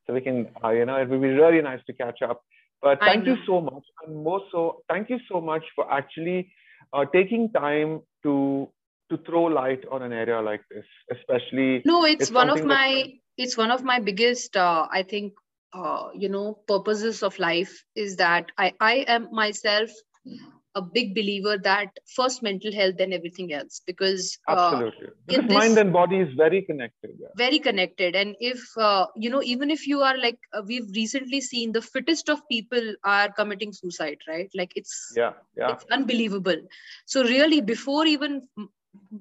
So 0.05 0.13
we 0.13 0.21
can, 0.21 0.47
uh, 0.63 0.69
you 0.69 0.85
know, 0.85 0.95
it 0.95 1.09
would 1.09 1.21
be 1.21 1.29
really 1.29 1.61
nice 1.61 1.81
to 1.87 1.93
catch 1.93 2.21
up. 2.21 2.41
But 2.81 2.99
thank 2.99 3.25
you 3.25 3.37
so 3.45 3.59
much. 3.59 3.83
And 4.05 4.23
more 4.23 4.41
so, 4.51 4.83
thank 4.87 5.09
you 5.09 5.19
so 5.29 5.41
much 5.41 5.63
for 5.75 5.91
actually 5.91 6.53
uh, 6.93 7.05
taking 7.11 7.51
time 7.51 8.01
to 8.23 8.69
to 9.09 9.17
throw 9.17 9.43
light 9.43 9.83
on 9.91 10.01
an 10.01 10.13
area 10.13 10.41
like 10.41 10.61
this, 10.69 10.85
especially. 11.11 11.81
No, 11.85 12.05
it's, 12.05 12.23
it's 12.23 12.31
one 12.31 12.49
of 12.49 12.63
my, 12.65 13.03
that... 13.05 13.13
it's 13.37 13.57
one 13.57 13.71
of 13.71 13.83
my 13.83 13.99
biggest, 13.99 14.55
uh, 14.57 14.87
I 14.91 15.03
think, 15.03 15.33
uh, 15.73 16.09
you 16.15 16.29
know, 16.29 16.59
purposes 16.67 17.23
of 17.23 17.37
life 17.39 17.83
is 17.95 18.17
that 18.17 18.51
I, 18.57 18.73
I 18.79 19.05
am 19.07 19.29
myself 19.31 19.89
a 20.77 20.81
big 20.81 21.15
believer 21.15 21.57
that 21.57 21.89
first 22.15 22.43
mental 22.47 22.71
health 22.79 22.95
then 22.97 23.11
everything 23.11 23.51
else 23.59 23.81
because 23.85 24.37
uh, 24.47 24.55
absolutely 24.57 25.07
because 25.25 25.47
this, 25.47 25.57
mind 25.57 25.77
and 25.83 25.91
body 25.91 26.19
is 26.25 26.33
very 26.41 26.61
connected 26.61 27.11
yeah. 27.19 27.33
very 27.35 27.59
connected 27.67 28.15
and 28.15 28.35
if 28.39 28.61
uh, 28.77 29.07
you 29.15 29.29
know 29.33 29.41
even 29.53 29.71
if 29.71 29.87
you 29.87 30.01
are 30.09 30.17
like 30.25 30.39
uh, 30.53 30.61
we've 30.67 30.89
recently 31.01 31.41
seen 31.41 31.71
the 31.71 31.81
fittest 31.81 32.29
of 32.29 32.47
people 32.51 32.93
are 33.03 33.29
committing 33.39 33.73
suicide 33.73 34.19
right 34.27 34.49
like 34.61 34.73
it's 34.75 34.95
yeah 35.15 35.33
yeah 35.57 35.71
it's 35.71 35.85
unbelievable 35.99 36.61
so 37.05 37.23
really 37.23 37.61
before 37.73 38.05
even 38.05 38.41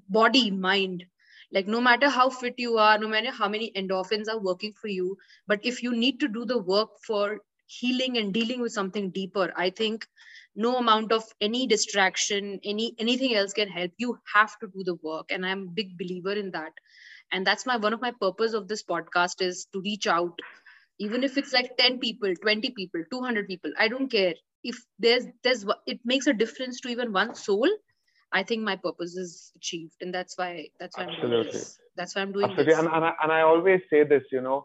body 0.08 0.50
mind. 0.50 1.04
Like 1.52 1.66
no 1.66 1.80
matter 1.80 2.08
how 2.08 2.28
fit 2.30 2.54
you 2.58 2.78
are 2.78 2.98
no 2.98 3.08
matter 3.08 3.30
how 3.30 3.48
many 3.48 3.70
endorphins 3.72 4.28
are 4.28 4.38
working 4.40 4.72
for 4.72 4.88
you 4.88 5.16
but 5.46 5.60
if 5.64 5.82
you 5.82 5.92
need 5.94 6.20
to 6.20 6.28
do 6.28 6.44
the 6.44 6.58
work 6.58 6.90
for 7.06 7.40
healing 7.66 8.16
and 8.18 8.32
dealing 8.34 8.60
with 8.60 8.72
something 8.72 9.10
deeper 9.10 9.52
i 9.56 9.70
think 9.70 10.06
no 10.56 10.76
amount 10.76 11.12
of 11.12 11.24
any 11.40 11.66
distraction 11.66 12.58
any 12.64 12.94
anything 12.98 13.34
else 13.34 13.52
can 13.52 13.68
help. 13.68 13.92
You 13.98 14.18
have 14.34 14.58
to 14.60 14.68
do 14.68 14.84
the 14.84 14.94
work 15.02 15.30
and 15.30 15.46
i'm 15.46 15.62
a 15.62 15.70
big 15.80 15.96
believer 15.98 16.32
in 16.32 16.50
that. 16.52 16.72
And 17.32 17.46
that's 17.46 17.66
my 17.66 17.76
one 17.76 17.92
of 17.92 18.00
my 18.00 18.12
purpose 18.20 18.52
of 18.54 18.68
this 18.68 18.82
podcast 18.82 19.42
is 19.42 19.66
to 19.72 19.80
reach 19.80 20.06
out. 20.06 20.38
Even 20.98 21.24
if 21.24 21.36
it's 21.38 21.52
like 21.52 21.76
10 21.78 21.98
people 21.98 22.34
20 22.42 22.70
people 22.70 23.02
200 23.10 23.46
people 23.48 23.72
i 23.78 23.88
don't 23.88 24.08
care. 24.10 24.34
If 24.64 24.78
there's 24.98 25.26
there's 25.42 25.64
it 25.86 26.00
makes 26.04 26.26
a 26.26 26.32
difference 26.34 26.80
to 26.82 26.88
even 26.88 27.12
one 27.12 27.34
soul 27.34 27.68
i 28.38 28.42
think 28.42 28.62
my 28.70 28.76
purpose 28.76 29.16
is 29.24 29.52
achieved 29.56 29.96
and 30.00 30.14
that's 30.16 30.36
why 30.38 30.50
that's 30.80 30.96
why 30.96 31.04
Absolutely. 31.04 31.36
i'm 31.36 31.42
doing 31.42 31.52
this 31.52 31.78
that's 31.96 32.14
why 32.14 32.22
i'm 32.22 32.32
doing 32.32 32.50
Absolutely. 32.50 32.72
this 32.72 32.78
and, 32.78 32.88
and, 32.94 33.04
I, 33.04 33.12
and 33.22 33.32
i 33.32 33.40
always 33.40 33.80
say 33.90 34.04
this 34.04 34.22
you 34.30 34.42
know 34.48 34.58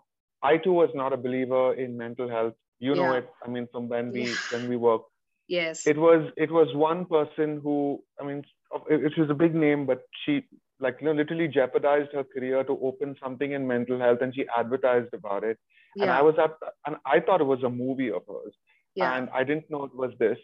i 0.43 0.57
too 0.57 0.73
was 0.81 0.89
not 1.01 1.13
a 1.13 1.17
believer 1.17 1.73
in 1.73 1.97
mental 1.97 2.29
health 2.29 2.53
you 2.79 2.95
know 2.95 3.11
yeah. 3.11 3.19
it 3.19 3.29
i 3.45 3.49
mean 3.49 3.67
from 3.71 3.87
when 3.93 4.11
we 4.11 4.23
yeah. 4.29 4.35
when 4.53 4.67
we 4.69 4.75
work 4.75 5.03
yes 5.47 5.85
it 5.93 5.97
was 5.97 6.31
it 6.37 6.51
was 6.59 6.75
one 6.75 7.05
person 7.05 7.59
who 7.63 7.75
i 8.21 8.25
mean 8.25 8.43
it, 8.89 9.17
was 9.17 9.29
a 9.29 9.39
big 9.45 9.53
name 9.53 9.85
but 9.85 10.03
she 10.23 10.41
like 10.79 10.97
you 10.99 11.07
know 11.07 11.13
literally 11.21 11.47
jeopardized 11.47 12.11
her 12.13 12.23
career 12.23 12.63
to 12.63 12.77
open 12.89 13.15
something 13.23 13.51
in 13.51 13.67
mental 13.67 13.99
health 13.99 14.19
and 14.21 14.33
she 14.35 14.45
advertised 14.57 15.13
about 15.13 15.43
it 15.43 15.57
yeah. 15.95 16.03
and 16.03 16.11
i 16.11 16.21
was 16.21 16.35
at 16.43 16.51
and 16.87 16.95
i 17.05 17.19
thought 17.19 17.41
it 17.41 17.51
was 17.53 17.63
a 17.63 17.69
movie 17.69 18.11
of 18.11 18.23
hers 18.27 18.53
yeah. 18.95 19.17
and 19.17 19.29
i 19.29 19.43
didn't 19.43 19.69
know 19.69 19.83
it 19.83 19.95
was 19.95 20.11
this 20.19 20.37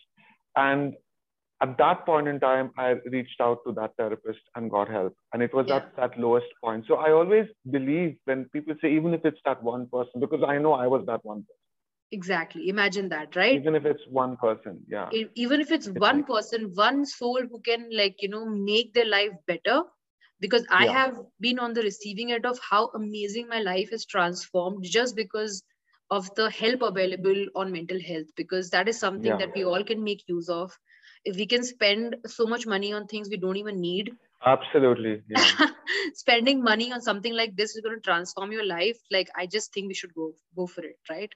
and 0.56 0.94
at 1.62 1.78
that 1.78 2.06
point 2.06 2.28
in 2.28 2.40
time 2.40 2.72
i 2.78 2.90
reached 3.12 3.42
out 3.42 3.60
to 3.66 3.74
that 3.74 3.92
therapist 3.98 4.40
and 4.56 4.70
got 4.70 4.90
help. 4.90 5.16
And 5.34 5.42
it 5.42 5.54
was 5.54 5.66
yeah. 5.68 5.78
at 5.78 5.96
that 5.98 6.20
lowest 6.20 6.48
point. 6.64 6.86
So 6.88 6.96
i 6.96 7.12
always 7.12 7.48
believe 7.72 8.18
when 8.26 8.46
people 8.46 8.76
say 8.82 8.92
even 8.94 9.14
if 9.14 9.26
it's 9.26 9.42
that 9.46 9.64
one 9.64 9.88
person 9.92 10.20
because 10.20 10.44
i 10.48 10.58
know 10.58 10.74
i 10.74 10.88
was 10.88 11.06
that 11.08 11.24
one 11.24 11.40
person. 11.40 11.64
Exactly. 12.10 12.70
Imagine 12.70 13.10
that 13.10 13.36
right? 13.36 13.56
Even 13.56 13.76
if 13.76 13.86
it's 13.86 14.04
one 14.10 14.38
person 14.38 14.80
yeah. 14.88 15.10
Even 15.36 15.60
if 15.60 15.72
it's, 15.72 15.88
it's 15.88 16.00
one 16.00 16.18
like, 16.18 16.28
person 16.28 16.72
one 16.74 17.06
soul 17.06 17.42
who 17.52 17.60
can 17.60 17.90
like 17.92 18.22
you 18.22 18.30
know 18.30 18.46
make 18.46 18.94
their 18.94 19.06
life 19.06 19.32
better. 19.48 19.82
Because 20.40 20.68
i 20.70 20.86
yeah. 20.86 20.92
have 20.92 21.18
been 21.42 21.60
on 21.60 21.74
the 21.74 21.82
receiving 21.82 22.32
end 22.32 22.46
of 22.46 22.60
how 22.70 22.92
amazing 22.94 23.48
my 23.48 23.60
life 23.60 23.92
is 23.92 24.06
transformed 24.06 24.84
just 24.84 25.16
because 25.16 25.64
of 26.12 26.34
the 26.36 26.50
help 26.50 26.84
available 26.84 27.48
on 27.56 27.72
mental 27.72 28.00
health. 28.00 28.28
Because 28.36 28.70
that 28.70 28.88
is 28.88 29.00
something 29.00 29.32
yeah. 29.32 29.38
that 29.38 29.56
we 29.56 29.66
all 29.66 29.84
can 29.84 30.04
make 30.04 30.24
use 30.28 30.50
of 30.50 30.78
we 31.26 31.46
can 31.46 31.64
spend 31.64 32.16
so 32.26 32.46
much 32.46 32.66
money 32.66 32.94
on 32.94 33.08
things 33.08 33.30
we 33.30 33.38
don't 33.38 33.58
even 33.58 33.82
need. 33.82 34.12
Absolutely 34.46 35.24
yeah. 35.28 35.68
spending 36.14 36.64
money 36.64 36.92
on 36.92 37.02
something 37.02 37.34
like 37.34 37.56
this 37.56 37.76
is 37.76 37.82
going 37.82 37.96
to 37.96 38.02
transform 38.02 38.52
your 38.52 38.66
life. 38.66 38.98
Like 39.12 39.30
i 39.36 39.48
just 39.48 39.74
think 39.74 39.88
we 39.88 39.94
should 39.94 40.14
go 40.14 40.34
go 40.56 40.68
for 40.68 40.84
it 40.84 41.00
right? 41.10 41.32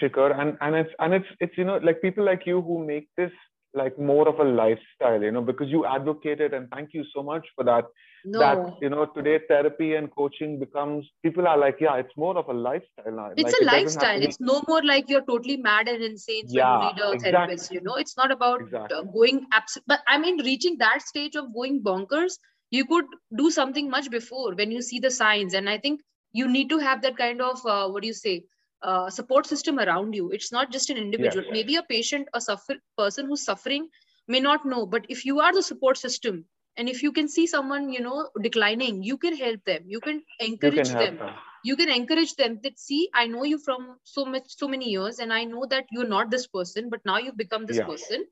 Shikhar, 0.00 0.38
and 0.38 0.56
and 0.60 0.76
it's 0.76 0.90
and 0.98 1.14
it's 1.14 1.26
it's 1.40 1.58
you 1.58 1.64
know 1.64 1.78
like 1.78 2.02
people 2.02 2.24
like 2.24 2.46
you 2.46 2.60
who 2.62 2.84
make 2.86 3.08
this 3.16 3.32
like 3.74 3.98
more 3.98 4.28
of 4.28 4.38
a 4.38 4.44
lifestyle, 4.44 5.22
you 5.22 5.30
know, 5.30 5.40
because 5.42 5.68
you 5.68 5.86
advocated 5.86 6.52
and 6.52 6.68
thank 6.70 6.90
you 6.92 7.04
so 7.14 7.22
much 7.22 7.46
for 7.54 7.64
that. 7.64 7.84
No. 8.24 8.38
That 8.38 8.76
you 8.80 8.88
know 8.88 9.06
today 9.06 9.40
therapy 9.48 9.96
and 9.96 10.08
coaching 10.14 10.60
becomes 10.60 11.04
people 11.24 11.48
are 11.48 11.58
like 11.58 11.78
yeah 11.80 11.96
it's 11.96 12.16
more 12.16 12.38
of 12.38 12.48
a 12.48 12.52
lifestyle 12.52 13.12
now. 13.12 13.30
It's 13.36 13.52
like, 13.52 13.54
a 13.54 13.64
it 13.64 13.66
lifestyle. 13.66 14.20
Be... 14.20 14.26
It's 14.26 14.38
no 14.38 14.62
more 14.68 14.80
like 14.84 15.08
you're 15.08 15.24
totally 15.24 15.56
mad 15.56 15.88
and 15.88 16.04
insane 16.04 16.44
yeah, 16.46 16.76
you 16.76 16.92
need 16.92 17.02
a 17.02 17.10
exactly. 17.12 17.32
therapist. 17.32 17.72
You 17.72 17.80
know, 17.80 17.96
it's 17.96 18.16
not 18.16 18.30
about 18.30 18.60
exactly. 18.60 18.96
uh, 18.96 19.02
going 19.02 19.46
abs- 19.52 19.78
But 19.88 20.02
I 20.06 20.18
mean, 20.18 20.40
reaching 20.44 20.78
that 20.78 21.02
stage 21.02 21.34
of 21.34 21.52
going 21.52 21.82
bonkers, 21.82 22.34
you 22.70 22.84
could 22.84 23.06
do 23.36 23.50
something 23.50 23.90
much 23.90 24.08
before 24.08 24.54
when 24.54 24.70
you 24.70 24.82
see 24.82 25.00
the 25.00 25.10
signs. 25.10 25.54
And 25.54 25.68
I 25.68 25.78
think 25.78 26.00
you 26.32 26.46
need 26.46 26.68
to 26.68 26.78
have 26.78 27.02
that 27.02 27.16
kind 27.16 27.42
of 27.42 27.60
uh, 27.66 27.88
what 27.88 28.02
do 28.02 28.06
you 28.06 28.14
say 28.14 28.44
uh, 28.82 29.10
support 29.10 29.46
system 29.46 29.78
around 29.78 30.14
you. 30.14 30.30
It's 30.30 30.52
not 30.52 30.72
just 30.72 30.90
an 30.90 30.96
individual. 30.96 31.44
Maybe 31.50 31.76
a 31.76 31.82
patient 31.82 32.28
a 32.34 32.40
suffer 32.40 32.76
person 32.96 33.26
who's 33.26 33.44
suffering 33.44 33.88
may 34.28 34.40
not 34.40 34.64
know 34.64 34.86
but 34.86 35.04
if 35.08 35.24
you 35.24 35.40
are 35.40 35.52
the 35.52 35.62
support 35.62 35.98
system 35.98 36.44
and 36.76 36.88
if 36.88 37.02
you 37.02 37.12
can 37.12 37.28
see 37.28 37.46
someone 37.46 37.88
you 37.92 38.00
know 38.00 38.28
declining 38.40 39.02
you 39.02 39.16
can 39.16 39.36
help 39.36 39.64
them. 39.64 39.82
You 39.86 40.00
can 40.00 40.22
encourage 40.40 40.88
you 40.88 40.94
can 40.94 41.04
them. 41.04 41.16
them. 41.18 41.34
You 41.64 41.76
can 41.76 41.90
encourage 41.90 42.34
them 42.34 42.58
that 42.62 42.78
see 42.78 43.08
i 43.14 43.26
know 43.26 43.44
you 43.44 43.58
from 43.58 43.96
so 44.04 44.24
much 44.24 44.56
so 44.56 44.68
many 44.68 44.88
years 44.90 45.18
and 45.18 45.32
i 45.32 45.44
know 45.44 45.66
that 45.70 45.84
you're 45.90 46.08
not 46.08 46.30
this 46.30 46.46
person 46.46 46.88
but 46.90 47.00
now 47.04 47.18
you've 47.18 47.36
become 47.36 47.66
this 47.66 47.76
yeah. 47.78 47.84
person. 47.86 48.24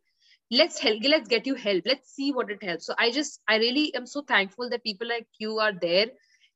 Let's 0.51 0.81
help 0.81 1.05
let's 1.05 1.29
get 1.29 1.47
you 1.47 1.55
help. 1.55 1.85
Let's 1.87 2.13
see 2.13 2.33
what 2.33 2.51
it 2.51 2.63
helps. 2.63 2.87
So 2.87 2.95
i 2.99 3.11
just 3.11 3.41
i 3.49 3.57
really 3.57 3.95
am 3.95 4.07
so 4.07 4.23
thankful 4.23 4.71
that 4.71 4.83
people 4.83 5.07
like 5.09 5.29
you 5.39 5.59
are 5.59 5.73
there. 5.73 6.07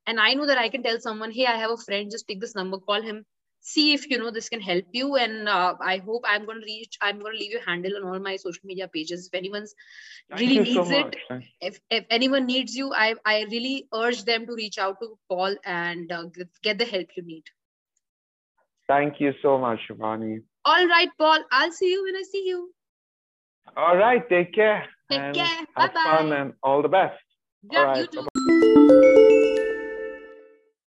And 0.07 0.21
i 0.21 0.35
know 0.35 0.47
that 0.47 0.59
i 0.59 0.69
can 0.69 0.83
tell 0.83 0.99
someone 1.01 1.31
hey 1.31 1.47
i 1.47 1.57
have 1.59 1.71
a 1.71 1.77
friend 1.77 2.11
just 2.11 2.27
take 2.29 2.41
this 2.41 2.55
number 2.55 2.79
call 2.79 3.01
him 3.03 3.25
see 3.67 3.95
if 3.95 4.03
you 4.11 4.19
know 4.19 4.31
this 4.31 4.49
can 4.51 4.61
help 4.61 4.85
you 4.93 5.17
and 5.17 5.49
uh, 5.49 5.75
i 5.81 5.97
hope 6.07 6.25
i'm 6.33 6.45
going 6.45 6.61
to 6.61 6.67
reach 6.67 6.99
i'm 7.01 7.19
going 7.19 7.33
to 7.33 7.39
leave 7.43 7.51
your 7.57 7.65
handle 7.67 7.97
on 7.99 8.05
all 8.11 8.19
my 8.27 8.37
social 8.37 8.61
media 8.71 8.89
pages 8.97 9.27
if 9.27 9.39
anyone's 9.39 9.75
Thank 10.29 10.41
really 10.43 10.59
needs 10.65 10.75
so 10.91 10.99
it 10.99 11.17
if, 11.61 11.81
if 11.91 12.05
anyone 12.11 12.45
needs 12.47 12.77
you 12.77 12.93
i 12.93 13.15
i 13.25 13.37
really 13.55 13.89
urge 13.95 14.25
them 14.25 14.47
to 14.47 14.55
reach 14.55 14.77
out 14.79 15.01
to 15.01 15.09
paul 15.31 15.57
and 15.65 16.13
uh, 16.13 16.25
get- 16.63 16.79
the 16.79 16.85
help 16.85 17.09
you 17.17 17.25
need 17.35 17.45
Thank 18.87 19.19
you 19.19 19.33
so 19.41 19.57
much, 19.57 19.81
Shivani. 19.89 20.43
all 20.67 20.87
right 20.87 21.09
paul 21.19 21.39
i'll 21.51 21.73
see 21.73 21.91
you 21.91 22.05
when 22.05 22.17
i 22.17 22.23
see 22.31 22.45
you 22.53 22.63
All 23.83 23.97
right, 23.97 24.27
take 24.29 24.51
care. 24.55 24.85
Take 25.11 25.23
care. 25.39 25.47
Have 25.77 25.95
Bye-bye. 25.95 26.03
fun 26.11 26.33
and 26.33 26.53
all 26.63 26.83
the 26.83 26.93
best. 26.97 27.19
yeah 27.73 27.85
right, 27.87 27.99
you 28.01 28.07
too 28.07 28.27
bye-bye. 28.29 29.21